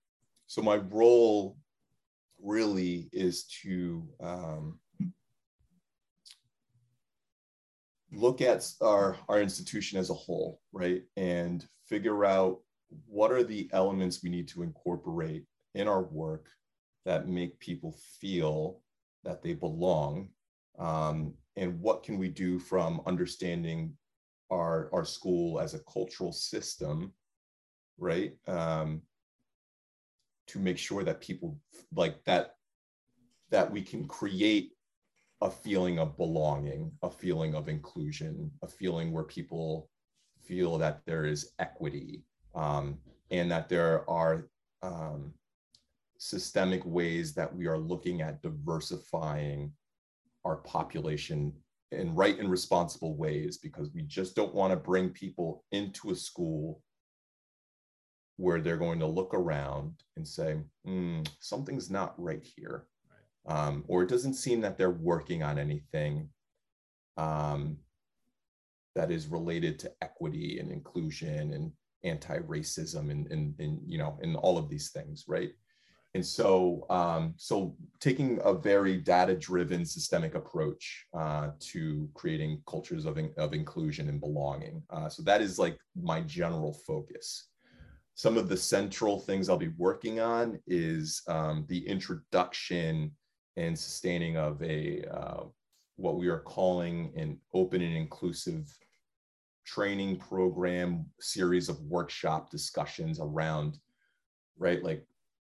so 0.49 0.61
my 0.61 0.77
role 0.77 1.57
really 2.43 3.09
is 3.13 3.45
to 3.63 4.09
um, 4.21 4.79
look 8.13 8.41
at 8.41 8.67
our, 8.81 9.17
our 9.29 9.41
institution 9.41 9.99
as 9.99 10.11
a 10.11 10.15
whole, 10.15 10.61
right? 10.73 11.03
And 11.17 11.65
figure 11.87 12.25
out 12.25 12.61
what 13.07 13.31
are 13.31 13.45
the 13.45 13.69
elements 13.73 14.23
we 14.23 14.31
need 14.31 14.49
to 14.49 14.63
incorporate 14.63 15.45
in 15.75 15.87
our 15.87 16.03
work 16.03 16.49
that 17.05 17.29
make 17.29 17.59
people 17.61 17.97
feel 18.21 18.81
that 19.25 19.43
they 19.43 19.55
belong 19.55 20.29
um, 20.79 21.35
and 21.57 21.81
what 21.81 22.03
can 22.03 22.19
we 22.19 22.29
do 22.29 22.59
from 22.59 23.01
understanding 23.07 23.93
our, 24.51 24.89
our 24.93 25.05
school 25.05 25.61
as 25.61 25.75
a 25.75 25.81
cultural 25.81 26.33
system 26.33 27.13
right 27.99 28.35
um, 28.49 29.03
to 30.51 30.59
make 30.59 30.79
sure 30.79 31.05
that 31.05 31.21
people 31.21 31.57
like 31.95 32.23
that 32.25 32.55
that 33.51 33.71
we 33.71 33.83
can 33.83 34.07
create 34.07 34.73
a 35.43 35.51
feeling 35.51 35.99
of 35.99 36.17
belonging 36.17 36.91
a 37.03 37.11
feeling 37.11 37.55
of 37.55 37.69
inclusion 37.69 38.51
a 38.63 38.67
feeling 38.67 39.13
where 39.13 39.25
people 39.25 39.89
feel 40.43 40.77
that 40.79 41.01
there 41.07 41.25
is 41.25 41.53
equity 41.59 42.25
um, 42.55 42.99
and 43.31 43.51
that 43.51 43.69
there 43.69 44.09
are 44.11 44.49
um, 44.83 45.33
systemic 46.19 46.85
ways 46.85 47.33
that 47.35 47.55
we 47.55 47.67
are 47.67 47.79
looking 47.79 48.21
at 48.21 48.43
diversifying 48.43 49.73
our 50.45 50.57
population 50.57 51.53
in 51.93 52.15
right 52.15 52.39
and 52.39 52.51
responsible 52.51 53.17
ways 53.17 53.57
because 53.57 53.91
we 53.95 54.03
just 54.03 54.35
don't 54.35 54.55
want 54.55 54.73
to 54.73 54.77
bring 54.77 55.11
people 55.11 55.65
into 55.73 56.11
a 56.11 56.15
school 56.15 56.83
where 58.41 58.61
they're 58.61 58.79
going 58.79 58.99
to 58.99 59.07
look 59.07 59.35
around 59.35 59.93
and 60.17 60.27
say, 60.27 60.57
hmm, 60.85 61.21
something's 61.41 61.91
not 61.91 62.15
right 62.17 62.43
here. 62.57 62.87
Um, 63.47 63.85
or 63.87 64.03
it 64.03 64.09
doesn't 64.09 64.35
seem 64.35 64.63
that 64.63 64.79
they're 64.79 64.91
working 64.91 65.43
on 65.43 65.59
anything 65.59 66.31
um, 67.17 67.77
that 68.95 69.11
is 69.11 69.27
related 69.27 69.79
to 69.81 69.93
equity 70.01 70.59
and 70.59 70.73
inclusion 70.73 71.53
and 71.53 71.73
anti-racism 72.03 73.11
and, 73.11 73.31
and, 73.31 73.55
and 73.59 73.79
you 73.87 73.99
know 73.99 74.19
and 74.23 74.37
all 74.37 74.57
of 74.57 74.71
these 74.71 74.91
things 74.91 75.25
right. 75.29 75.51
And 76.15 76.27
so 76.27 76.87
um, 76.91 77.35
so 77.37 77.77
taking 78.01 78.41
a 78.43 78.55
very 78.55 78.97
data-driven 78.97 79.85
systemic 79.85 80.35
approach 80.35 81.07
uh, 81.15 81.51
to 81.61 82.09
creating 82.15 82.63
cultures 82.67 83.05
of, 83.05 83.17
in, 83.19 83.33
of 83.37 83.53
inclusion 83.53 84.09
and 84.09 84.21
belonging 84.21 84.83
uh, 84.91 85.09
so 85.09 85.23
that 85.25 85.43
is 85.43 85.59
like 85.59 85.79
my 85.95 86.23
general 86.23 86.73
focus 86.87 87.50
some 88.21 88.37
of 88.37 88.51
the 88.51 88.57
central 88.57 89.19
things 89.19 89.49
i'll 89.49 89.57
be 89.57 89.73
working 89.79 90.21
on 90.21 90.61
is 90.67 91.23
um, 91.27 91.65
the 91.69 91.87
introduction 91.89 93.11
and 93.57 93.79
sustaining 93.79 94.37
of 94.37 94.63
a 94.63 95.03
uh, 95.11 95.45
what 95.97 96.19
we 96.19 96.29
are 96.29 96.41
calling 96.41 97.11
an 97.17 97.39
open 97.55 97.81
and 97.81 97.97
inclusive 97.97 98.69
training 99.65 100.19
program 100.19 101.07
series 101.19 101.71
of 101.71 101.81
workshop 101.85 102.51
discussions 102.51 103.19
around 103.21 103.79
right 104.59 104.85
like 104.85 105.03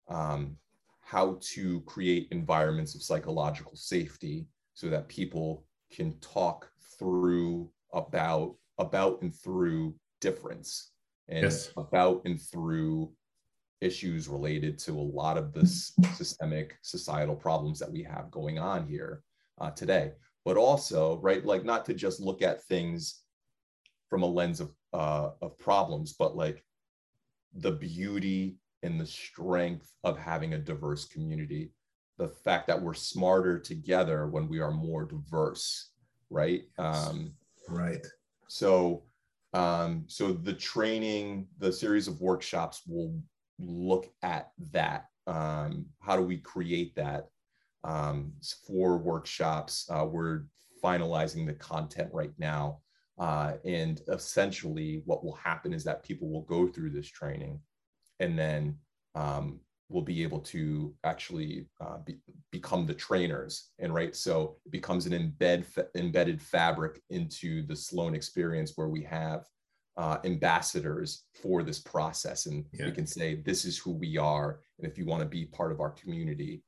um, 0.08 0.56
how 1.00 1.36
to 1.40 1.80
create 1.80 2.28
environments 2.30 2.94
of 2.94 3.02
psychological 3.02 3.74
safety 3.74 4.46
so 4.74 4.88
that 4.88 5.08
people 5.08 5.64
can 5.90 6.16
talk 6.20 6.70
through 6.96 7.68
about 7.92 8.54
about 8.78 9.20
and 9.20 9.34
through 9.34 9.92
difference 10.20 10.91
and 11.32 11.44
Yes. 11.44 11.70
about 11.76 12.22
and 12.24 12.40
through 12.40 13.10
issues 13.80 14.28
related 14.28 14.78
to 14.78 14.92
a 14.92 15.10
lot 15.18 15.36
of 15.36 15.52
the 15.52 15.66
systemic 15.66 16.78
societal 16.82 17.34
problems 17.34 17.80
that 17.80 17.90
we 17.90 18.02
have 18.02 18.30
going 18.30 18.58
on 18.58 18.86
here 18.86 19.24
uh, 19.60 19.70
today 19.70 20.12
but 20.44 20.56
also 20.56 21.18
right 21.20 21.44
like 21.44 21.64
not 21.64 21.84
to 21.84 21.94
just 21.94 22.20
look 22.20 22.42
at 22.42 22.62
things 22.64 23.22
from 24.08 24.22
a 24.22 24.26
lens 24.26 24.60
of 24.60 24.70
uh, 24.92 25.30
of 25.40 25.58
problems 25.58 26.12
but 26.12 26.36
like 26.36 26.64
the 27.54 27.72
beauty 27.72 28.56
and 28.84 29.00
the 29.00 29.06
strength 29.06 29.90
of 30.04 30.18
having 30.18 30.54
a 30.54 30.58
diverse 30.58 31.06
community 31.06 31.72
the 32.18 32.28
fact 32.28 32.66
that 32.68 32.80
we're 32.80 32.94
smarter 32.94 33.58
together 33.58 34.28
when 34.28 34.48
we 34.48 34.60
are 34.60 34.70
more 34.70 35.04
diverse 35.04 35.90
right 36.30 36.62
um, 36.78 37.32
Right. 37.68 38.04
so 38.48 39.02
um, 39.52 40.04
so 40.06 40.32
the 40.32 40.52
training 40.52 41.46
the 41.58 41.72
series 41.72 42.08
of 42.08 42.20
workshops 42.20 42.82
will 42.86 43.20
look 43.58 44.10
at 44.22 44.50
that. 44.72 45.06
Um, 45.26 45.86
how 46.00 46.16
do 46.16 46.22
we 46.22 46.38
create 46.38 46.94
that? 46.96 47.28
Um, 47.84 48.32
for 48.66 48.96
workshops 48.98 49.88
uh, 49.90 50.06
we're 50.06 50.44
finalizing 50.82 51.46
the 51.46 51.54
content 51.54 52.10
right 52.12 52.32
now. 52.38 52.78
Uh, 53.18 53.54
and 53.64 54.00
essentially 54.08 55.02
what 55.04 55.24
will 55.24 55.34
happen 55.34 55.72
is 55.72 55.84
that 55.84 56.02
people 56.02 56.28
will 56.30 56.42
go 56.42 56.66
through 56.66 56.90
this 56.90 57.08
training 57.08 57.60
and 58.20 58.38
then 58.38 58.76
um, 59.14 59.60
will 59.92 60.02
be 60.02 60.22
able 60.22 60.40
to 60.40 60.94
actually 61.04 61.66
uh, 61.80 61.98
be, 62.04 62.16
become 62.50 62.86
the 62.86 62.94
trainers 62.94 63.70
and 63.78 63.94
right 63.94 64.14
so 64.16 64.56
it 64.64 64.72
becomes 64.72 65.06
an 65.06 65.12
embed 65.12 65.64
embedded 65.96 66.40
fabric 66.40 67.02
into 67.10 67.66
the 67.66 67.76
sloan 67.76 68.14
experience 68.14 68.72
where 68.76 68.88
we 68.88 69.02
have 69.02 69.44
uh, 69.98 70.16
ambassadors 70.24 71.24
for 71.42 71.62
this 71.62 71.78
process 71.78 72.46
and 72.46 72.64
Yeah. 72.72 72.86
we 72.86 72.92
can 72.92 73.06
say 73.06 73.34
this 73.34 73.64
is 73.64 73.76
who 73.78 73.92
we 73.92 74.16
are 74.16 74.60
and 74.78 74.86
if 74.90 74.96
you 74.98 75.04
want 75.04 75.22
to 75.22 75.28
be 75.28 75.44
part 75.46 75.70
of 75.72 75.80
our 75.80 75.90
community 75.90 76.62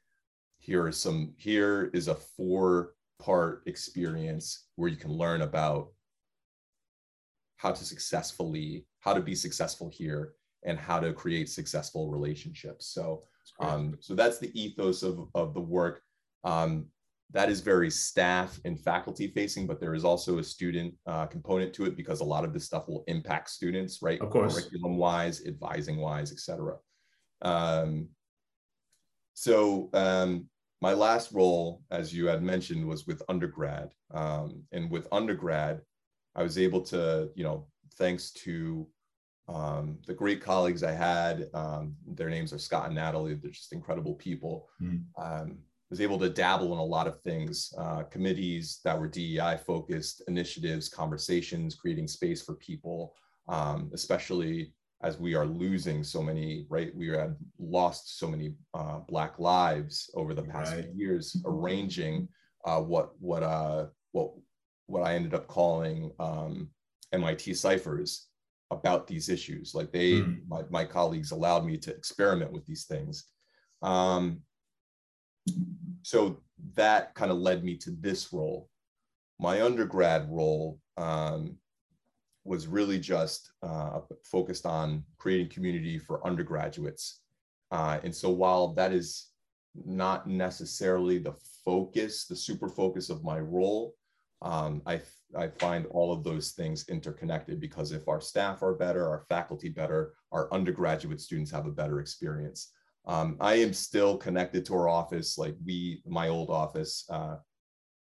here 0.59 0.89
is 0.89 0.97
some 0.99 1.35
here 1.37 1.91
is 1.95 2.09
a 2.09 2.15
four 2.15 2.95
part 3.19 3.63
experience 3.67 4.67
where 4.77 4.91
you 4.91 4.97
can 4.97 5.13
learn 5.13 5.43
about 5.43 5.89
how 7.57 7.71
to 7.73 7.85
successfully 7.85 8.87
how 9.01 9.15
to 9.15 9.21
be 9.21 9.35
successful 9.35 9.89
here 9.89 10.35
and 10.65 10.79
how 10.79 11.01
to 11.01 11.13
create 11.13 11.49
successful 11.49 12.11
relationships. 12.11 12.87
So 12.89 13.23
um, 13.61 13.97
so 14.01 14.15
that's 14.15 14.39
the 14.39 14.51
ethos 14.61 15.03
of, 15.03 15.29
of 15.35 15.55
the 15.55 15.61
work. 15.61 16.03
Um, 16.43 16.87
that 17.31 17.51
is 17.51 17.61
very 17.61 17.91
staff 17.91 18.61
and 18.65 18.81
faculty 18.81 19.29
facing 19.29 19.67
but 19.67 19.81
there 19.81 19.95
is 19.95 20.05
also 20.05 20.39
a 20.39 20.45
student 20.45 20.95
uh, 21.07 21.27
component 21.27 21.73
to 21.75 21.85
it 21.85 21.97
because 21.97 22.21
a 22.21 22.25
lot 22.25 22.45
of 22.45 22.53
this 22.53 22.65
stuff 22.65 22.87
will 22.89 23.03
impact 23.07 23.51
students 23.51 24.01
right? 24.03 24.21
Of 24.21 24.31
course. 24.31 24.55
curriculum 24.55 24.97
wise 24.97 25.45
advising 25.47 25.99
wise 25.99 26.33
etc 26.33 26.77
um, 27.43 28.09
so 29.33 29.91
um, 29.95 30.49
my 30.81 30.93
last 30.93 31.33
role 31.33 31.83
as 31.91 32.15
you 32.15 32.27
had 32.27 32.43
mentioned 32.43 32.87
was 32.87 33.07
with 33.07 33.23
undergrad. 33.29 33.91
Um, 34.13 34.63
and 34.73 34.91
with 34.91 35.09
undergrad 35.11 35.81
i 36.37 36.43
was 36.43 36.59
able 36.59 36.83
to 36.83 37.31
you 37.35 37.43
know 37.43 37.67
thanks 37.97 38.31
to 38.33 38.87
um, 39.49 39.99
the 40.07 40.15
great 40.15 40.41
colleagues 40.41 40.83
I 40.83 40.93
had. 40.93 41.49
Um, 41.55 41.97
their 42.07 42.31
names 42.31 42.53
are 42.53 42.59
Scott 42.59 42.87
and 42.87 42.95
Natalie. 42.95 43.35
They're 43.35 43.51
just 43.51 43.73
incredible 43.73 44.15
people. 44.15 44.69
Mhm. 44.81 45.05
Um, 45.19 45.59
was 45.91 46.01
able 46.01 46.19
to 46.19 46.31
dabble 46.31 46.73
in 46.73 46.79
a 46.79 46.85
lot 46.85 47.07
of 47.07 47.21
things, 47.21 47.73
uh, 47.79 48.03
committees 48.05 48.81
that 48.85 48.99
were 48.99 49.07
DEI 49.07 49.57
focused, 49.59 50.23
initiatives, 50.29 50.89
conversations, 50.89 51.75
creating 51.75 52.09
space 52.09 52.43
for 52.43 52.55
people 52.55 53.15
um, 53.49 53.91
especially 53.93 54.73
as 55.03 55.19
we 55.19 55.35
are 55.35 55.45
losing 55.47 56.03
so 56.03 56.23
many, 56.23 56.67
right? 56.71 56.95
We 56.95 57.09
had 57.09 57.37
lost 57.59 58.19
so 58.19 58.27
many 58.27 58.55
uh, 58.73 59.01
Black 59.01 59.39
lives 59.39 60.11
over 60.15 60.33
the 60.35 60.43
past 60.43 60.73
Right. 60.73 60.85
few 60.85 60.95
years, 60.95 61.37
arranging 61.45 62.29
uh, 62.65 62.81
what 62.81 63.13
what 63.21 63.43
uh, 63.43 63.89
what 64.13 64.33
what 64.87 65.03
I 65.03 65.15
ended 65.15 65.35
up 65.35 65.47
calling 65.47 66.11
um, 66.19 66.71
MIT 67.13 67.53
ciphers 67.55 68.29
about 68.71 69.07
these 69.07 69.29
issues. 69.29 69.75
Like 69.75 69.93
they, 69.93 70.21
Hmm. 70.21 70.35
my, 70.49 70.63
my 70.71 70.85
colleagues 70.85 71.31
allowed 71.31 71.65
me 71.65 71.77
to 71.79 71.95
experiment 71.95 72.53
with 72.53 72.65
these 72.67 72.85
things. 72.85 73.25
Um, 73.83 74.43
so 76.03 76.43
that 76.75 77.15
kind 77.15 77.31
of 77.31 77.39
led 77.39 77.65
me 77.65 77.77
to 77.79 77.91
this 77.91 78.33
role. 78.33 78.69
My 79.39 79.63
undergrad 79.63 80.29
role 80.31 80.79
um, 80.97 81.59
was 82.45 82.67
really 82.67 82.99
just 82.99 83.53
uh, 83.63 84.01
focused 84.23 84.67
on 84.67 85.05
creating 85.19 85.49
community 85.51 85.99
for 85.99 86.27
undergraduates. 86.27 87.21
Uh, 87.71 87.99
and 88.05 88.15
so 88.15 88.31
while 88.31 88.69
that 88.75 88.93
is 88.93 89.31
not 89.85 90.27
necessarily 90.29 91.19
the 91.19 91.35
focus, 91.65 92.27
the 92.27 92.37
super 92.37 92.69
focus 92.69 93.11
of 93.11 93.25
my 93.25 93.39
role, 93.41 93.95
um, 94.43 94.83
I, 94.87 95.01
I 95.37 95.49
find 95.49 95.87
all 95.87 96.13
of 96.13 96.25
those 96.25 96.53
things 96.53 96.89
interconnected 96.89 97.61
because 97.61 97.93
if 97.93 98.09
our 98.09 98.21
staff 98.21 98.63
are 98.63 98.75
better, 98.75 99.09
our 99.09 99.25
faculty 99.29 99.69
better, 99.69 100.15
our 100.33 100.53
undergraduate 100.53 101.21
students 101.21 101.51
have 101.51 101.67
a 101.67 101.73
better 101.73 102.01
experience. 102.01 102.73
Um, 103.07 103.37
I 103.41 103.55
am 103.55 103.73
still 103.73 104.17
connected 104.17 104.65
to 104.67 104.75
our 104.75 104.89
office, 104.89 105.37
like 105.37 105.55
we, 105.65 106.03
my 106.07 106.29
old 106.29 106.51
office, 106.51 107.05
uh, 107.11 107.37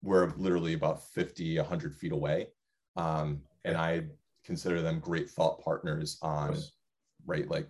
we're 0.02 0.34
literally 0.38 0.74
about 0.74 1.04
50, 1.12 1.58
100 1.58 1.96
feet 1.96 2.12
away. 2.12 2.48
Um, 2.96 3.42
and 3.66 3.78
I 3.78 4.04
consider 4.46 4.82
them 4.82 5.00
great 5.00 5.30
thought 5.30 5.64
partners 5.64 6.20
on, 6.22 6.58
right, 7.26 7.50
like, 7.50 7.70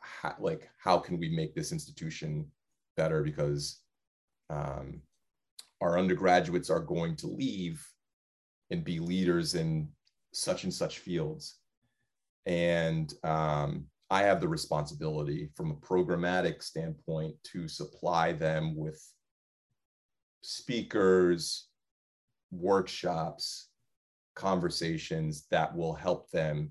how, 0.00 0.34
like 0.38 0.68
how 0.78 0.98
can 0.98 1.18
we 1.18 1.28
make 1.28 1.54
this 1.54 1.72
institution 1.72 2.46
better 2.96 3.22
because 3.22 3.80
um, 4.50 5.00
our 5.80 5.98
undergraduates 5.98 6.70
are 6.70 6.80
going 6.80 7.16
to 7.16 7.26
leave 7.26 7.84
and 8.70 8.84
be 8.84 8.98
leaders 8.98 9.54
in 9.54 9.88
such 10.32 10.64
and 10.64 10.72
such 10.72 10.98
fields. 11.00 11.56
And 12.46 13.12
um, 13.24 13.86
I 14.10 14.22
have 14.22 14.40
the 14.40 14.48
responsibility 14.48 15.50
from 15.54 15.70
a 15.70 15.74
programmatic 15.76 16.62
standpoint 16.62 17.34
to 17.52 17.68
supply 17.68 18.32
them 18.32 18.76
with 18.76 19.02
speakers, 20.42 21.68
workshops, 22.50 23.68
conversations 24.34 25.46
that 25.50 25.74
will 25.76 25.94
help 25.94 26.30
them, 26.30 26.70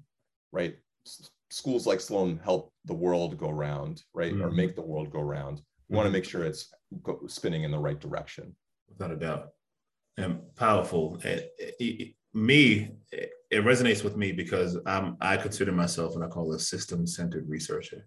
right? 0.52 0.76
S- 1.06 1.30
Schools 1.52 1.88
like 1.88 2.00
Sloan 2.00 2.40
help 2.44 2.72
the 2.86 2.94
world 2.94 3.38
go 3.40 3.50
round, 3.50 4.04
right? 4.14 4.34
Or 4.34 4.50
Mhm. 4.52 4.56
make 4.56 4.76
the 4.76 4.84
world 4.86 5.10
go 5.12 5.22
round. 5.22 5.64
We 5.88 5.96
want 5.96 6.06
to 6.06 6.12
make 6.12 6.26
sure 6.26 6.44
it's 6.44 6.72
go, 7.02 7.26
spinning 7.28 7.64
in 7.64 7.72
the 7.72 7.80
right 7.80 8.00
direction. 8.00 8.56
without 8.88 9.12
a 9.12 9.16
doubt 9.16 9.54
and 10.20 10.40
powerful 10.56 11.20
it, 11.24 11.54
it- 11.58 11.76
it- 11.80 12.16
me 12.34 12.92
it, 13.12 13.32
resonates 13.66 14.04
with 14.04 14.16
me 14.16 14.32
because 14.32 14.78
i'm 14.86 15.18
i 15.22 15.36
consider 15.36 15.72
myself 15.72 16.14
what 16.16 16.24
i 16.24 16.28
call 16.28 16.54
a 16.54 16.60
system 16.60 17.08
centered 17.08 17.50
researcher 17.50 18.06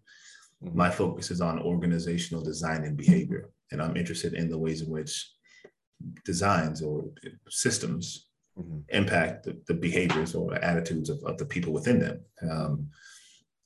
Mhm. 0.63 0.75
my 0.77 0.91
focus 0.91 1.33
is 1.33 1.41
on 1.41 1.59
organizational 1.59 2.41
design 2.51 2.85
and 2.85 2.97
behavior 2.97 3.51
and 3.73 3.83
i'm 3.83 3.97
interested 3.97 4.35
in 4.35 4.49
the 4.49 4.57
ways 4.65 4.81
in 4.83 4.89
which 4.91 5.13
designs 6.25 6.83
or 6.83 6.97
systems 7.49 8.29
Mhm. 8.61 8.85
impact 8.91 9.45
the, 9.45 9.53
the 9.67 9.75
behaviors 9.75 10.35
or 10.37 10.55
attitudes 10.73 11.09
of, 11.11 11.19
of 11.25 11.37
the 11.39 11.47
people 11.55 11.73
within 11.73 11.99
them 11.99 12.17
um, 12.51 12.89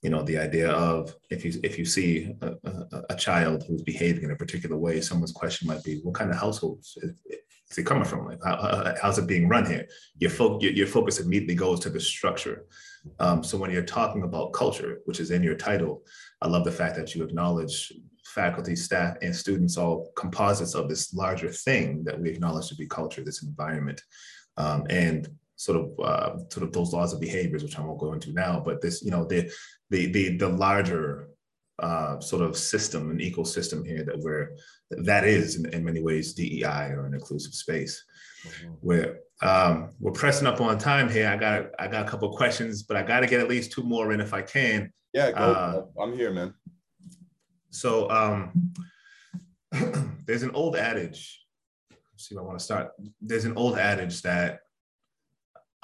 you 0.06 0.10
know 0.12 0.22
the 0.22 0.38
idea 0.38 0.70
of 0.70 1.12
if 1.30 1.44
you 1.44 1.52
if 1.64 1.76
you 1.80 1.84
see 1.84 2.32
a, 2.40 2.52
a, 2.70 3.02
a 3.10 3.16
child 3.16 3.64
who's 3.66 3.82
behaving 3.82 4.22
in 4.22 4.30
a 4.30 4.36
particular 4.36 4.76
way 4.76 5.00
someone's 5.00 5.32
question 5.32 5.66
might 5.66 5.82
be 5.82 5.98
what 6.04 6.14
kind 6.14 6.30
of 6.30 6.36
household 6.36 6.78
is, 6.78 6.94
is 7.70 7.78
it 7.78 7.86
coming 7.86 8.04
from? 8.04 8.24
Like 8.24 8.38
how, 8.44 8.56
how- 8.56 8.94
how's 9.02 9.18
it 9.18 9.26
being 9.26 9.48
run 9.48 9.66
here? 9.66 9.88
Your, 10.22 10.30
fo- 10.30 10.60
your, 10.60 10.70
your 10.70 10.86
focus 10.86 11.18
immediately 11.18 11.56
goes 11.56 11.80
to 11.80 11.90
the 11.90 11.98
structure. 11.98 12.66
Um, 13.18 13.42
so 13.42 13.58
when 13.58 13.72
you're 13.72 13.82
talking 14.00 14.22
about 14.22 14.52
culture 14.52 15.00
which 15.06 15.18
is 15.18 15.30
in 15.32 15.42
your 15.48 15.54
title 15.68 16.02
i 16.42 16.46
love 16.48 16.64
the 16.64 16.78
fact 16.80 16.96
that 16.96 17.14
you 17.14 17.22
acknowledge 17.22 17.92
faculty 18.40 18.76
staff 18.76 19.16
and 19.22 19.34
students 19.34 19.76
all 19.76 20.12
composites 20.22 20.74
of 20.74 20.88
this 20.88 21.14
larger 21.14 21.50
thing 21.66 22.04
that 22.04 22.20
we 22.20 22.28
acknowledge 22.30 22.68
to 22.68 22.74
be 22.74 22.86
culture 22.86 23.22
this 23.24 23.42
environment. 23.42 24.00
Um, 24.56 24.80
and 25.04 25.20
sort 25.56 25.78
of 25.78 26.00
uh, 26.00 26.38
sort 26.50 26.66
of 26.66 26.72
those 26.72 26.92
laws 26.92 27.12
of 27.12 27.20
behaviors, 27.20 27.62
which 27.62 27.78
I 27.78 27.82
won't 27.82 27.98
go 27.98 28.12
into 28.12 28.32
now. 28.32 28.62
But 28.64 28.80
this, 28.80 29.02
you 29.02 29.10
know, 29.10 29.24
the 29.24 29.50
the 29.90 30.06
the 30.12 30.36
the 30.36 30.48
larger 30.48 31.28
uh, 31.78 32.20
sort 32.20 32.42
of 32.42 32.56
system 32.56 33.10
and 33.10 33.20
ecosystem 33.20 33.86
here 33.86 34.04
that 34.04 34.18
we're 34.18 34.56
that 34.90 35.24
is 35.24 35.56
in, 35.56 35.66
in 35.74 35.84
many 35.84 36.02
ways 36.02 36.34
DEI 36.34 36.92
or 36.92 37.06
an 37.06 37.14
inclusive 37.14 37.54
space. 37.54 38.04
Mhm. 38.44 38.76
We're 38.80 39.18
um, 39.42 39.90
we're 40.00 40.12
pressing 40.12 40.46
up 40.46 40.60
on 40.60 40.78
time 40.78 41.08
here. 41.10 41.28
I 41.28 41.36
got 41.36 41.70
I 41.78 41.88
got 41.88 42.06
a 42.06 42.08
couple 42.08 42.30
of 42.30 42.36
questions, 42.36 42.82
but 42.82 42.96
I 42.96 43.02
got 43.02 43.20
to 43.20 43.26
get 43.26 43.40
at 43.40 43.48
least 43.48 43.72
two 43.72 43.82
more 43.82 44.12
in 44.12 44.20
if 44.20 44.32
I 44.32 44.42
can. 44.42 44.92
Yeah, 45.12 45.32
go. 45.32 45.38
Uh, 45.38 46.02
I'm 46.02 46.14
here, 46.14 46.32
man. 46.32 46.54
So 47.70 48.08
um, 48.10 48.72
there's 50.26 50.42
an 50.42 50.52
old 50.52 50.76
adage. 50.76 51.44
Let's 51.90 52.28
see 52.28 52.34
if 52.34 52.40
I 52.40 52.44
want 52.44 52.58
to 52.58 52.64
start. 52.64 52.92
There's 53.20 53.44
an 53.44 53.56
old 53.56 53.76
adage 53.78 54.22
that 54.22 54.60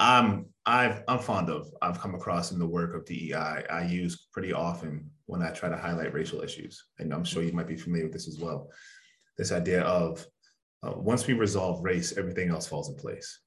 I'm 0.03 0.47
I've 0.67 1.03
I'm 1.09 1.19
fond 1.21 1.49
of. 1.49 1.69
I've 1.81 2.01
come 2.01 2.15
across 2.15 2.51
in 2.53 2.59
the 2.59 2.67
work 2.67 2.95
of 2.95 3.05
DEI. 3.05 3.65
I 3.71 3.85
use 3.87 4.27
pretty 4.33 4.53
often 4.53 5.09
when 5.27 5.43
I 5.43 5.51
try 5.51 5.69
to 5.69 5.77
highlight 5.77 6.13
racial 6.13 6.43
issues, 6.43 6.85
and 6.99 7.13
I'm 7.15 7.25
sure 7.25 7.43
you 7.43 7.53
might 7.53 7.69
be 7.69 7.77
familiar 7.77 8.07
with 8.07 8.13
this 8.13 8.29
as 8.29 8.39
well. 8.39 8.69
This 9.39 9.53
idea 9.53 9.83
of 9.83 10.27
uh, 10.83 10.95
once 10.97 11.27
we 11.27 11.35
resolve 11.35 11.85
race, 11.85 12.17
everything 12.19 12.49
else 12.51 12.67
falls 12.67 12.89
in 12.89 12.97
place. 12.97 13.41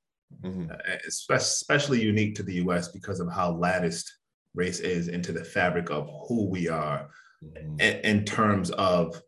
Mhm. 0.43 0.71
Uh, 0.71 0.77
it's 1.05 1.25
especially 1.29 2.01
unique 2.01 2.35
to 2.35 2.43
the 2.43 2.55
U.S. 2.65 2.87
because 2.89 3.19
of 3.19 3.29
how 3.31 3.51
latticed 3.51 4.09
race 4.53 4.79
is 4.79 5.09
into 5.09 5.31
the 5.33 5.43
fabric 5.43 5.89
of 5.91 6.09
who 6.27 6.49
we 6.49 6.69
are 6.69 7.09
Mhm. 7.43 7.81
in, 7.81 7.99
in 8.19 8.25
terms 8.25 8.71
of 8.71 9.21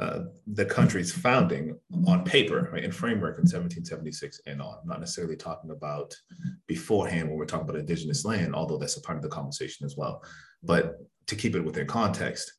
uh, 0.00 0.20
the 0.48 0.64
country's 0.64 1.12
founding 1.12 1.78
on 2.06 2.24
paper, 2.24 2.68
right, 2.72 2.82
in 2.82 2.90
framework 2.90 3.36
in 3.36 3.42
1776 3.42 4.40
and 4.46 4.60
on. 4.60 4.78
I'm 4.82 4.88
not 4.88 5.00
necessarily 5.00 5.36
talking 5.36 5.70
about 5.70 6.14
beforehand 6.66 7.28
when 7.28 7.38
we're 7.38 7.46
talking 7.46 7.68
about 7.68 7.78
indigenous 7.78 8.24
land, 8.24 8.54
although 8.54 8.76
that's 8.76 8.96
a 8.96 9.00
part 9.02 9.16
of 9.16 9.22
the 9.22 9.28
conversation 9.28 9.86
as 9.86 9.96
well. 9.96 10.22
But 10.62 10.96
to 11.28 11.36
keep 11.36 11.54
it 11.54 11.64
within 11.64 11.86
context, 11.86 12.52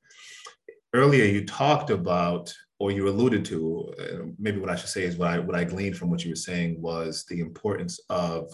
earlier 0.93 1.25
you 1.25 1.45
talked 1.45 1.89
about, 1.89 2.53
or 2.79 2.91
you 2.91 3.07
alluded 3.09 3.43
to, 3.45 3.93
uh, 3.99 4.25
maybe 4.39 4.59
what 4.59 4.69
I 4.69 4.75
should 4.75 4.89
say 4.89 5.03
is 5.03 5.17
what 5.17 5.27
I 5.27 5.39
what 5.39 5.55
I 5.55 5.65
gleaned 5.65 5.97
from 5.97 6.09
what 6.09 6.23
you 6.23 6.31
were 6.31 6.35
saying 6.35 6.81
was 6.81 7.25
the 7.25 7.41
importance 7.41 7.99
of 8.09 8.53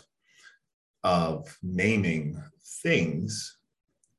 of 1.03 1.55
naming 1.61 2.41
things 2.81 3.57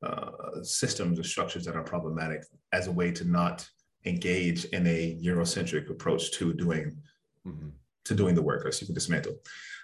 uh, 0.02 0.62
systems 0.62 1.18
or 1.18 1.24
structures 1.24 1.64
that 1.64 1.76
are 1.76 1.84
problematic 1.84 2.44
as 2.72 2.86
a 2.86 2.92
way 2.92 3.10
to 3.12 3.24
not 3.24 3.68
engage 4.04 4.64
in 4.66 4.86
a 4.86 5.18
Eurocentric 5.22 5.88
approach 5.90 6.32
to 6.32 6.52
doing 6.52 7.02
Mhm. 7.46 7.72
to 8.04 8.14
doing 8.14 8.34
the 8.34 8.42
work 8.42 8.66
or 8.66 8.70
to 8.70 8.92
dismantle. 8.92 9.36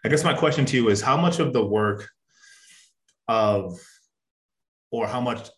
I 0.05 0.09
guess 0.09 0.25
my 0.25 0.35
question 0.35 0.65
to 0.67 0.77
you 0.77 0.89
is 0.89 1.01
how 1.01 1.17
much 1.17 1.39
of 1.39 1.53
the 1.53 1.65
work 1.65 2.11
of 3.29 3.79
or 4.91 5.07
how 5.07 5.21
much 5.21 5.49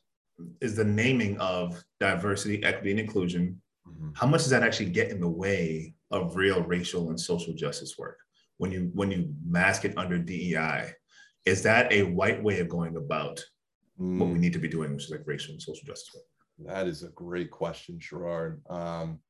is 0.61 0.75
the 0.77 0.85
naming 0.85 1.39
of 1.39 1.83
diversity, 2.01 2.63
equity, 2.65 2.91
and 2.91 3.01
inclusion, 3.01 3.61
Mhm. 3.87 4.17
how 4.17 4.27
much 4.27 4.43
does 4.43 4.51
that 4.51 4.63
actually 4.63 4.91
get 4.91 5.11
in 5.11 5.21
the 5.21 5.29
way 5.29 5.95
of 6.11 6.37
real 6.37 6.63
racial 6.65 7.11
and 7.11 7.21
social 7.21 7.55
justice 7.55 7.97
work? 7.99 8.19
When 8.59 8.73
you 8.73 8.91
when 8.95 9.11
you 9.11 9.35
mask 9.45 9.85
it 9.85 9.97
under 9.97 10.19
DEI, 10.19 10.95
is 11.47 11.63
that 11.63 11.91
a 11.93 12.03
white 12.03 12.43
way 12.43 12.61
of 12.61 12.69
going 12.69 12.97
about 12.97 13.43
what 13.97 14.29
we 14.29 14.35
Mm, 14.37 14.41
need 14.41 14.53
to 14.55 14.59
be 14.59 14.69
doing, 14.69 14.93
which 14.95 15.05
is 15.05 15.11
like 15.11 15.27
racial 15.27 15.53
and 15.53 15.63
social 15.63 15.85
justice 15.87 16.13
work? 16.15 16.25
That 16.67 16.87
is 16.87 17.03
a 17.03 17.09
great 17.09 17.51
question, 17.51 17.99
Sherrard. 17.99 18.61
Um, 18.69 19.21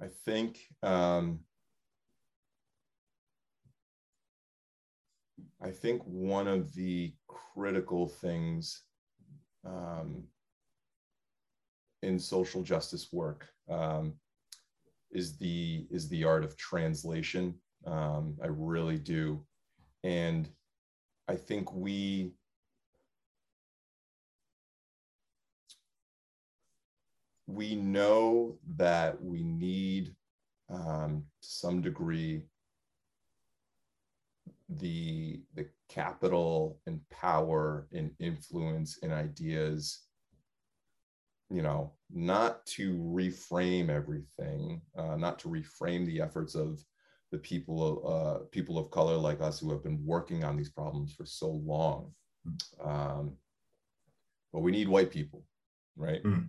I 0.00 0.06
think 0.24 0.58
um, 0.82 1.40
I 5.62 5.70
think 5.70 6.02
one 6.04 6.48
of 6.48 6.74
the 6.74 7.14
critical 7.28 8.08
things 8.08 8.82
um, 9.64 10.24
in 12.02 12.18
social 12.18 12.62
justice 12.62 13.08
work 13.12 13.48
um, 13.70 14.14
is 15.10 15.36
the 15.36 15.86
is 15.90 16.08
the 16.08 16.24
art 16.24 16.44
of 16.44 16.56
translation. 16.56 17.54
Um, 17.86 18.36
I 18.42 18.46
really 18.48 18.98
do, 18.98 19.44
and 20.02 20.48
I 21.28 21.36
think 21.36 21.72
we 21.72 22.32
we 27.46 27.74
know 27.74 28.56
that 28.76 29.22
we 29.22 29.42
need 29.42 30.14
um, 30.70 31.24
to 31.42 31.48
some 31.48 31.82
degree 31.82 32.42
the 34.78 35.42
the 35.54 35.66
capital 35.90 36.80
and 36.86 36.98
power 37.10 37.86
and 37.92 38.10
influence 38.18 38.98
and 39.02 39.12
ideas 39.12 40.04
you 41.50 41.60
know 41.60 41.92
not 42.10 42.64
to 42.64 42.94
reframe 42.94 43.90
everything 43.90 44.80
uh, 44.96 45.16
not 45.16 45.38
to 45.38 45.48
reframe 45.48 46.06
the 46.06 46.20
efforts 46.20 46.54
of 46.54 46.82
the 47.30 47.38
people 47.38 48.02
uh, 48.06 48.44
people 48.50 48.78
of 48.78 48.90
color 48.90 49.16
like 49.16 49.42
us 49.42 49.60
who 49.60 49.70
have 49.70 49.82
been 49.82 50.00
working 50.04 50.44
on 50.44 50.56
these 50.56 50.70
problems 50.70 51.12
for 51.12 51.26
so 51.26 51.50
long. 51.50 52.12
Um, 52.82 53.32
but 54.52 54.60
we 54.60 54.70
need 54.70 54.88
white 54.88 55.10
people 55.10 55.44
right? 55.96 56.22
Mm. 56.22 56.48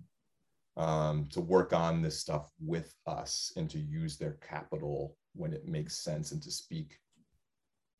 Um, 0.78 1.28
to 1.32 1.41
work 1.41 1.73
on 1.73 2.01
this 2.01 2.19
stuff 2.19 2.51
with 2.59 2.93
us 3.07 3.53
and 3.55 3.69
to 3.69 3.80
use 3.80 4.17
their 4.17 4.34
capital 4.47 5.15
when 5.34 5.53
it 5.53 5.67
makes 5.67 5.97
sense 5.97 6.32
and 6.32 6.41
to 6.43 6.51
speak 6.51 6.99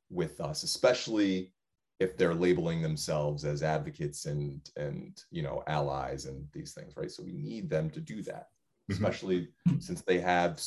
with 0.10 0.40
us 0.40 0.64
especially 0.64 1.52
if 2.00 2.16
they're 2.18 2.36
labeling 2.36 2.82
themselves 2.82 3.44
as 3.44 3.64
advocates 3.64 4.26
and 4.26 4.70
and 4.78 5.24
you 5.32 5.42
know 5.42 5.64
allies 5.68 6.26
and 6.26 6.48
these 6.54 6.74
things 6.74 6.94
right 6.96 7.12
so 7.12 7.24
we 7.24 7.32
need 7.34 7.70
them 7.70 7.90
to 7.90 8.00
do 8.00 8.22
that 8.22 8.48
Mhm. 8.90 8.94
especially 8.96 9.50
since 9.80 10.02
they 10.02 10.20
have 10.20 10.62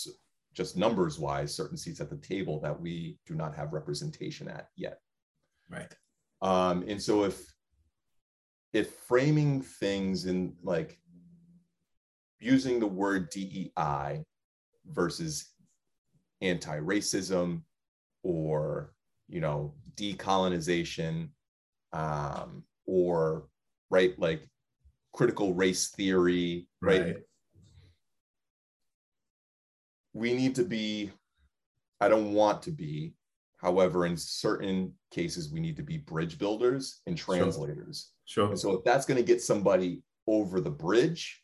just 0.54 0.76
numbers 0.76 1.18
wise 1.20 1.54
certain 1.54 1.76
seats 1.76 2.00
at 2.00 2.10
the 2.10 2.16
table 2.16 2.58
that 2.60 2.78
we 2.80 3.18
do 3.26 3.34
not 3.34 3.54
have 3.54 3.72
representation 3.72 4.48
at 4.48 4.68
yet 4.76 5.00
Right. 5.70 5.94
um 6.42 6.84
and 6.88 7.00
so 7.00 7.24
if 7.24 7.54
if 8.72 8.94
framing 8.96 9.62
things 9.62 10.26
in 10.26 10.56
like 10.62 11.00
using 12.40 12.78
the 12.80 12.86
word 12.86 13.30
dei 13.30 14.24
versus 14.86 15.50
anti-racism 16.40 17.62
or 18.22 18.92
you 19.28 19.40
know 19.40 19.74
decolonization 19.96 21.28
um 21.92 22.62
or 22.86 23.48
right 23.90 24.18
like 24.18 24.42
critical 25.12 25.52
race 25.54 25.88
theory 25.88 26.68
right, 26.80 27.00
Right. 27.02 27.16
we 30.12 30.32
need 30.34 30.54
to 30.54 30.64
be 30.64 31.10
i 32.00 32.08
don't 32.08 32.32
want 32.34 32.62
to 32.62 32.70
be 32.70 33.14
however 33.56 34.06
in 34.06 34.16
certain 34.16 34.92
cases 35.10 35.50
we 35.52 35.58
need 35.60 35.76
to 35.76 35.82
be 35.82 35.98
bridge 35.98 36.38
builders 36.38 37.00
and 37.06 37.18
Sure. 37.18 37.36
translators 37.36 38.12
Sure. 38.26 38.48
and 38.48 38.58
so 38.58 38.72
if 38.76 38.84
that's 38.84 39.06
going 39.06 39.18
to 39.18 39.26
get 39.26 39.42
somebody 39.42 40.02
over 40.28 40.60
the 40.60 40.70
bridge 40.70 41.42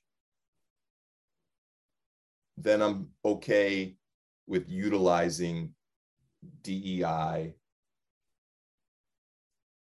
then 2.57 2.83
i'm 2.83 3.09
okay 3.25 3.97
with 4.47 4.69
utilizing 4.69 5.75
dei 6.63 7.55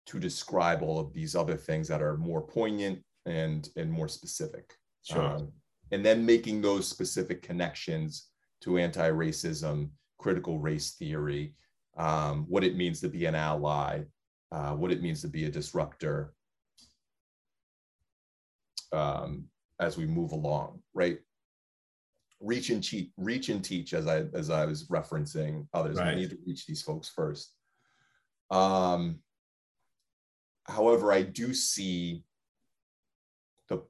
to 0.05 0.19
describe 0.19 0.81
all 0.81 0.99
of 0.99 1.13
these 1.13 1.35
other 1.35 1.55
things 1.55 1.87
that 1.87 2.01
are 2.01 2.17
more 2.17 2.41
poignant 2.41 2.99
and 3.25 3.69
and 3.75 3.91
more 3.91 4.07
specific 4.07 4.73
Sure. 5.03 5.21
um, 5.21 5.51
and 5.91 6.05
then 6.05 6.25
making 6.25 6.61
those 6.61 6.87
specific 6.87 7.41
connections 7.41 8.29
to 8.61 8.77
anti-racism, 8.77 9.89
critical 10.17 10.59
race 10.59 10.91
theory, 10.91 11.53
um, 11.97 12.45
what 12.47 12.63
it 12.63 12.75
means 12.75 13.01
to 13.01 13.09
be 13.09 13.25
an 13.25 13.35
ally, 13.35 14.01
uh, 14.51 14.73
what 14.73 14.91
it 14.91 15.01
means 15.01 15.21
to 15.21 15.27
be 15.27 15.45
a 15.45 15.49
disruptor, 15.49 16.33
um, 18.93 19.45
as 19.79 19.97
we 19.97 20.05
move 20.05 20.31
along, 20.31 20.81
right? 20.93 21.19
Reach 22.41 22.71
and 22.71 22.83
teach, 22.83 23.11
reach 23.17 23.49
and 23.49 23.63
teach, 23.63 23.93
as 23.93 24.07
I 24.07 24.23
as 24.33 24.49
I 24.49 24.65
was 24.65 24.87
referencing 24.87 25.67
others. 25.73 25.97
Right. 25.97 26.15
We 26.15 26.21
need 26.21 26.31
to 26.31 26.37
reach 26.45 26.65
these 26.65 26.81
folks 26.81 27.07
first. 27.07 27.53
Um, 28.49 29.19
however, 30.67 31.11
I 31.11 31.21
do 31.21 31.53
see 31.53 32.23
the 33.69 33.83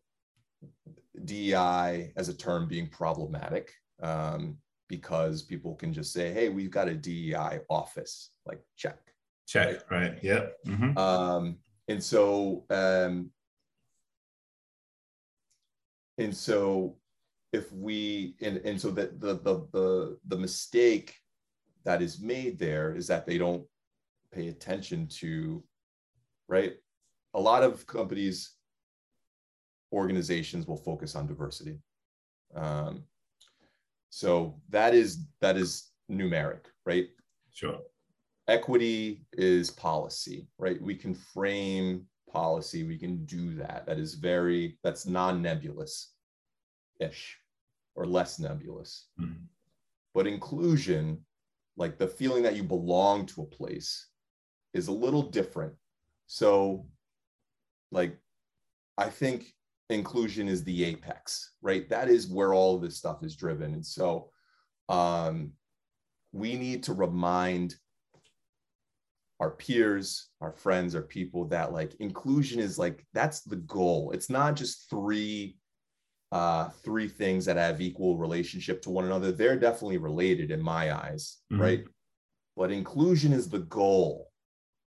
DEI 1.24 2.12
as 2.18 2.28
a 2.28 2.34
term 2.34 2.68
being 2.68 2.88
problematic 2.90 3.72
um, 4.04 4.58
because 4.90 5.42
people 5.44 5.76
can 5.76 5.94
just 5.94 6.12
say, 6.12 6.34
"Hey, 6.34 6.50
we've 6.50 6.72
got 6.72 6.90
a 6.90 6.94
DEI 6.94 7.62
office." 7.70 8.32
Like, 8.46 8.62
check. 8.76 9.00
Check. 9.48 9.90
Right. 9.90 10.22
Yep. 10.22 10.58
Mhm. 10.68 10.98
Um, 10.98 11.58
and 11.88 12.04
so, 12.04 12.66
um, 12.70 13.32
and 16.18 16.36
so, 16.36 16.98
if 17.54 17.72
we 17.72 18.36
and 18.42 18.58
and 18.58 18.80
so 18.80 18.92
that 18.92 19.20
the 19.20 19.36
the 19.36 19.68
the 19.72 20.18
the 20.28 20.38
mistake 20.38 21.16
that 21.86 22.02
is 22.02 22.22
made 22.22 22.60
there 22.60 22.96
is 22.96 23.08
that 23.08 23.26
they 23.26 23.38
don't 23.38 23.66
pay 24.34 24.48
attention 24.50 25.08
to, 25.08 25.64
right? 26.48 26.74
A 27.34 27.40
lot 27.40 27.64
of 27.64 27.86
companies, 27.88 28.56
organizations 29.94 30.68
will 30.68 30.78
focus 30.78 31.16
on 31.16 31.28
diversity. 31.28 31.80
Um, 32.56 33.04
so 34.10 34.62
that 34.70 34.94
is 34.94 35.26
that 35.42 35.58
is 35.58 35.90
numeric, 36.10 36.66
right? 36.86 37.08
Sure. 37.54 37.80
equity 38.48 39.26
is 39.34 39.72
policy, 39.72 40.48
right? 40.58 40.82
We 40.82 40.96
can 40.96 41.14
frame 41.16 42.06
policy, 42.32 42.84
we 42.84 42.98
can 42.98 43.26
do 43.26 43.56
that. 43.56 43.86
That 43.86 44.00
is 44.00 44.16
very, 44.16 44.78
that's 44.84 45.06
non 45.06 45.42
nebulous 45.42 46.14
ish 47.02 47.38
or 47.96 48.06
less 48.06 48.40
nebulous. 48.40 49.10
Mhm. 49.20 49.48
But 50.14 50.28
inclusion, 50.28 51.26
like 51.76 51.98
the 51.98 52.08
feeling 52.08 52.44
that 52.44 52.56
you 52.56 52.64
belong 52.64 53.26
to 53.28 53.42
a 53.42 53.46
place, 53.46 54.08
is 54.74 54.88
a 54.88 54.92
little 54.92 55.24
different. 55.24 55.76
So, 56.28 56.88
like, 57.92 58.18
I 58.98 59.10
think 59.10 59.54
inclusion 59.90 60.48
is 60.48 60.64
the 60.64 60.86
apex, 60.86 61.56
right? 61.62 61.90
That 61.90 62.08
is 62.08 62.28
where 62.28 62.54
all 62.54 62.76
of 62.76 62.82
this 62.82 62.98
stuff 62.98 63.24
is 63.24 63.36
driven. 63.36 63.74
And 63.74 63.86
so, 63.86 64.32
um, 64.88 65.54
we 66.32 66.56
need 66.56 66.84
to 66.84 66.94
remind 66.94 67.76
our 69.42 69.52
peers, 69.52 70.30
our 70.40 70.54
friends, 70.54 70.96
our 70.96 71.02
people 71.02 71.46
that 71.46 71.74
like 71.74 71.96
inclusion 71.96 72.60
is 72.60 72.78
like 72.78 73.06
that's 73.14 73.42
the 73.42 73.56
goal. 73.56 74.12
It's 74.12 74.30
not 74.30 74.56
just 74.56 74.90
three 74.90 75.58
uh 76.32 76.70
three 76.84 77.08
things 77.08 77.46
that 77.46 77.58
have 77.58 77.82
equal 77.82 78.18
relationship 78.18 78.82
to 78.84 78.90
one 78.90 79.06
another. 79.06 79.32
They're 79.32 79.60
definitely 79.60 79.98
related 79.98 80.52
in 80.52 80.62
my 80.62 80.94
eyes, 80.96 81.40
Mhm. 81.52 81.60
right? 81.60 81.84
But 82.56 82.72
inclusion 82.72 83.34
is 83.34 83.50
the 83.50 83.60
goal, 83.60 84.32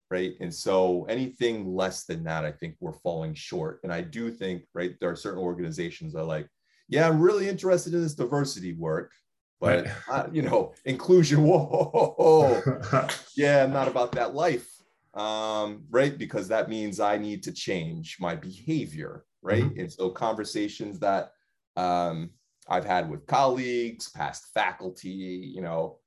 right? 0.10 0.34
And 0.40 0.54
so 0.54 1.06
anything 1.06 1.76
less 1.76 2.06
than 2.06 2.24
that, 2.26 2.46
I 2.46 2.52
think 2.52 2.76
we're 2.80 2.94
falling 2.94 3.34
short. 3.34 3.80
And 3.84 3.94
I 3.94 4.02
do 4.02 4.32
think, 4.32 4.64
right, 4.74 4.96
there 5.00 5.10
are 5.10 5.16
certain 5.16 5.40
organizations 5.42 6.14
that 6.14 6.20
are 6.22 6.26
like, 6.26 6.48
yeah, 6.90 7.08
I'm 7.08 7.22
really 7.22 7.48
interested 7.48 7.94
in 7.94 8.02
this 8.02 8.16
diversity 8.16 8.74
work, 8.74 9.12
but 9.60 9.86
Right. 9.86 9.96
uh, 10.12 10.28
you 10.32 10.42
know, 10.42 10.74
inclusion, 10.86 11.44
whoa, 11.44 12.62
yeah, 13.38 13.64
I'm 13.64 13.74
not 13.74 13.88
about 13.88 14.12
that 14.14 14.34
life, 14.36 14.70
um, 15.14 15.86
right? 15.90 16.18
Because 16.18 16.48
that 16.50 16.70
means 16.70 17.00
I 17.00 17.18
need 17.18 17.44
to 17.44 17.52
change 17.52 18.18
my 18.20 18.36
behavior, 18.36 19.26
right? 19.42 19.64
And 19.78 19.92
so 19.92 20.10
conversations 20.10 21.00
that 21.00 21.32
um, 21.76 22.32
I've 22.68 22.86
had 22.86 23.10
with 23.10 23.26
colleagues, 23.26 24.10
past 24.10 24.48
faculty, 24.54 25.10
you 25.10 25.62
know, 25.62 25.98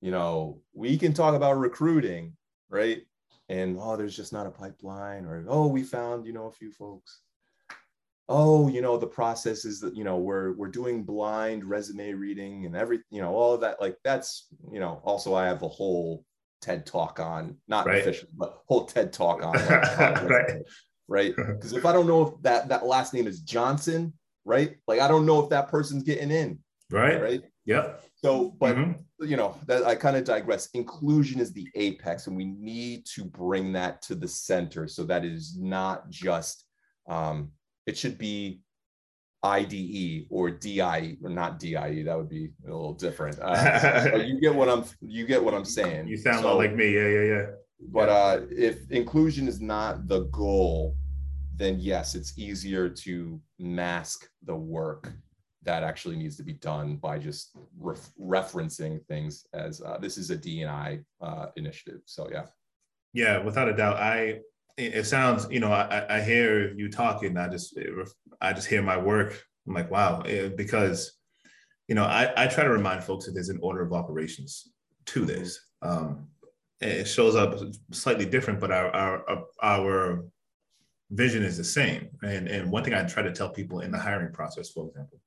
you 0.00 0.10
know, 0.10 0.60
we 0.72 0.96
can 0.98 1.12
talk 1.12 1.34
about 1.34 1.58
recruiting, 1.58 2.36
right? 2.68 3.02
And 3.48 3.78
oh, 3.80 3.96
there's 3.96 4.16
just 4.16 4.32
not 4.32 4.46
a 4.46 4.50
pipeline, 4.50 5.24
or 5.24 5.44
oh, 5.48 5.66
we 5.66 5.82
found, 5.82 6.26
you 6.26 6.32
know, 6.32 6.46
a 6.46 6.52
few 6.52 6.70
folks. 6.70 7.20
Oh, 8.26 8.68
you 8.68 8.80
know, 8.80 8.96
the 8.96 9.06
process 9.06 9.66
is 9.66 9.80
that 9.80 9.94
you 9.94 10.04
know 10.04 10.16
we're 10.16 10.52
we're 10.54 10.68
doing 10.68 11.04
blind 11.04 11.64
resume 11.64 12.14
reading 12.14 12.64
and 12.64 12.74
every 12.74 13.00
you 13.10 13.20
know 13.20 13.34
all 13.34 13.52
of 13.52 13.60
that. 13.60 13.80
Like 13.82 13.98
that's 14.02 14.46
you 14.72 14.80
know 14.80 15.02
also 15.04 15.34
I 15.34 15.46
have 15.46 15.62
a 15.62 15.68
whole 15.68 16.24
TED 16.62 16.86
talk 16.86 17.20
on 17.20 17.58
not 17.68 17.86
Right. 17.86 18.00
official, 18.00 18.28
but 18.34 18.62
whole 18.66 18.86
TED 18.86 19.12
talk 19.12 19.44
on, 19.44 19.52
like, 19.52 19.98
on 20.00 20.26
Right. 20.26 20.62
Right? 21.08 21.34
Because 21.36 21.72
if 21.72 21.84
I 21.86 21.92
don't 21.92 22.06
know 22.06 22.22
if 22.26 22.42
that 22.42 22.68
that 22.68 22.86
last 22.86 23.14
name 23.14 23.26
is 23.26 23.40
Johnson, 23.40 24.12
right? 24.44 24.76
Like 24.86 25.00
I 25.00 25.08
don't 25.08 25.26
know 25.26 25.42
if 25.42 25.50
that 25.50 25.68
person's 25.68 26.02
getting 26.02 26.30
in, 26.30 26.58
right. 26.90 27.20
right? 27.20 27.42
Yep. 27.66 28.02
So, 28.16 28.54
but 28.60 28.76
Mhm. 28.76 28.98
you 29.20 29.36
know, 29.36 29.56
that 29.66 29.84
I 29.84 29.94
kind 29.94 30.16
of 30.16 30.24
digress. 30.24 30.68
Inclusion 30.74 31.40
is 31.40 31.52
the 31.52 31.66
apex, 31.74 32.26
and 32.26 32.36
we 32.36 32.44
need 32.44 33.06
to 33.14 33.24
bring 33.24 33.72
that 33.72 34.02
to 34.02 34.14
the 34.14 34.28
center 34.28 34.86
so 34.88 35.04
that 35.04 35.24
it 35.24 35.32
is 35.32 35.56
not 35.58 36.08
just. 36.10 36.64
Um, 37.08 37.52
it 37.86 37.96
should 37.98 38.16
be 38.18 38.60
IDE 39.42 40.26
or 40.30 40.50
DIE 40.50 41.18
or 41.22 41.28
not 41.30 41.58
DIE. 41.58 42.02
That 42.04 42.16
would 42.16 42.30
be 42.30 42.50
a 42.66 42.70
little 42.70 42.94
different. 42.94 43.38
Uh, 43.40 44.16
you 44.26 44.40
get 44.40 44.54
what 44.54 44.68
I'm. 44.68 44.84
You 45.00 45.26
get 45.26 45.42
what 45.44 45.54
I'm 45.54 45.64
saying. 45.66 46.06
You 46.08 46.16
sound 46.16 46.38
a 46.38 46.42
So- 46.42 46.48
lot 46.48 46.56
like 46.58 46.74
me. 46.74 46.94
Yeah, 46.94 47.08
yeah, 47.08 47.22
yeah. 47.22 47.46
But 47.80 48.08
uh, 48.08 48.40
if 48.50 48.90
inclusion 48.90 49.48
is 49.48 49.60
not 49.60 50.08
the 50.08 50.24
goal, 50.24 50.96
then 51.56 51.78
yes, 51.78 52.14
it's 52.14 52.38
easier 52.38 52.88
to 52.88 53.40
mask 53.58 54.28
the 54.44 54.54
work 54.54 55.12
that 55.62 55.82
actually 55.82 56.16
needs 56.16 56.36
to 56.36 56.42
be 56.42 56.52
done 56.52 56.96
by 56.96 57.18
just 57.18 57.56
ref- 57.78 58.12
referencing 58.20 59.04
things 59.06 59.46
as 59.54 59.80
uh, 59.80 59.96
this 59.98 60.18
is 60.18 60.30
a 60.30 60.36
DNI 60.36 61.02
uh, 61.20 61.46
initiative. 61.56 62.00
So 62.04 62.28
yeah, 62.30 62.44
Yeah, 63.12 63.38
without 63.38 63.68
a 63.68 63.76
doubt. 63.76 63.96
I 63.96 64.40
it 64.76 64.94
it 64.94 65.06
sounds, 65.06 65.46
you 65.50 65.60
know, 65.60 65.72
I, 65.72 66.16
I 66.16 66.20
hear 66.20 66.74
you 66.74 66.90
talking. 66.90 67.36
I 67.36 67.48
just 67.48 67.78
I 68.40 68.52
just 68.52 68.68
hear 68.68 68.82
my 68.82 68.96
work. 68.96 69.42
I'm 69.66 69.74
like, 69.74 69.90
wow, 69.90 70.20
eh, 70.22 70.48
because 70.48 71.18
you 71.88 71.94
know, 71.94 72.04
I, 72.04 72.32
I 72.36 72.46
try 72.46 72.64
to 72.64 72.70
remind 72.70 73.04
folks 73.04 73.26
that 73.26 73.32
there's 73.32 73.50
an 73.50 73.58
order 73.62 73.82
of 73.82 73.92
operations 73.92 74.72
to 75.06 75.24
this. 75.24 75.60
Um, 75.82 76.28
it 76.84 77.06
shows 77.06 77.34
up 77.34 77.58
slightly 77.92 78.26
different, 78.26 78.60
but 78.60 78.70
our 78.70 78.90
our 78.94 79.44
our 79.62 80.24
vision 81.10 81.42
is 81.42 81.56
the 81.56 81.64
same. 81.64 82.08
And 82.22 82.48
and 82.48 82.70
one 82.70 82.84
thing 82.84 82.94
I 82.94 83.04
try 83.04 83.22
to 83.22 83.32
tell 83.32 83.50
people 83.50 83.80
in 83.80 83.90
the 83.90 83.98
hiring 83.98 84.32
process, 84.32 84.70
for 84.70 84.88
example, 84.88 85.20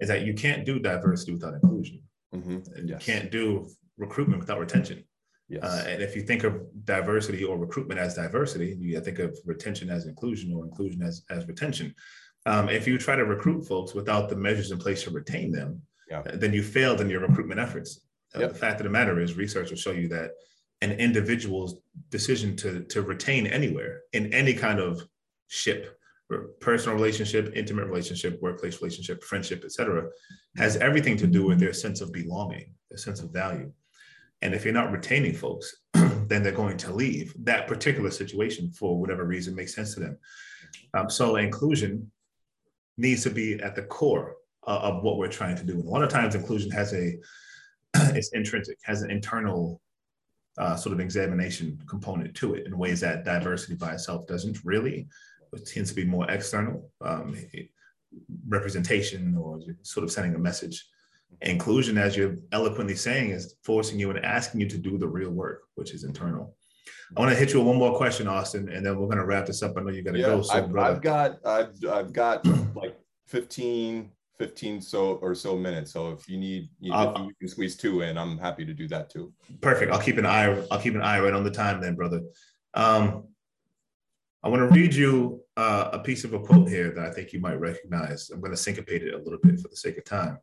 is 0.00 0.08
that 0.08 0.22
you 0.24 0.34
can't 0.34 0.64
do 0.64 0.78
diversity 0.78 1.32
without 1.32 1.54
inclusion, 1.54 2.02
Mhm. 2.34 2.76
and 2.76 2.88
Yes. 2.88 3.06
you 3.06 3.12
can't 3.12 3.30
do 3.30 3.68
recruitment 3.96 4.40
without 4.40 4.60
retention. 4.60 5.04
Yes. 5.48 5.64
Uh, 5.64 5.84
and 5.88 6.02
if 6.02 6.14
you 6.14 6.22
think 6.22 6.44
of 6.44 6.52
diversity 6.84 7.42
or 7.42 7.58
recruitment 7.58 7.98
as 7.98 8.14
diversity, 8.14 8.76
you 8.78 9.00
think 9.00 9.18
of 9.18 9.36
retention 9.46 9.88
as 9.90 10.06
inclusion 10.06 10.52
or 10.52 10.64
inclusion 10.64 11.02
as, 11.02 11.24
as 11.30 11.48
retention. 11.48 11.94
Um, 12.44 12.68
if 12.68 12.86
you 12.86 12.98
try 12.98 13.16
to 13.16 13.24
recruit 13.24 13.62
folks 13.66 13.94
without 13.94 14.28
the 14.28 14.36
measures 14.36 14.70
in 14.70 14.78
place 14.78 15.02
to 15.04 15.10
retain 15.10 15.50
them, 15.50 15.82
Yeah. 16.10 16.20
uh, 16.20 16.36
then 16.36 16.52
you 16.52 16.62
failed 16.62 17.00
in 17.00 17.08
your 17.10 17.20
recruitment 17.20 17.60
efforts. 17.60 18.06
Uh, 18.34 18.40
Yep. 18.40 18.52
The 18.52 18.58
fact 18.58 18.80
of 18.80 18.84
the 18.84 18.90
matter 18.90 19.18
is, 19.20 19.34
research 19.38 19.70
will 19.70 19.78
show 19.78 19.92
you 19.92 20.06
that 20.08 20.32
an 20.80 20.92
individual's 20.92 21.80
decision 22.10 22.56
to, 22.56 22.84
to 22.84 23.02
retain 23.02 23.46
anywhere 23.46 24.02
in 24.12 24.32
any 24.32 24.54
kind 24.54 24.78
of 24.78 25.02
ship, 25.48 25.98
personal 26.60 26.96
relationship, 26.96 27.52
intimate 27.54 27.86
relationship, 27.86 28.40
workplace 28.40 28.80
relationship, 28.80 29.22
friendship, 29.24 29.64
etc., 29.64 30.08
has 30.56 30.76
everything 30.76 31.16
to 31.16 31.26
do 31.26 31.46
with 31.46 31.58
their 31.58 31.72
sense 31.72 32.00
of 32.00 32.12
belonging, 32.12 32.72
their 32.90 32.98
sense 32.98 33.20
of 33.20 33.30
value. 33.30 33.72
And 34.42 34.54
if 34.54 34.64
you're 34.64 34.74
not 34.74 34.92
retaining 34.92 35.34
folks, 35.34 35.74
then 35.94 36.42
they're 36.42 36.52
going 36.52 36.76
to 36.76 36.92
leave 36.92 37.34
that 37.44 37.66
particular 37.66 38.10
situation 38.10 38.70
for 38.70 39.00
whatever 39.00 39.24
reason 39.24 39.54
makes 39.54 39.74
sense 39.74 39.94
to 39.94 40.00
them. 40.00 40.18
Um, 40.94 41.10
so 41.10 41.36
inclusion 41.36 42.10
needs 42.96 43.22
to 43.24 43.30
be 43.30 43.54
at 43.60 43.74
the 43.74 43.82
core 43.82 44.36
of 44.64 45.02
what 45.02 45.16
we're 45.16 45.28
trying 45.28 45.56
to 45.56 45.64
do. 45.64 45.74
And 45.74 45.84
a 45.84 45.90
lot 45.90 46.02
of 46.02 46.10
times 46.10 46.34
inclusion 46.34 46.70
has 46.72 46.92
a, 46.92 47.16
it's 48.14 48.30
intrinsic, 48.32 48.76
has 48.82 49.02
an 49.02 49.10
internal 49.10 49.80
uh, 50.58 50.76
sort 50.76 50.92
of 50.92 51.00
examination 51.00 51.80
component 51.88 52.34
to 52.34 52.54
it 52.54 52.66
in 52.66 52.76
ways 52.76 53.00
that 53.00 53.24
diversity 53.24 53.74
by 53.74 53.92
itself 53.92 54.26
doesn't 54.26 54.58
really. 54.64 55.08
It 55.52 55.66
tends 55.66 55.90
to 55.90 55.96
be 55.96 56.04
more 56.04 56.30
external 56.30 56.90
um, 57.00 57.36
representation 58.48 59.36
or 59.36 59.60
sort 59.82 60.04
of 60.04 60.12
sending 60.12 60.34
a 60.34 60.38
message 60.38 60.84
inclusion 61.42 61.98
as 61.98 62.16
you're 62.16 62.36
eloquently 62.52 62.96
saying 62.96 63.30
is 63.30 63.54
forcing 63.62 63.98
you 63.98 64.10
and 64.10 64.24
asking 64.24 64.60
you 64.60 64.68
to 64.68 64.78
do 64.78 64.98
the 64.98 65.06
real 65.06 65.30
work 65.30 65.64
which 65.74 65.92
is 65.92 66.02
internal 66.02 66.56
i 67.16 67.20
want 67.20 67.30
to 67.30 67.38
hit 67.38 67.52
you 67.52 67.58
with 67.58 67.68
one 67.68 67.76
more 67.76 67.96
question 67.96 68.26
austin 68.26 68.68
and 68.70 68.84
then 68.84 68.98
we're 68.98 69.06
going 69.06 69.18
to 69.18 69.26
wrap 69.26 69.44
this 69.44 69.62
up 69.62 69.76
i 69.76 69.80
know 69.82 69.90
you 69.90 70.02
got 70.02 70.12
to 70.12 70.18
yeah, 70.18 70.26
go 70.26 70.42
so 70.42 70.54
I've. 70.54 70.76
I've 70.76 71.02
got 71.02 71.38
I've 71.44 71.74
I've 71.86 72.12
got 72.14 72.46
like 72.74 72.98
15 73.26 74.10
15 74.38 74.80
so 74.80 75.14
or 75.16 75.34
so 75.34 75.56
minutes. 75.56 75.92
So 75.92 76.12
if 76.12 76.28
you 76.28 76.38
need 76.38 76.70
you 76.80 76.90
know, 76.92 77.10
if 77.10 77.16
Uh, 77.16 77.24
you 77.24 77.34
can 77.38 77.48
squeeze 77.48 77.76
two 77.76 78.02
in, 78.02 78.16
I'm 78.16 78.38
happy 78.38 78.64
to 78.64 78.72
do 78.72 78.86
that 78.88 79.10
too. 79.10 79.32
perfect. 79.60 79.92
I'll 79.92 80.00
keep 80.00 80.18
an 80.18 80.26
eye 80.26 80.48
i'll 80.70 80.80
keep 80.80 80.94
an 80.94 81.02
eye 81.02 81.20
right 81.20 81.32
on 81.34 81.44
the 81.44 81.50
time 81.50 81.80
then 81.80 81.94
brother. 81.94 82.20
Um, 82.74 83.24
i 84.44 84.48
want 84.48 84.60
to 84.62 84.78
read 84.80 84.94
you 84.94 85.42
uh, 85.56 85.90
a 85.92 85.98
piece 85.98 86.22
of 86.24 86.32
a 86.32 86.38
quote 86.38 86.68
here 86.68 86.90
that 86.94 87.04
i 87.06 87.10
think 87.12 87.32
you 87.32 87.40
might 87.40 87.58
recognize. 87.58 88.30
I'm 88.30 88.40
going 88.40 88.52
to 88.52 88.56
syncopate 88.56 89.02
it 89.02 89.14
a 89.14 89.18
little 89.18 89.40
bit 89.42 89.58
for 89.60 89.68
the 89.68 89.76
sake 89.76 89.98
of 89.98 90.04
time. 90.04 90.38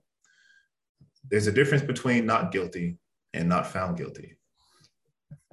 There's 1.29 1.47
a 1.47 1.51
difference 1.59 1.83
between 1.83 2.25
not 2.25 2.51
guilty 2.51 2.97
and 3.33 3.47
not 3.49 3.65
found 3.65 3.97
guilty. 3.97 4.37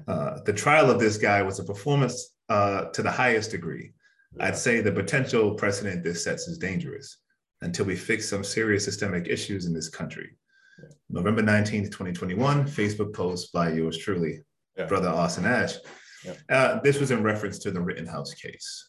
Uh, 0.09 0.40
the 0.45 0.53
trial 0.53 0.90
of 0.90 0.99
this 0.99 1.16
guy 1.16 1.40
was 1.43 1.61
a 1.61 1.64
performance 1.64 2.34
uh, 2.49 2.86
to 2.86 3.03
the 3.03 3.11
highest 3.11 3.53
degree. 3.53 3.93
I'd 4.40 4.57
say 4.57 4.80
the 4.80 4.90
potential 4.93 5.55
precedent 5.55 6.03
this 6.03 6.24
sets 6.24 6.49
is 6.49 6.59
dangerous 6.59 7.18
until 7.62 7.86
we 7.86 7.96
fix 7.96 8.28
some 8.28 8.44
serious 8.44 8.84
systemic 8.84 9.28
issues 9.28 9.66
in 9.66 9.72
this 9.72 9.88
country. 9.88 10.36
Yeah. 10.82 10.88
November 11.08 11.42
19th, 11.42 11.90
2021, 11.90 12.64
Facebook 12.66 13.14
post 13.14 13.52
by 13.52 13.72
yours 13.72 13.96
truly, 13.98 14.42
Yeah. 14.76 14.86
Brother 14.86 15.08
Austin 15.08 15.46
Ashe. 15.46 15.76
Yeah. 16.24 16.34
Uh, 16.48 16.80
this 16.80 16.98
was 17.00 17.10
in 17.10 17.22
reference 17.22 17.58
to 17.60 17.70
the 17.70 17.80
Rittenhouse 17.80 18.34
case. 18.34 18.88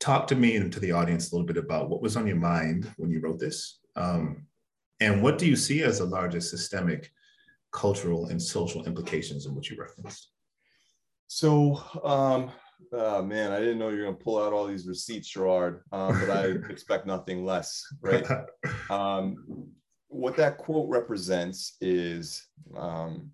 Talk 0.00 0.26
to 0.28 0.34
me 0.34 0.56
and 0.56 0.72
to 0.72 0.80
the 0.80 0.92
audience 0.92 1.30
a 1.30 1.34
little 1.34 1.46
bit 1.46 1.58
about 1.58 1.90
what 1.90 2.00
was 2.00 2.16
on 2.16 2.26
your 2.26 2.36
mind 2.36 2.90
when 2.96 3.10
you 3.10 3.20
wrote 3.20 3.38
this. 3.38 3.80
Um, 3.96 4.46
and 5.00 5.22
what 5.22 5.36
do 5.36 5.46
you 5.46 5.56
see 5.56 5.82
as 5.82 5.98
the 5.98 6.06
largest 6.06 6.50
systemic, 6.50 7.10
cultural, 7.72 8.26
and 8.26 8.40
social 8.40 8.86
implications 8.86 9.44
in 9.46 9.54
what 9.54 9.68
you 9.68 9.76
referenced? 9.78 10.30
So, 11.26 11.82
um, 12.02 12.50
oh 12.92 13.22
man, 13.22 13.52
I 13.52 13.58
didn't 13.58 13.78
know 13.78 13.88
you 13.88 13.98
were 13.98 14.04
gonna 14.04 14.16
pull 14.16 14.42
out 14.42 14.52
all 14.52 14.66
these 14.66 14.86
receipts, 14.86 15.28
Gerard. 15.28 15.82
Um, 15.92 16.18
but 16.20 16.30
I 16.30 16.44
expect 16.70 17.06
nothing 17.06 17.44
less, 17.44 17.84
right? 18.00 18.26
Um, 18.90 19.68
what 20.08 20.34
that 20.36 20.56
quote 20.56 20.88
represents 20.88 21.76
is, 21.82 22.48
um, 22.74 23.30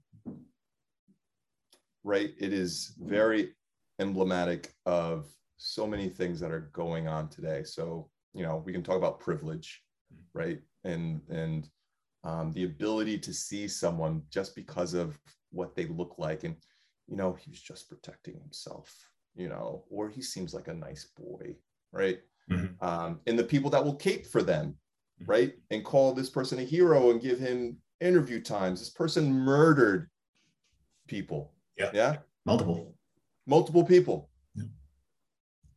right? 2.02 2.30
It 2.38 2.52
is 2.52 2.94
very 2.98 3.54
emblematic 4.00 4.74
of 4.84 5.26
so 5.56 5.86
many 5.86 6.08
things 6.08 6.40
that 6.40 6.50
are 6.50 6.70
going 6.72 7.06
on 7.06 7.28
today. 7.28 7.62
So, 7.62 8.10
you 8.34 8.42
know, 8.42 8.62
we 8.64 8.72
can 8.72 8.82
talk 8.82 8.96
about 8.96 9.20
privilege, 9.20 9.82
right? 10.32 10.60
And 10.84 11.20
and 11.28 11.68
um, 12.24 12.52
the 12.52 12.64
ability 12.64 13.18
to 13.18 13.32
see 13.32 13.68
someone 13.68 14.22
just 14.30 14.54
because 14.56 14.94
of 14.94 15.18
what 15.50 15.76
they 15.76 15.86
look 15.86 16.16
like, 16.18 16.44
and 16.44 16.56
you 17.06 17.16
know, 17.16 17.34
he 17.34 17.50
was 17.50 17.60
just 17.60 17.88
protecting 17.88 18.38
himself, 18.40 18.92
you 19.34 19.48
know, 19.48 19.84
or 19.90 20.08
he 20.08 20.22
seems 20.22 20.54
like 20.54 20.68
a 20.68 20.74
nice 20.74 21.04
boy, 21.16 21.56
right? 21.92 22.20
Mhm. 22.50 22.82
Um, 22.82 23.20
and 23.26 23.38
the 23.38 23.44
people 23.44 23.70
that 23.70 23.84
will 23.84 23.96
cape 23.96 24.26
for 24.26 24.42
them, 24.42 24.76
right? 25.26 25.54
And 25.70 25.84
call 25.84 26.12
this 26.12 26.30
person 26.30 26.58
a 26.58 26.62
hero 26.62 27.10
and 27.10 27.20
give 27.20 27.38
him 27.38 27.78
interview 28.00 28.40
times. 28.40 28.80
This 28.80 28.90
person 28.90 29.32
murdered 29.32 30.10
people. 31.06 31.52
Yeah. 31.76 31.90
Yeah. 31.94 32.18
Multiple. 32.44 32.94
Multiple 33.46 33.84
people. 33.84 34.30
Yeah. 34.54 34.64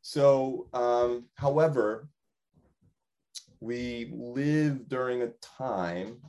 So, 0.01 0.69
um, 0.73 1.25
however, 1.35 2.09
we 3.59 4.11
live 4.13 4.87
during 4.87 5.23
a 5.23 5.29
time, 5.41 6.21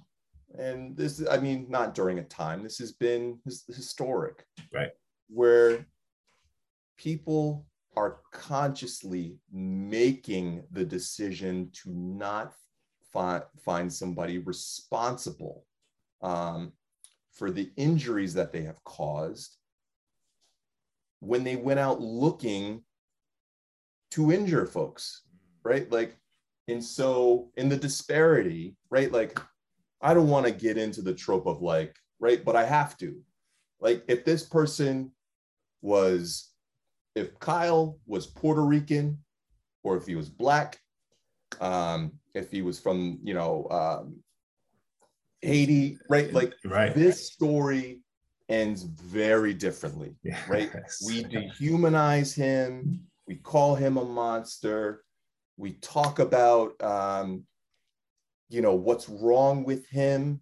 and 0.58 0.96
this, 0.96 1.22
I 1.28 1.38
mean, 1.38 1.66
not 1.68 1.94
during 1.94 2.18
a 2.18 2.24
time, 2.24 2.62
this 2.62 2.78
has 2.78 2.92
been 2.92 3.38
his, 3.44 3.64
historic. 3.66 4.46
Right. 4.72 4.90
Where 5.28 5.86
people 6.98 7.66
are 7.96 8.18
consciously 8.32 9.38
making 9.50 10.62
the 10.70 10.84
decision 10.84 11.70
to 11.72 11.90
not 11.90 12.52
fi- 13.12 13.42
find 13.64 13.92
somebody 13.92 14.38
responsible 14.38 15.64
um, 16.22 16.72
for 17.32 17.50
the 17.50 17.70
injuries 17.76 18.34
that 18.34 18.52
they 18.52 18.62
have 18.62 18.82
caused 18.84 19.56
when 21.20 21.42
they 21.42 21.56
went 21.56 21.80
out 21.80 22.00
looking 22.00 22.82
to 24.10 24.32
injure 24.32 24.66
folks, 24.66 25.22
right? 25.64 25.90
Like, 25.90 26.16
and 26.68 26.82
so 26.82 27.50
in 27.56 27.68
the 27.68 27.76
disparity, 27.76 28.76
right? 28.90 29.10
Like, 29.10 29.40
I 30.00 30.14
don't 30.14 30.28
want 30.28 30.46
to 30.46 30.52
get 30.52 30.78
into 30.78 31.02
the 31.02 31.14
trope 31.14 31.46
of 31.46 31.62
like, 31.62 31.96
right? 32.20 32.44
But 32.44 32.56
I 32.56 32.64
have 32.64 32.96
to. 32.98 33.16
Like, 33.80 34.04
if 34.08 34.24
this 34.24 34.44
person 34.44 35.12
was, 35.82 36.50
if 37.18 37.38
Kyle 37.38 37.98
was 38.06 38.26
Puerto 38.26 38.62
Rican, 38.62 39.18
or 39.82 39.96
if 39.96 40.06
he 40.06 40.14
was 40.14 40.28
black, 40.28 40.80
um, 41.60 42.12
if 42.34 42.50
he 42.50 42.62
was 42.62 42.78
from, 42.78 43.18
you 43.22 43.34
know, 43.34 43.66
um, 43.70 44.16
Haiti, 45.42 45.98
right? 46.08 46.32
Like, 46.32 46.54
right. 46.64 46.94
this 46.94 47.30
story 47.32 48.00
ends 48.48 48.82
very 48.82 49.52
differently 49.52 50.16
Yeah. 50.22 50.40
right? 50.48 50.70
we 51.06 51.22
dehumanize 51.24 52.34
him 52.34 53.00
we 53.26 53.36
call 53.36 53.74
him 53.74 53.98
a 53.98 54.04
monster 54.04 55.04
we 55.58 55.72
talk 55.74 56.18
about 56.18 56.82
um, 56.82 57.44
you 58.48 58.62
know 58.62 58.74
what's 58.74 59.08
wrong 59.08 59.64
with 59.64 59.86
him 59.88 60.40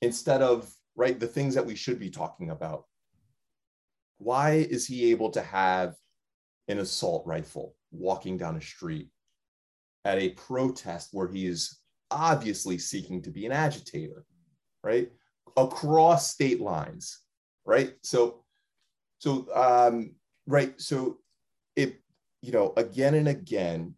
instead 0.00 0.40
of 0.40 0.72
right 0.96 1.20
the 1.20 1.26
things 1.26 1.54
that 1.54 1.66
we 1.66 1.74
should 1.74 1.98
be 1.98 2.08
talking 2.10 2.50
about 2.50 2.84
why 4.18 4.52
is 4.52 4.86
he 4.86 5.10
able 5.10 5.30
to 5.30 5.42
have 5.42 5.94
an 6.68 6.78
assault 6.78 7.24
rifle 7.26 7.74
walking 7.92 8.36
down 8.36 8.56
a 8.56 8.60
street 8.60 9.08
at 10.04 10.18
a 10.18 10.30
protest 10.30 11.10
where 11.12 11.28
he 11.28 11.46
is 11.46 11.78
obviously 12.10 12.78
seeking 12.78 13.22
to 13.22 13.30
be 13.30 13.46
an 13.46 13.52
agitator 13.52 14.24
right? 14.82 15.10
Across 15.56 16.30
state 16.30 16.60
lines 16.60 17.20
right? 17.64 17.94
So 18.02 18.44
so 19.18 19.46
um 19.54 20.14
right 20.46 20.80
so 20.80 21.18
it 21.74 22.00
you 22.42 22.52
know 22.52 22.72
again 22.76 23.14
and 23.14 23.28
again 23.28 23.94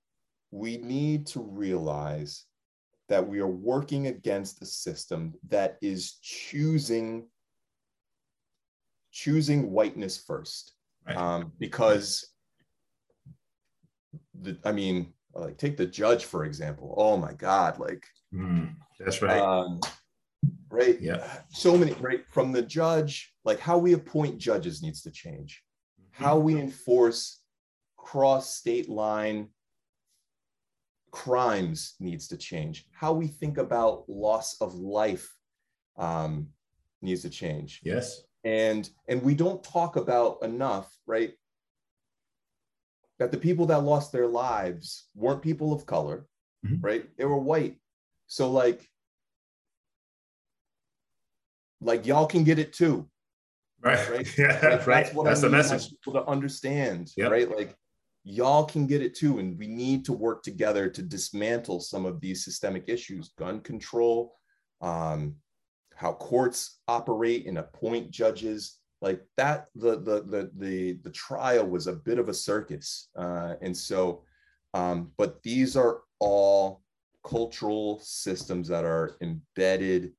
we 0.51 0.79
need 0.79 1.27
to 1.27 1.41
realize 1.41 2.45
that 3.09 3.27
we 3.27 3.41
are 3.41 3.47
working 3.47 4.07
against 4.07 4.63
a 4.63 4.67
system 4.67 5.35
that 5.49 5.77
is 5.83 6.19
choosing 6.23 7.27
choosing 9.23 9.73
whiteness 9.73 10.17
first 10.17 10.75
Right. 11.07 11.17
um, 11.17 11.53
because 11.59 12.25
the 14.43 14.57
i 14.65 14.71
mean 14.71 15.13
like 15.35 15.57
take 15.59 15.77
the 15.77 15.87
judge 15.87 16.25
for 16.27 16.45
example 16.45 16.95
oh 16.97 17.17
my 17.17 17.33
god 17.33 17.79
like 17.81 18.05
Mm, 18.33 18.75
that's 19.01 19.23
right. 19.23 19.41
um, 19.41 19.81
right 20.71 21.01
Yeah. 21.01 21.27
so 21.49 21.77
many 21.79 21.93
right 21.95 22.23
from 22.31 22.53
the 22.53 22.63
judge 22.63 23.33
like 23.45 23.59
how 23.59 23.77
we 23.79 23.95
appoint 23.95 24.37
judges 24.39 24.83
needs 24.83 25.01
to 25.03 25.11
change 25.11 25.65
how 26.13 26.39
we 26.39 26.61
enforce 26.61 27.41
cross 27.97 28.55
state 28.55 28.89
line 28.89 29.49
crimes 31.11 31.95
needs 31.99 32.29
to 32.29 32.37
change 32.37 32.87
how 32.93 33.13
we 33.15 33.27
think 33.27 33.57
about 33.59 34.05
loss 34.09 34.61
of 34.61 34.75
life 34.75 35.27
um, 35.97 36.49
needs 37.03 37.23
to 37.23 37.31
change 37.31 37.81
yes. 37.83 38.23
And 38.45 38.89
and 39.09 39.23
we 39.23 39.35
don't 39.35 39.63
talk 39.65 39.97
about 39.97 40.43
enough 40.43 40.95
right 41.07 41.33
that 43.19 43.33
the 43.33 43.39
people 43.39 43.67
that 43.67 43.83
lost 43.83 44.13
their 44.13 44.29
lives 44.29 45.09
weren't 45.15 45.43
people 45.43 45.73
of 45.73 45.87
color 45.87 46.27
Mhm. 46.67 46.79
right 46.83 47.17
they 47.17 47.25
were 47.25 47.39
white 47.39 47.77
so 48.27 48.51
like 48.51 48.89
like 51.81 52.07
y'all 52.07 52.27
can 52.27 52.45
get 52.45 52.59
it 52.59 52.73
too 52.73 53.09
Right. 53.81 54.11
Right. 54.11 54.27
Yeah. 54.39 54.59
like, 54.61 54.87
right. 54.89 55.05
that's 55.05 55.15
what 55.15 55.25
That's 55.25 55.41
I 55.41 55.47
the 55.47 55.51
message. 55.51 55.91
people 55.91 56.15
to 56.15 56.25
understand 56.27 57.13
Yep. 57.17 57.31
right 57.31 57.49
like 57.57 57.77
y'all 58.25 58.65
can 58.65 58.87
get 58.87 59.03
it 59.03 59.15
too 59.15 59.39
and 59.39 59.57
we 59.59 59.69
need 59.69 60.05
to 60.07 60.13
work 60.13 60.43
together 60.43 60.89
to 60.91 61.03
dismantle 61.03 61.81
some 61.81 62.05
of 62.05 62.21
these 62.21 62.45
systemic 62.45 62.85
issues 62.89 63.31
gun 63.39 63.61
control 63.61 64.35
um, 64.81 65.37
how 65.99 66.13
courts 66.13 66.79
operate 66.87 67.47
and 67.47 67.59
appoint 67.59 68.11
judges. 68.11 68.79
Like 69.03 69.21
that 69.37 69.67
the 69.75 69.97
the 70.01 70.23
the 70.23 70.51
the, 70.57 70.93
the 71.03 71.11
trial 71.11 71.67
was 71.67 71.89
a 71.89 71.93
bit 71.93 72.19
of 72.19 72.29
a 72.29 72.35
circus. 72.35 73.09
Uh, 73.17 73.55
and 73.61 73.77
so 73.77 74.23
um, 74.75 75.11
but 75.17 75.43
these 75.43 75.77
are 75.77 76.01
all 76.21 76.83
cultural 77.25 78.01
systems 78.01 78.69
that 78.69 78.85
are 78.85 79.17
embedded 79.21 80.13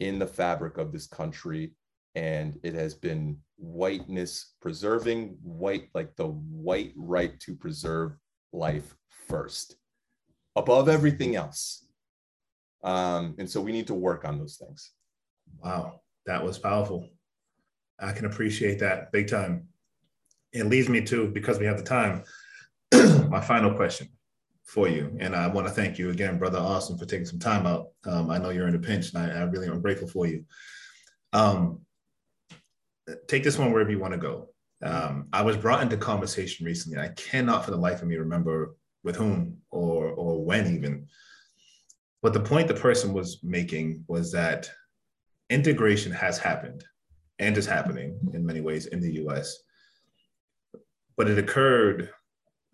in 0.00 0.18
the 0.18 0.26
fabric 0.26 0.78
of 0.78 0.92
this 0.92 1.06
country. 1.06 1.72
And 2.14 2.58
it 2.62 2.74
has 2.74 2.94
been 2.94 3.38
whiteness 3.56 4.54
preserving 4.60 5.36
white 5.42 5.88
like 5.94 6.16
the 6.16 6.26
white 6.26 6.92
right 6.96 7.38
to 7.40 7.54
preserve 7.54 8.16
life 8.52 8.94
first. 9.28 9.76
Above 10.56 10.88
everything 10.88 11.36
else. 11.36 11.86
Um, 12.84 13.34
and 13.38 13.48
so 13.48 13.60
we 13.60 13.72
need 13.72 13.86
to 13.86 13.94
work 13.94 14.24
on 14.24 14.38
those 14.38 14.56
things 14.56 14.92
Wow, 15.62 16.00
that 16.26 16.44
was 16.44 16.58
powerful. 16.58 17.08
I 17.98 18.12
can 18.12 18.26
appreciate 18.26 18.80
that 18.80 19.12
big 19.12 19.28
time. 19.28 19.68
It 20.52 20.66
leads 20.66 20.88
me 20.88 21.00
to, 21.02 21.28
because 21.28 21.58
we 21.58 21.66
have 21.66 21.78
the 21.78 21.84
time, 21.84 22.24
my 23.28 23.40
final 23.40 23.74
question 23.74 24.08
for 24.64 24.88
you. 24.88 25.16
And 25.20 25.34
I 25.34 25.46
want 25.46 25.66
to 25.66 25.72
thank 25.72 25.98
you 25.98 26.10
again, 26.10 26.38
Brother 26.38 26.58
Austin, 26.58 26.98
for 26.98 27.06
taking 27.06 27.26
some 27.26 27.38
time 27.38 27.66
out. 27.66 27.88
Um, 28.04 28.30
I 28.30 28.38
know 28.38 28.50
you're 28.50 28.68
in 28.68 28.74
a 28.74 28.78
pinch, 28.78 29.12
and 29.12 29.22
I, 29.22 29.40
I 29.40 29.42
really 29.44 29.68
am 29.68 29.80
grateful 29.80 30.08
for 30.08 30.26
you. 30.26 30.44
Um, 31.32 31.82
take 33.28 33.44
this 33.44 33.58
one 33.58 33.72
wherever 33.72 33.90
you 33.90 33.98
want 33.98 34.12
to 34.12 34.18
go. 34.18 34.48
Um, 34.82 35.28
I 35.32 35.42
was 35.42 35.56
brought 35.56 35.82
into 35.82 35.96
conversation 35.96 36.66
recently. 36.66 36.98
I 36.98 37.08
cannot 37.08 37.64
for 37.64 37.70
the 37.70 37.76
life 37.76 38.02
of 38.02 38.08
me 38.08 38.16
remember 38.16 38.74
with 39.04 39.16
whom 39.16 39.58
or 39.70 40.06
or 40.06 40.44
when 40.44 40.74
even. 40.74 41.06
But 42.20 42.32
the 42.32 42.40
point 42.40 42.68
the 42.68 42.74
person 42.74 43.12
was 43.12 43.40
making 43.42 44.04
was 44.08 44.32
that 44.32 44.70
integration 45.52 46.12
has 46.12 46.38
happened 46.38 46.84
and 47.38 47.56
is 47.56 47.66
happening 47.66 48.18
in 48.34 48.46
many 48.46 48.60
ways 48.60 48.86
in 48.86 49.00
the 49.00 49.14
US. 49.24 49.58
But 51.16 51.28
it 51.28 51.38
occurred 51.38 52.10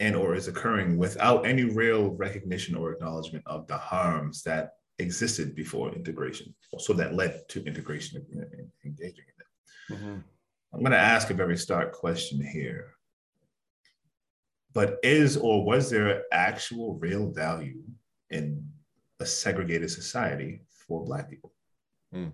and 0.01 0.15
or 0.15 0.35
is 0.35 0.47
occurring 0.47 0.97
without 0.97 1.45
any 1.45 1.65
real 1.65 2.11
recognition 2.11 2.77
or 2.77 2.93
acknowledgement 2.93 3.45
of 3.47 3.67
the 3.67 3.77
harms 3.77 4.43
that 4.45 4.75
existed 5.01 5.57
before 5.57 5.93
integration. 5.93 6.55
So 6.79 6.93
that 6.95 7.15
led 7.15 7.49
to 7.49 7.65
integration 7.65 8.25
and 8.33 8.43
and 8.59 8.69
engaging 8.85 9.25
in 9.33 9.39
it. 9.45 9.97
I'm 10.73 10.81
going 10.81 10.93
to 10.93 10.99
ask 10.99 11.31
a 11.31 11.35
very 11.35 11.57
stark 11.57 11.93
question 11.93 12.41
here. 12.41 12.95
But 14.75 14.99
is 15.03 15.37
or 15.37 15.65
was 15.65 15.91
there 15.91 16.23
actual 16.31 16.99
real 16.99 17.31
value 17.31 17.83
in 18.31 18.69
a 19.19 19.27
segregated 19.27 19.91
society 19.91 20.61
for 20.87 21.05
Black 21.05 21.29
people? 21.31 21.53
Hmm. 22.13 22.29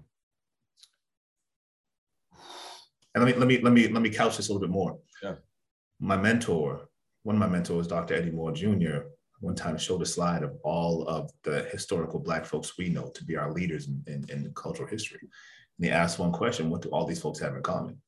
And 3.15 3.25
let 3.25 3.35
me 3.35 3.39
let 3.39 3.49
me 3.49 3.59
let 3.61 3.73
me 3.73 3.89
let 3.89 4.03
me 4.03 4.11
couch 4.11 4.37
this 4.37 4.49
a 4.49 4.53
little 4.53 4.67
bit 4.67 4.73
more. 4.73 4.99
Yeah. 5.23 5.35
My 6.01 6.17
mentor, 6.17 6.89
one 7.23 7.37
of 7.37 7.41
my 7.41 7.49
mentors, 7.49 7.87
Dr. 7.87 8.15
Eddie 8.15 8.33
Moore 8.33 8.53
Jr., 8.53 8.99
one 9.41 9.55
time 9.55 9.79
showed 9.79 10.03
a 10.03 10.07
slide 10.07 10.43
of 10.43 10.57
all 10.65 11.07
of 11.07 11.31
the 11.43 11.69
historical 11.71 12.19
Black 12.19 12.45
folks 12.45 12.77
we 12.77 12.89
know 12.89 13.11
to 13.11 13.25
be 13.25 13.37
our 13.37 13.53
leaders 13.53 13.89
in, 13.89 14.03
in, 14.07 14.25
in 14.31 14.53
cultural 14.55 14.89
history. 14.89 15.21
And 15.21 15.85
he 15.87 15.91
asked 15.91 16.19
one 16.19 16.33
question: 16.33 16.71
What 16.71 16.83
do 16.83 16.89
all 16.89 17.07
these 17.07 17.21
folks 17.21 17.39
have 17.41 17.55
in 17.55 17.63
common? 17.63 18.01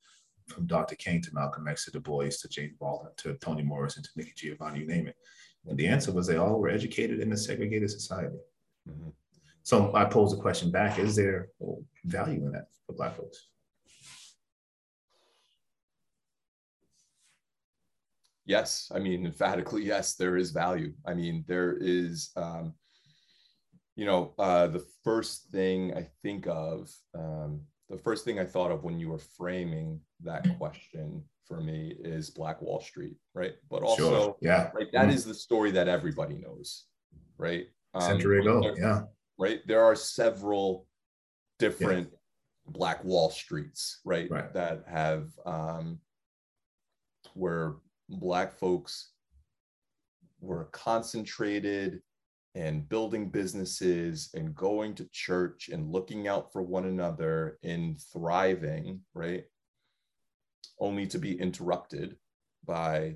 From 0.48 0.66
Dr. 0.66 0.94
King 0.94 1.20
to 1.22 1.34
Malcolm 1.34 1.66
X 1.66 1.86
to 1.86 1.90
Du 1.90 2.00
Bois 2.00 2.30
to 2.40 2.48
James 2.48 2.74
Baldwin 2.78 3.12
to 3.18 3.34
Toni 3.34 3.62
Morrison 3.62 4.02
to 4.04 4.08
Nikki 4.14 4.32
Giovanni, 4.36 4.80
you 4.80 4.86
name 4.86 5.08
it. 5.08 5.16
And 5.66 5.76
the 5.76 5.88
answer 5.88 6.12
was 6.12 6.26
they 6.26 6.36
all 6.36 6.60
were 6.60 6.68
educated 6.68 7.18
in 7.18 7.32
a 7.32 7.36
segregated 7.36 7.90
society. 7.90 8.36
Mhm. 8.88 9.12
So 9.64 9.92
I 9.94 10.04
pose 10.04 10.30
the 10.30 10.40
question 10.40 10.70
back: 10.70 10.98
Is 10.98 11.16
there 11.16 11.48
value 12.04 12.46
in 12.46 12.52
that 12.52 12.68
for 12.86 12.92
Black 12.94 13.16
folks? 13.16 13.48
Yes 18.46 18.90
i 18.94 18.98
mean 18.98 19.26
emphatically 19.26 19.84
yes 19.84 20.14
there 20.14 20.36
is 20.36 20.50
value 20.52 20.92
i 21.06 21.12
mean 21.12 21.44
there 21.46 21.76
is 21.80 22.30
um, 22.36 22.72
you 23.96 24.06
know 24.06 24.32
uh, 24.38 24.66
the 24.68 24.84
first 25.04 25.48
thing 25.50 25.92
i 25.96 26.06
think 26.22 26.46
of 26.46 26.90
um, 27.14 27.60
the 27.90 27.98
first 27.98 28.24
thing 28.24 28.38
i 28.38 28.44
thought 28.44 28.70
of 28.70 28.84
when 28.84 28.98
you 28.98 29.08
were 29.08 29.18
framing 29.36 30.00
that 30.22 30.46
question 30.58 31.22
for 31.46 31.60
me 31.60 31.94
is 32.00 32.30
black 32.30 32.60
wall 32.62 32.80
street 32.80 33.16
right 33.34 33.54
but 33.70 33.82
also 33.82 34.08
sure. 34.10 34.36
Yeah. 34.40 34.70
right 34.74 34.90
that 34.92 35.08
Mm. 35.08 35.12
is 35.14 35.24
the 35.24 35.34
story 35.34 35.70
that 35.72 35.88
everybody 35.88 36.34
knows 36.36 36.86
right 37.38 37.66
Um, 37.94 38.02
Century 38.02 38.40
ago. 38.40 38.60
there- 38.62 38.78
Yeah. 38.78 39.02
right 39.38 39.60
there 39.66 39.84
are 39.84 39.94
several 39.96 40.86
different 41.58 42.10
black 42.68 43.02
wall 43.04 43.30
streets 43.30 44.00
right, 44.04 44.28
Right. 44.30 44.52
that 44.54 44.84
have 44.88 45.30
um 45.46 46.00
where 47.34 47.74
black 48.08 48.58
folks 48.58 49.12
were 50.40 50.66
concentrated 50.66 52.00
and 52.54 52.88
building 52.88 53.28
businesses 53.30 54.30
and 54.34 54.54
going 54.54 54.94
to 54.94 55.08
church 55.12 55.68
and 55.72 55.90
looking 55.90 56.28
out 56.28 56.52
for 56.52 56.62
one 56.62 56.86
another 56.86 57.58
and 57.62 58.00
thriving 58.12 59.00
right 59.14 59.44
only 60.78 61.06
to 61.06 61.18
be 61.18 61.38
interrupted 61.40 62.16
by 62.64 63.14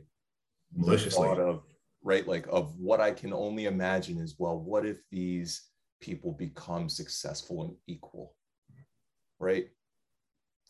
Maliciously. 0.74 1.28
of 1.28 1.62
right 2.02 2.26
like 2.26 2.46
of 2.50 2.76
what 2.78 3.00
i 3.00 3.10
can 3.10 3.32
only 3.32 3.66
imagine 3.66 4.18
is 4.18 4.36
well 4.38 4.58
what 4.58 4.86
if 4.86 4.98
these 5.10 5.68
people 6.00 6.32
become 6.32 6.88
successful 6.88 7.62
and 7.64 7.74
equal 7.86 8.34
right 9.38 9.68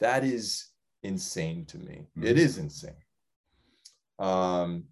that 0.00 0.24
is 0.24 0.68
insane 1.02 1.64
to 1.66 1.78
me 1.78 2.06
it 2.22 2.36
Mhm. 2.36 2.38
is 2.38 2.58
insane 2.58 2.96
um 4.20 4.84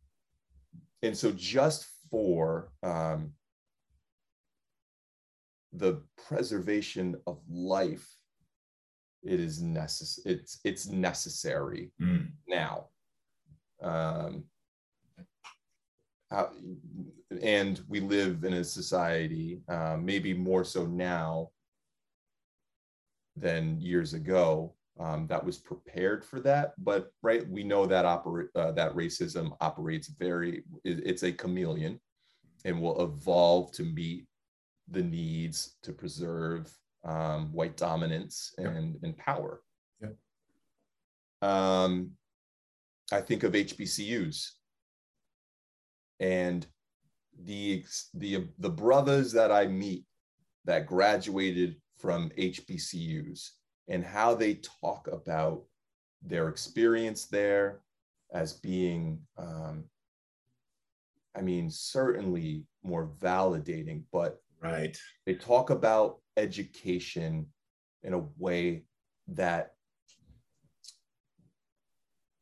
and 1.02 1.16
so 1.16 1.30
just 1.32 1.86
for 2.10 2.72
um 2.82 3.32
the 5.72 6.02
preservation 6.26 7.14
of 7.26 7.38
life 7.48 8.08
it 9.22 9.38
is 9.38 9.60
necessary 9.60 10.34
it's 10.34 10.58
it's 10.64 10.86
necessary 10.88 11.92
Mm. 12.00 12.30
now. 12.48 12.86
Um, 13.82 14.44
how, 16.30 16.50
and 17.42 17.80
we 17.88 18.00
live 18.00 18.44
in 18.44 18.52
a 18.54 18.64
society, 18.64 19.60
uh, 19.68 19.96
maybe 20.00 20.34
more 20.34 20.64
so 20.64 20.84
now 20.86 21.50
than 23.36 23.80
years 23.80 24.14
ago, 24.14 24.74
um, 24.98 25.26
that 25.28 25.44
was 25.44 25.58
prepared 25.58 26.24
for 26.24 26.40
that. 26.40 26.72
But 26.78 27.12
right, 27.22 27.48
we 27.48 27.62
know 27.62 27.86
that 27.86 28.04
operate 28.04 28.48
uh, 28.54 28.72
that 28.72 28.94
racism 28.94 29.56
operates 29.60 30.08
very. 30.08 30.64
it's 30.84 31.22
a 31.22 31.32
chameleon, 31.32 32.00
and 32.64 32.80
will 32.80 33.00
evolve 33.02 33.72
to 33.72 33.84
meet 33.84 34.26
the 34.90 35.02
needs 35.02 35.76
to 35.82 35.92
preserve 35.92 36.72
um, 37.04 37.52
white 37.52 37.76
dominance 37.76 38.54
Yep. 38.58 38.74
and, 38.74 38.96
and 39.02 39.16
power. 39.16 39.62
Yep. 40.00 40.16
Um, 41.42 42.10
I 43.12 43.20
think 43.20 43.42
of 43.44 43.52
HBCUs 43.52 44.50
and 46.20 46.66
the 47.44 47.84
the 48.14 48.48
the 48.58 48.70
brothers 48.70 49.32
that 49.32 49.52
I 49.52 49.66
meet 49.68 50.04
that 50.64 50.86
graduated 50.86 51.76
from 51.98 52.30
HBCUs 52.30 53.50
and 53.88 54.04
how 54.04 54.34
they 54.34 54.54
talk 54.54 55.08
about 55.10 55.64
their 56.22 56.48
experience 56.48 57.26
there 57.26 57.80
as 58.32 58.52
being, 58.54 59.20
um, 59.38 59.84
I 61.34 61.40
mean, 61.40 61.70
certainly 61.70 62.66
more 62.82 63.08
validating, 63.18 64.04
but 64.12 64.40
Right. 64.60 64.98
they 65.24 65.34
talk 65.34 65.70
about 65.70 66.20
education 66.36 67.46
in 68.02 68.12
a 68.12 68.26
way 68.36 68.84
that 69.28 69.74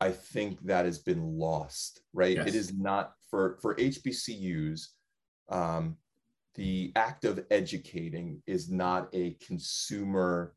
I 0.01 0.12
think 0.12 0.61
that 0.66 0.84
has 0.84 0.99
been 0.99 1.22
lost, 1.22 2.03
right? 2.12 2.36
Yes. 2.36 2.49
It 2.49 2.55
is 2.55 2.72
not 2.74 3.14
for 3.30 3.59
for 3.61 3.74
HBCUs. 3.76 4.88
Um, 5.49 5.97
the 6.55 6.92
act 6.97 7.24
of 7.24 7.44
educating 7.51 8.42
is 8.47 8.70
not 8.70 9.09
a 9.14 9.34
consumer 9.34 10.55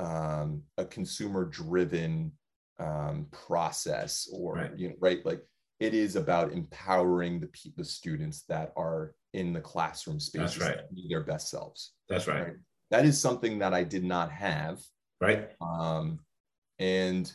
um, 0.00 0.62
a 0.78 0.84
consumer 0.84 1.44
driven 1.44 2.32
um, 2.78 3.26
process 3.30 4.28
or 4.32 4.54
Right. 4.54 4.78
you 4.78 4.88
know 4.88 4.94
right 5.00 5.24
like 5.26 5.42
it 5.80 5.92
is 5.94 6.16
about 6.16 6.52
empowering 6.52 7.40
the 7.40 7.48
pe- 7.48 7.72
the 7.76 7.84
students 7.84 8.44
that 8.48 8.72
are 8.76 9.14
in 9.34 9.52
the 9.52 9.60
classroom 9.60 10.18
spaces 10.18 10.58
right. 10.62 10.78
their 11.10 11.22
best 11.22 11.50
selves 11.50 11.92
That's 12.08 12.26
right. 12.26 12.42
Right. 12.46 12.56
that 12.90 13.04
is 13.04 13.20
something 13.20 13.58
that 13.58 13.74
i 13.74 13.84
did 13.84 14.04
not 14.04 14.30
have 14.32 14.80
Right. 15.20 15.50
um, 15.60 16.20
and 16.78 17.30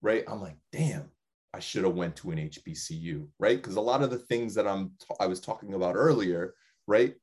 right 0.00 0.24
i'm 0.28 0.40
like 0.40 0.56
damn 0.72 1.10
i 1.52 1.60
should 1.60 1.84
have 1.84 1.94
went 1.94 2.16
to 2.16 2.30
an 2.30 2.38
hbcu 2.38 3.26
right 3.38 3.58
because 3.60 3.76
a 3.76 3.80
lot 3.80 4.02
of 4.02 4.08
the 4.10 4.18
things 4.30 4.54
that 4.54 4.66
i'm 4.66 4.92
ta- 5.06 5.16
i 5.20 5.26
was 5.26 5.40
talking 5.40 5.74
about 5.74 5.94
earlier 5.94 6.54
right 6.86 7.14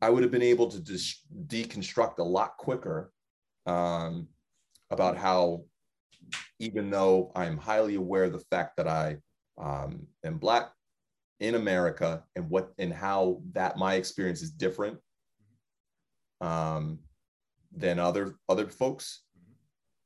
i 0.00 0.08
would 0.08 0.22
have 0.22 0.32
been 0.32 0.42
able 0.54 0.68
to 0.68 0.80
just 0.80 1.22
deconstruct 1.48 2.18
a 2.18 2.22
lot 2.22 2.56
quicker 2.58 3.12
um, 3.66 4.28
about 4.90 5.16
how 5.16 5.62
even 6.58 6.90
though 6.90 7.32
i'm 7.34 7.56
highly 7.56 7.94
aware 7.96 8.24
of 8.24 8.32
the 8.32 8.44
fact 8.50 8.76
that 8.76 8.88
i 8.88 9.16
um, 9.58 10.06
am 10.24 10.38
black 10.38 10.72
in 11.40 11.54
america 11.54 12.22
and 12.36 12.48
what 12.48 12.72
and 12.78 12.92
how 12.92 13.40
that 13.52 13.76
my 13.76 13.94
experience 13.94 14.42
is 14.42 14.50
different 14.50 14.98
um, 16.40 16.98
than 17.76 17.98
other 17.98 18.36
other 18.48 18.68
folks 18.68 19.22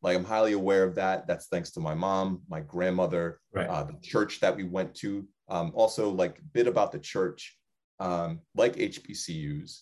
like 0.02 0.16
i'm 0.16 0.24
highly 0.24 0.52
aware 0.52 0.84
of 0.84 0.94
that. 0.94 1.26
That's 1.26 1.46
thanks 1.46 1.70
to 1.72 1.80
my 1.80 1.94
mom 1.94 2.42
my 2.48 2.60
grandmother 2.60 3.40
Right. 3.52 3.68
uh, 3.68 3.84
the 3.84 3.98
church 4.02 4.40
that 4.40 4.56
we 4.56 4.64
went 4.64 4.94
to. 4.96 5.26
Um, 5.48 5.72
also 5.74 6.10
like 6.10 6.38
a 6.38 6.42
bit 6.52 6.66
about 6.66 6.92
the 6.92 6.98
church. 6.98 7.56
Um, 8.00 8.40
like 8.54 8.76
hbcus 8.76 9.80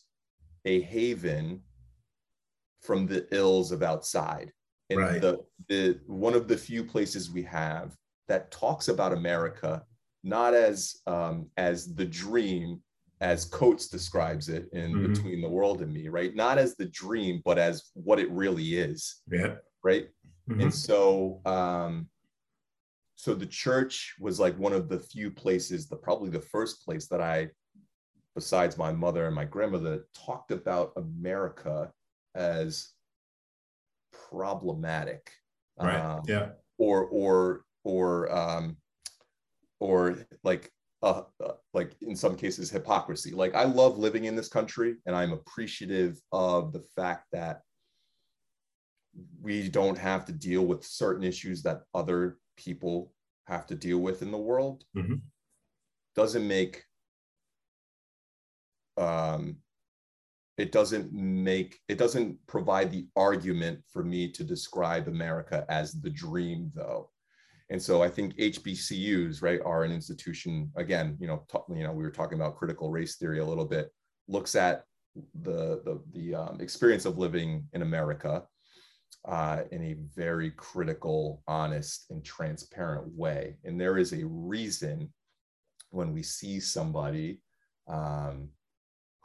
a 0.64 0.80
haven 0.80 1.60
from 2.82 3.06
the 3.06 3.26
ills 3.34 3.72
of 3.72 3.82
outside 3.82 4.52
and 4.90 4.98
Right. 5.00 5.20
the, 5.20 5.38
the 5.68 6.00
one 6.06 6.34
of 6.34 6.46
the 6.48 6.56
few 6.56 6.84
places 6.84 7.30
we 7.30 7.42
have 7.42 7.96
that 8.28 8.50
talks 8.50 8.88
about 8.88 9.12
america 9.12 9.82
not 10.22 10.54
as 10.54 10.96
um, 11.06 11.48
as 11.56 11.94
the 11.94 12.04
dream 12.04 12.80
as 13.20 13.44
coates 13.46 13.88
describes 13.88 14.48
it 14.48 14.68
in 14.72 14.92
Mhm. 14.94 15.12
between 15.14 15.40
the 15.40 15.48
world 15.48 15.80
and 15.82 15.92
me 15.92 16.08
right 16.08 16.34
not 16.34 16.58
as 16.58 16.76
the 16.76 16.86
dream 16.86 17.40
but 17.44 17.58
as 17.58 17.90
what 17.94 18.18
it 18.18 18.30
really 18.30 18.76
is 18.76 19.22
Yeah. 19.30 19.56
right 19.82 20.08
Mhm. 20.48 20.62
and 20.62 20.74
so 20.74 21.40
um 21.46 22.08
so 23.18 23.34
the 23.34 23.46
church 23.46 24.14
was 24.20 24.38
like 24.38 24.56
one 24.58 24.74
of 24.74 24.88
the 24.88 25.00
few 25.00 25.30
places 25.30 25.88
the 25.88 25.96
probably 25.96 26.30
the 26.30 26.40
first 26.40 26.84
place 26.84 27.08
that 27.08 27.20
i 27.20 27.48
besides 28.34 28.76
my 28.76 28.92
mother 28.92 29.26
and 29.26 29.34
my 29.34 29.44
grandmother 29.46 30.06
talked 30.14 30.50
about 30.50 30.92
america 30.96 31.90
as 32.37 32.93
problematic 34.12 35.32
Right. 35.78 35.99
um, 35.99 36.22
yeah. 36.26 36.53
or 36.78 37.05
or 37.07 37.64
or 37.84 38.32
um 38.34 38.76
or 39.78 40.16
like 40.43 40.72
uh, 41.03 41.24
uh, 41.45 41.53
like 41.74 41.95
in 42.01 42.16
some 42.16 42.34
cases 42.34 42.70
hypocrisy 42.70 43.32
like 43.32 43.55
i 43.55 43.64
love 43.64 43.99
living 43.99 44.24
in 44.24 44.34
this 44.34 44.49
country 44.49 44.97
and 45.05 45.14
i'm 45.14 45.32
appreciative 45.34 46.18
of 46.32 46.72
the 46.72 46.80
fact 46.97 47.26
that 47.32 47.61
we 49.43 49.68
don't 49.68 49.99
have 49.99 50.24
to 50.24 50.32
deal 50.32 50.64
with 50.64 50.82
certain 50.84 51.22
issues 51.22 51.62
that 51.62 51.82
other 51.95 52.39
people 52.57 53.12
have 53.47 53.66
to 53.66 53.74
deal 53.74 53.99
with 53.99 54.22
in 54.22 54.30
the 54.30 54.39
world 54.39 54.84
Mhm. 54.97 55.20
doesn't 56.14 56.49
make 56.49 56.84
um 58.97 59.59
it 60.59 60.72
doesn't 60.72 61.12
make 61.12 61.78
it 61.88 61.98
doesn't 61.98 62.38
provide 62.46 62.90
the 62.90 63.07
argument 63.16 63.80
for 63.92 64.02
me 64.02 64.30
to 64.30 64.44
describe 64.44 65.09
america 65.09 65.64
as 65.68 65.92
the 66.00 66.11
dream 66.11 66.70
though. 66.74 67.11
And 67.68 67.82
so 67.82 68.02
i 68.02 68.09
think 68.09 68.36
hbcus 68.36 69.42
right 69.42 69.61
are 69.64 69.82
an 69.82 69.92
institution 69.92 70.70
again 70.76 71.16
you 71.20 71.26
know 71.26 71.44
ta- 71.48 71.64
you 71.68 71.82
know 71.82 71.92
we 71.92 72.04
were 72.04 72.12
talking 72.12 72.38
about 72.38 72.57
critical 72.57 72.90
race 72.90 73.16
theory 73.16 73.40
a 73.40 73.44
little 73.44 73.64
bit 73.64 73.90
looks 74.28 74.54
at 74.54 74.84
the 75.42 75.82
the, 75.84 76.00
the 76.12 76.34
um, 76.34 76.61
experience 76.61 77.07
of 77.07 77.18
living 77.18 77.66
in 77.72 77.82
america 77.82 78.44
uh, 79.26 79.62
in 79.72 79.82
a 79.82 79.96
very 80.14 80.52
critical 80.52 81.42
honest 81.48 82.07
and 82.11 82.24
transparent 82.24 83.07
way. 83.14 83.57
And 83.64 83.80
there 83.80 83.98
is 83.98 84.12
a 84.12 84.24
reason 84.24 85.12
when 85.90 86.12
we 86.12 86.22
see 86.22 86.61
somebody 86.61 87.40
um, 87.88 88.48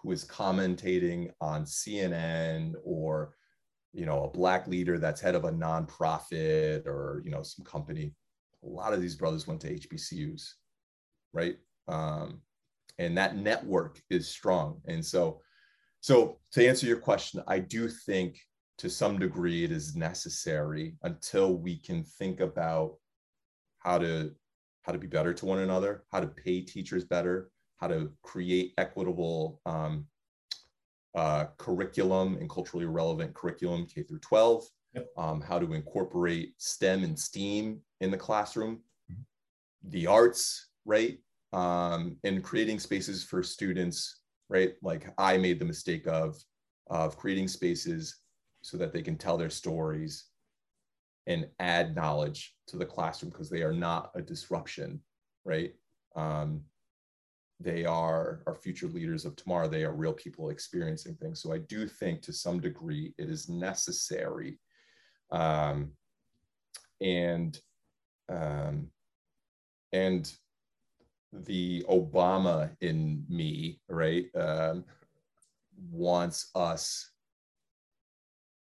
who 0.02 0.12
is 0.12 0.26
commentating 0.26 1.30
on 1.40 1.64
CNN 1.64 2.74
or 2.84 3.36
you 3.94 4.06
know 4.06 4.24
a 4.24 4.30
black 4.30 4.68
leader 4.68 4.98
that's 4.98 5.22
head 5.22 5.36
of 5.36 5.46
a 5.46 5.52
nonprofit 5.52 6.86
or 6.88 7.22
you 7.26 7.32
know 7.32 7.44
some 7.44 7.66
company 7.66 8.14
a 8.64 8.68
lot 8.68 8.94
of 8.94 9.02
these 9.02 9.16
brothers 9.16 9.48
went 9.48 9.60
to 9.60 9.74
hbcus 9.74 10.54
right? 11.34 11.58
Um, 11.88 12.42
and 12.98 13.18
that 13.18 13.38
network 13.38 14.02
is 14.10 14.30
strong. 14.30 14.82
And 14.86 15.04
so 15.06 15.42
so 16.02 16.40
to 16.52 16.68
answer 16.68 16.88
your 16.88 16.98
question 16.98 17.44
i 17.48 17.60
do 17.60 17.88
think 17.88 18.40
to 18.80 18.90
some 18.90 19.20
degree 19.20 19.64
it 19.64 19.72
is 19.72 19.96
necessary 19.96 20.96
until 21.04 21.56
we 21.56 21.78
can 21.78 22.04
think 22.04 22.40
about 22.40 22.96
how 23.78 24.00
to 24.00 24.32
how 24.82 24.92
to 24.92 24.98
be 24.98 25.06
better 25.06 25.32
to 25.32 25.46
one 25.46 25.60
another 25.60 26.04
how 26.12 26.20
to 26.20 26.26
pay 26.26 26.60
teachers 26.60 27.06
better 27.06 27.52
how 27.82 27.88
to 27.88 28.12
create 28.22 28.74
equitable 28.78 29.60
um, 29.66 30.06
uh, 31.16 31.46
curriculum 31.58 32.38
and 32.40 32.50
culturally 32.50 32.86
relevant 32.86 33.34
curriculum 33.34 33.86
K 33.86 34.04
through 34.04 34.20
12, 34.20 34.64
Yep. 34.94 35.08
um, 35.18 35.42
how 35.42 35.58
to 35.58 35.74
incorporate 35.74 36.54
STEM 36.58 37.04
and 37.04 37.18
STEAM 37.18 37.82
in 38.02 38.12
the 38.12 38.18
classroom, 38.18 38.84
Mhm. 39.10 39.26
the 39.84 40.06
arts, 40.08 40.70
right? 40.86 41.18
Um, 41.54 42.20
and 42.24 42.44
creating 42.44 42.80
spaces 42.80 43.24
for 43.24 43.42
students, 43.42 44.22
right? 44.50 44.76
Like 44.82 45.14
I 45.18 45.38
made 45.38 45.60
the 45.60 45.66
mistake 45.66 46.08
of, 46.08 46.42
of 46.88 47.18
creating 47.18 47.48
spaces 47.48 48.18
so 48.62 48.78
that 48.78 48.94
they 48.94 49.02
can 49.02 49.18
tell 49.18 49.38
their 49.38 49.50
stories 49.50 50.30
and 51.28 51.50
add 51.60 51.96
knowledge 51.96 52.56
to 52.68 52.78
the 52.78 52.86
classroom 52.86 53.32
because 53.32 53.50
they 53.50 53.64
are 53.64 53.74
not 53.74 54.12
a 54.16 54.22
disruption, 54.22 55.02
right? 55.46 55.74
Um, 56.16 56.66
they 57.64 57.86
are 57.86 58.42
our 58.48 58.56
future 58.56 58.88
leaders 58.88 59.26
of 59.26 59.36
tomorrow. 59.36 59.68
They 59.68 59.84
are 59.84 59.94
real 59.94 60.14
people 60.14 60.50
experiencing 60.50 61.16
things. 61.16 61.42
So 61.42 61.54
I 61.54 61.60
do 61.60 61.88
think 61.88 62.22
to 62.24 62.34
some 62.34 62.60
degree 62.60 63.14
it 63.18 63.30
is 63.30 63.50
necessary. 63.50 64.60
Um, 65.32 65.92
and 67.02 67.60
um, 68.30 68.88
and 69.92 70.32
the 71.34 71.86
Obama 71.90 72.72
in 72.82 73.26
me, 73.30 73.80
right, 73.90 74.26
um, 74.36 74.86
wants 75.90 76.50
us 76.56 77.12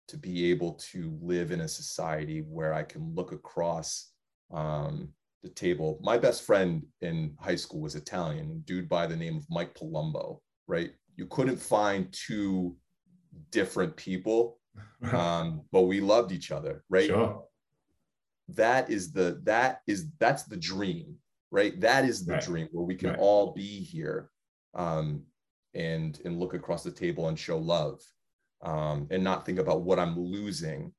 to 0.08 0.18
be 0.18 0.50
able 0.52 0.74
to 0.74 1.18
live 1.22 1.52
in 1.52 1.62
a 1.62 1.68
society 1.68 2.42
where 2.42 2.74
I 2.74 2.84
can 2.84 3.14
look 3.16 3.32
across 3.32 4.12
um, 4.52 5.10
the 5.44 5.50
table. 5.50 6.00
My 6.02 6.18
best 6.18 6.44
friend 6.44 6.84
in 7.02 7.36
high 7.40 7.56
school 7.56 7.82
was 7.82 7.96
Italian, 7.96 8.52
a 8.52 8.56
dude 8.68 8.88
by 8.90 9.08
the 9.08 9.16
name 9.16 9.38
of 9.38 9.46
Mike 9.50 9.74
Palumbo, 9.74 10.40
right? 10.68 10.92
You 11.18 11.26
couldn't 11.28 11.58
find 11.58 12.12
two 12.14 12.76
different 13.50 13.96
people, 13.96 14.60
um, 15.12 15.62
but 15.72 15.84
we 15.84 16.00
loved 16.00 16.32
each 16.32 16.52
other, 16.52 16.84
right? 16.90 17.08
Sure. 17.08 17.44
That 18.50 18.90
is 18.90 19.12
the 19.12 19.40
that 19.44 19.82
is 19.88 20.10
that's 20.20 20.44
the 20.44 20.58
dream, 20.58 21.16
right? 21.52 21.80
That 21.80 22.06
is 22.06 22.26
the 22.26 22.34
Right. 22.34 22.44
dream 22.44 22.68
where 22.72 22.86
we 22.86 22.96
can 22.96 23.12
Right. 23.12 23.20
all 23.20 23.54
be 23.54 23.80
here 23.82 24.30
um, 24.74 25.24
and 25.74 26.20
and 26.26 26.40
look 26.40 26.54
across 26.54 26.84
the 26.84 26.92
table 26.92 27.30
and 27.30 27.40
show 27.40 27.58
love, 27.58 28.02
um, 28.62 29.08
and 29.10 29.24
not 29.24 29.46
think 29.46 29.58
about 29.60 29.82
what 29.84 30.00
I'm 30.00 30.20
losing 30.20 30.94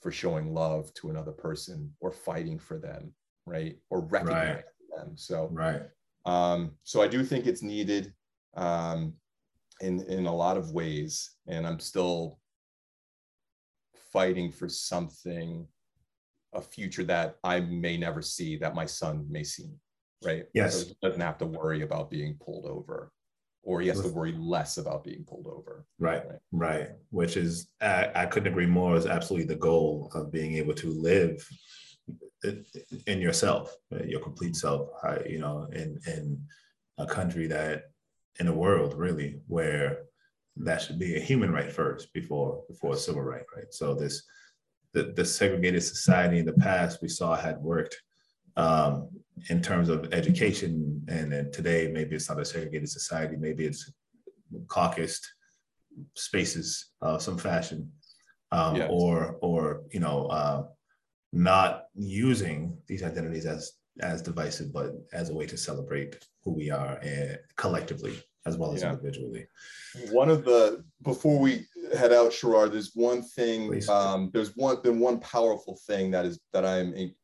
for 0.00 0.10
showing 0.10 0.52
love 0.52 0.92
to 0.94 1.10
another 1.10 1.32
person 1.32 1.94
or 2.00 2.10
fighting 2.10 2.58
for 2.58 2.78
them, 2.78 3.14
right? 3.46 3.76
Or 3.90 4.00
recognizing 4.00 4.64
them. 4.96 5.16
So 5.16 5.48
Right. 5.52 5.82
um, 6.26 6.72
so 6.82 7.02
I 7.02 7.08
do 7.08 7.24
think 7.24 7.46
it's 7.46 7.62
needed 7.62 8.12
um, 8.54 9.14
in 9.80 10.00
in 10.08 10.26
a 10.26 10.34
lot 10.34 10.56
of 10.56 10.72
ways, 10.72 11.36
and 11.46 11.66
I'm 11.66 11.80
still 11.80 12.38
fighting 14.12 14.50
for 14.50 14.68
something 14.68 15.66
a 16.52 16.60
future 16.60 17.04
that 17.04 17.36
I 17.44 17.60
may 17.60 17.96
never 17.96 18.20
see 18.22 18.56
that 18.56 18.74
my 18.74 18.84
son 18.84 19.24
may 19.30 19.44
see, 19.44 19.70
right? 20.24 20.44
Yes. 20.52 20.80
So 20.80 20.86
he 20.88 20.96
doesn't 21.00 21.20
have 21.20 21.38
to 21.38 21.46
worry 21.46 21.82
about 21.82 22.10
being 22.10 22.36
pulled 22.44 22.66
over, 22.66 23.12
or 23.62 23.80
he 23.80 23.86
has 23.86 24.00
to 24.00 24.08
worry 24.08 24.32
less 24.32 24.76
about 24.76 25.04
being 25.04 25.24
pulled 25.24 25.46
over. 25.46 25.86
Right, 26.00 26.24
Right. 26.26 26.38
right. 26.50 26.88
Which 27.10 27.36
is, 27.36 27.68
I, 27.80 28.10
I 28.16 28.26
couldn't 28.26 28.52
agree 28.52 28.66
more. 28.66 28.96
Is 28.96 29.06
absolutely 29.06 29.46
the 29.46 29.60
goal 29.60 30.10
of 30.12 30.32
being 30.32 30.54
able 30.54 30.74
to 30.74 30.88
live 30.90 31.48
in 33.06 33.20
yourself, 33.20 33.76
uh, 33.92 34.02
your 34.04 34.20
complete 34.20 34.56
self. 34.56 34.88
You 35.28 35.40
know, 35.40 35.68
in 35.72 35.98
in 36.06 36.42
a 36.98 37.06
country 37.06 37.46
that, 37.48 37.84
in 38.38 38.48
a 38.48 38.52
world 38.54 38.94
really 38.96 39.40
where 39.46 40.04
that 40.56 40.82
should 40.82 40.98
be 40.98 41.16
a 41.16 41.20
human 41.20 41.52
right 41.52 41.72
first 41.72 42.12
before 42.12 42.62
before 42.68 42.94
a 42.94 42.96
civil 42.96 43.22
right, 43.22 43.44
right? 43.56 43.72
So 43.72 43.94
this, 43.94 44.22
the 44.92 45.12
the 45.16 45.24
segregated 45.24 45.82
society 45.82 46.38
in 46.38 46.46
the 46.46 46.52
past 46.68 47.02
we 47.02 47.08
saw 47.08 47.36
had 47.36 47.58
worked 47.58 47.96
um, 48.56 49.08
in 49.48 49.62
terms 49.62 49.88
of 49.88 50.12
education, 50.12 51.02
and 51.08 51.32
then 51.32 51.50
today 51.52 51.90
maybe 51.92 52.16
it's 52.16 52.28
not 52.28 52.40
a 52.40 52.44
segregated 52.44 52.88
society, 52.88 53.36
maybe 53.36 53.64
it's 53.64 53.92
caucused 54.66 55.24
spaces 56.16 56.90
of 57.00 57.22
some 57.22 57.38
fashion, 57.38 57.90
um, 58.52 58.76
Yes. 58.76 58.88
or 58.92 59.36
or 59.40 59.82
you 59.92 60.00
know 60.00 60.26
uh, 60.26 60.64
not 61.32 61.84
using 61.94 62.76
these 62.86 63.02
identities 63.02 63.46
as 63.46 63.72
as 64.00 64.22
divisive, 64.22 64.72
but 64.72 64.92
as 65.12 65.28
a 65.28 65.34
way 65.34 65.46
to 65.46 65.56
celebrate 65.58 66.24
who 66.42 66.52
we 66.54 66.70
are 66.70 66.98
and 67.02 67.38
collectively 67.56 68.18
as 68.46 68.56
well 68.56 68.72
as 68.72 68.80
Yeah. 68.80 68.92
individually. 68.92 69.46
One 70.10 70.30
of 70.30 70.44
the 70.44 70.82
before 71.02 71.38
we 71.38 71.66
head 71.94 72.12
out, 72.12 72.30
Sherrod, 72.30 72.72
there's 72.72 72.92
one 72.94 73.22
thing. 73.22 73.82
Um, 73.90 74.30
there's 74.32 74.56
one 74.56 74.80
been 74.82 75.00
one 75.00 75.20
powerful 75.20 75.78
thing 75.86 76.10
that 76.12 76.24
is 76.24 76.40
that 76.52 76.64
I'm 76.64 76.94
in- 76.94 77.14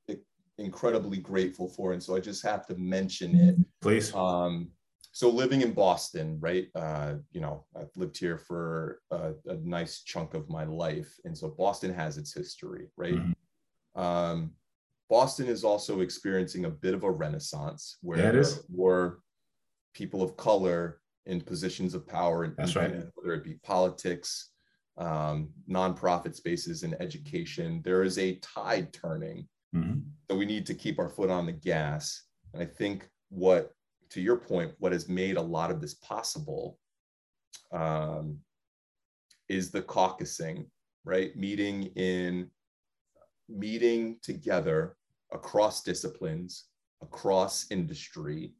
incredibly 0.59 1.19
grateful 1.19 1.69
for, 1.69 1.93
and 1.93 2.03
so 2.03 2.15
I 2.17 2.21
just 2.21 2.43
have 2.45 2.67
to 2.67 2.75
mention 2.77 3.35
it. 3.37 3.57
Please. 3.81 4.15
Um, 4.15 4.71
so 5.13 5.31
living 5.31 5.63
in 5.63 5.73
Boston, 5.73 6.39
right? 6.41 6.67
Uh, 6.75 7.15
you 7.33 7.41
know, 7.41 7.65
I've 7.75 7.95
lived 7.97 8.19
here 8.19 8.37
for 8.37 9.01
a, 9.11 9.33
a 9.47 9.57
nice 9.63 10.03
chunk 10.03 10.35
of 10.35 10.51
my 10.51 10.65
life, 10.65 11.11
and 11.25 11.37
so 11.37 11.49
Boston 11.49 11.95
has 11.95 12.19
its 12.19 12.35
history, 12.35 12.89
right? 12.99 13.15
Mhm. 13.15 13.35
Um, 13.97 14.53
Boston 15.09 15.47
is 15.49 15.64
also 15.64 16.01
experiencing 16.01 16.64
a 16.64 16.70
bit 16.70 16.94
of 16.94 17.05
a 17.05 17.11
renaissance 17.11 17.97
where 18.03 18.18
Yeah, 18.42 18.49
more 18.68 19.20
people 19.94 20.22
of 20.22 20.36
color 20.36 21.01
in 21.26 21.40
positions 21.40 21.94
of 21.94 22.07
power, 22.07 22.44
in- 22.44 22.55
That's 22.57 22.76
right. 22.76 22.92
whether 23.14 23.34
it 23.34 23.42
be 23.44 23.55
politics, 23.62 24.51
um, 24.97 25.53
nonprofit 25.68 26.34
spaces, 26.34 26.82
and 26.82 26.94
education. 27.01 27.82
There 27.82 28.03
is 28.03 28.18
a 28.18 28.36
tide 28.36 28.92
turning 28.92 29.49
Mhm. 29.74 30.05
so 30.30 30.36
we 30.36 30.47
need 30.47 30.64
to 30.66 30.74
keep 30.74 30.99
our 30.99 31.09
foot 31.09 31.28
on 31.30 31.44
the 31.47 31.53
gas. 31.53 32.26
And 32.53 32.62
I 32.62 32.66
think 32.66 33.11
what, 33.28 33.74
to 34.11 34.20
your 34.20 34.36
point, 34.38 34.74
what 34.78 34.92
has 34.92 35.09
made 35.09 35.36
a 35.36 35.42
lot 35.42 35.70
of 35.70 35.80
this 35.80 35.94
possible 35.94 36.78
um, 37.72 38.40
is 39.49 39.70
the 39.70 39.82
caucusing, 39.82 40.70
right? 41.05 41.34
Meeting 41.36 41.84
in, 41.97 42.51
meeting 43.49 44.18
together 44.22 44.97
across 45.32 45.82
disciplines, 45.82 46.64
across 47.03 47.70
industry, 47.70 48.53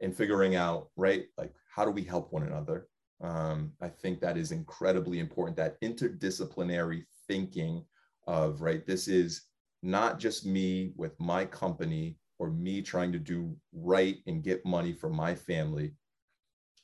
and 0.00 0.16
figuring 0.16 0.56
out, 0.56 0.88
right, 0.96 1.26
like 1.36 1.52
how 1.74 1.84
do 1.84 1.90
we 1.90 2.02
help 2.02 2.32
one 2.32 2.44
another? 2.44 2.86
Um, 3.22 3.72
I 3.82 3.88
think 3.88 4.20
that 4.20 4.38
is 4.38 4.50
incredibly 4.50 5.18
important. 5.18 5.56
That 5.56 5.80
interdisciplinary 5.82 7.04
thinking 7.28 7.84
of, 8.26 8.62
right, 8.62 8.86
this 8.86 9.08
is 9.08 9.42
not 9.82 10.18
just 10.18 10.46
me 10.46 10.92
with 10.96 11.18
my 11.20 11.44
company 11.44 12.16
or 12.38 12.50
me 12.50 12.80
trying 12.80 13.12
to 13.12 13.18
do 13.18 13.54
right 13.72 14.16
and 14.26 14.42
get 14.42 14.64
money 14.64 14.92
for 14.92 15.10
my 15.10 15.34
family. 15.34 15.92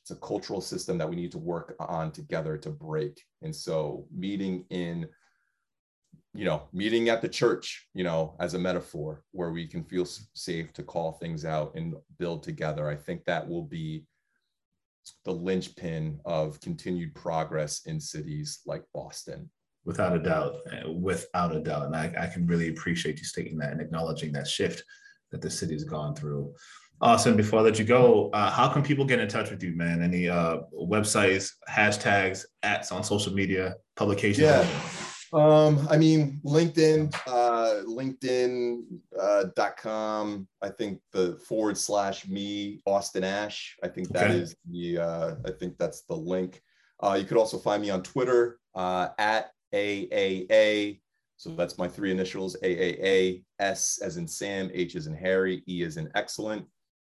It's 0.01 0.11
a 0.11 0.15
cultural 0.15 0.61
system 0.61 0.97
that 0.99 1.09
we 1.09 1.15
need 1.15 1.31
to 1.31 1.39
work 1.39 1.75
on 1.79 2.11
together 2.11 2.57
to 2.59 2.69
break. 2.69 3.19
And 3.41 3.53
so, 3.53 4.05
meeting 4.15 4.65
in, 4.69 5.07
you 6.33 6.45
know, 6.45 6.63
meeting 6.73 7.09
at 7.09 7.21
the 7.21 7.29
church, 7.29 7.87
you 7.93 8.03
know, 8.03 8.35
as 8.39 8.53
a 8.53 8.59
metaphor 8.59 9.23
where 9.31 9.51
we 9.51 9.67
can 9.67 9.83
feel 9.83 10.05
safe 10.33 10.73
to 10.73 10.83
call 10.83 11.13
things 11.13 11.45
out 11.45 11.73
and 11.75 11.95
build 12.19 12.43
together, 12.43 12.87
I 12.87 12.95
think 12.95 13.23
that 13.25 13.47
will 13.47 13.63
be 13.63 14.05
the 15.25 15.31
linchpin 15.31 16.19
of 16.25 16.59
continued 16.61 17.15
progress 17.15 17.85
in 17.85 17.99
cities 17.99 18.59
like 18.65 18.83
Boston. 18.93 19.49
Without 19.85 20.15
a 20.15 20.19
doubt, 20.19 20.55
uh, 20.71 20.91
without 20.91 21.55
a 21.55 21.61
doubt. 21.61 21.85
And 21.85 21.95
I, 21.95 22.13
I 22.19 22.27
can 22.27 22.45
really 22.45 22.67
appreciate 22.67 23.19
you 23.19 23.23
stating 23.23 23.57
that 23.59 23.71
and 23.71 23.79
acknowledging 23.79 24.33
that 24.33 24.47
shift 24.47 24.83
that 25.31 25.41
the 25.41 25.49
city's 25.49 25.85
gone 25.85 26.13
through. 26.13 26.53
Awesome. 26.99 27.37
Before 27.37 27.59
I 27.59 27.61
let 27.61 27.79
you 27.79 27.85
go, 27.85 28.29
uh, 28.33 28.49
how 28.49 28.67
can 28.67 28.81
people 28.81 29.05
get 29.05 29.19
in 29.19 29.29
touch 29.29 29.51
with 29.51 29.63
you, 29.63 29.75
man? 29.75 30.01
Any 30.01 30.27
uh, 30.27 30.57
websites, 30.73 31.51
hashtags, 31.69 32.43
ats 32.63 32.91
on 32.91 33.03
social 33.03 33.33
media, 33.33 33.75
publications? 33.95 34.39
Yeah. 34.39 34.67
Um, 35.33 35.87
I 35.89 35.97
mean, 35.97 36.39
LinkedIn, 36.45 37.13
uh, 37.27 37.83
LinkedIn 37.85 38.83
uh, 39.19 39.45
dot 39.55 39.77
com. 39.77 40.47
I 40.61 40.69
think 40.69 41.01
the 41.11 41.37
forward 41.47 41.77
slash 41.77 42.27
me 42.27 42.81
Austin 42.85 43.23
Ashe. 43.23 43.75
I 43.83 43.87
think 43.87 44.09
that 44.09 44.31
Okay. 44.31 44.39
is 44.39 44.55
the. 44.69 44.99
Uh, 44.99 45.35
I 45.45 45.51
think 45.51 45.77
that's 45.77 46.03
the 46.03 46.15
link. 46.15 46.61
Uh, 47.03 47.17
you 47.19 47.25
could 47.25 47.37
also 47.37 47.57
find 47.57 47.81
me 47.81 47.89
on 47.89 48.03
Twitter 48.03 48.59
uh, 48.75 49.09
at 49.19 49.51
AAA. 49.73 51.01
So 51.35 51.51
that's 51.51 51.77
my 51.77 51.87
three 51.87 52.11
initials: 52.11 52.55
AAA. 52.63 53.43
S 53.59 53.99
as 54.01 54.17
in 54.17 54.27
Sam, 54.27 54.69
H 54.73 54.95
as 54.95 55.07
in 55.07 55.13
Harry, 55.13 55.63
E 55.67 55.83
as 55.83 55.97
in 55.97 56.09
excellent. 56.15 56.65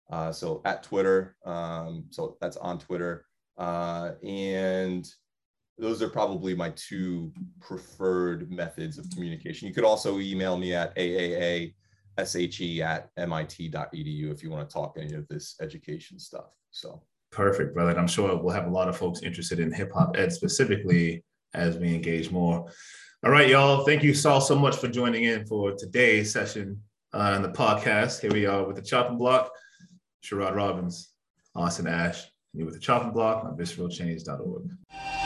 Uh, 0.09 0.31
so 0.31 0.61
at 0.65 0.83
Twitter. 0.83 1.35
Um, 1.45 2.05
so 2.09 2.37
that's 2.41 2.57
on 2.57 2.79
Twitter. 2.79 3.25
Uh, 3.57 4.11
and 4.23 5.07
those 5.77 6.01
are 6.01 6.09
probably 6.09 6.55
my 6.55 6.71
two 6.71 7.31
preferred 7.59 8.51
methods 8.51 8.97
of 8.97 9.09
communication. 9.11 9.67
You 9.67 9.73
could 9.73 9.83
also 9.83 10.19
email 10.19 10.57
me 10.57 10.73
at 10.73 10.95
aaa 10.95 11.71
she 12.51 12.81
at 12.81 13.11
mit.edu 13.17 14.31
if 14.31 14.41
you 14.41 14.49
want 14.49 14.67
to 14.67 14.73
talk 14.73 14.97
any 14.99 15.13
of 15.13 15.27
this 15.27 15.55
education 15.61 16.17
stuff. 16.17 16.49
So 16.71 17.03
Perfect, 17.31 17.73
brother. 17.73 17.91
And 17.91 17.99
I'm 17.99 18.07
sure 18.07 18.35
we'll 18.35 18.53
have 18.53 18.67
a 18.67 18.71
lot 18.71 18.87
of 18.87 18.97
folks 18.97 19.21
interested 19.21 19.59
in 19.59 19.71
hip 19.71 19.91
hop 19.93 20.15
ed 20.17 20.31
specifically 20.31 21.23
as 21.53 21.77
we 21.77 21.93
engage 21.93 22.31
more. 22.31 22.71
All 23.25 23.31
right, 23.31 23.49
y'all. 23.49 23.85
Thank 23.85 24.03
you 24.03 24.13
so 24.13 24.39
so 24.39 24.57
much 24.57 24.77
for 24.77 24.87
joining 24.87 25.25
in 25.25 25.45
for 25.45 25.73
today's 25.73 26.31
session 26.31 26.81
uh, 27.13 27.33
on 27.35 27.41
the 27.41 27.49
podcast. 27.49 28.21
Here 28.21 28.31
we 28.31 28.45
are 28.45 28.65
with 28.65 28.75
the 28.75 28.81
chopping 28.81 29.17
block. 29.17 29.51
Sherrod 30.23 30.55
Robbins, 30.55 31.09
Austin 31.55 31.87
Ashe, 31.87 32.25
you 32.53 32.65
with 32.65 32.73
the 32.73 32.79
chopping 32.79 33.11
block 33.11 33.45
on 33.45 33.57
visceralchange.org. 33.57 35.16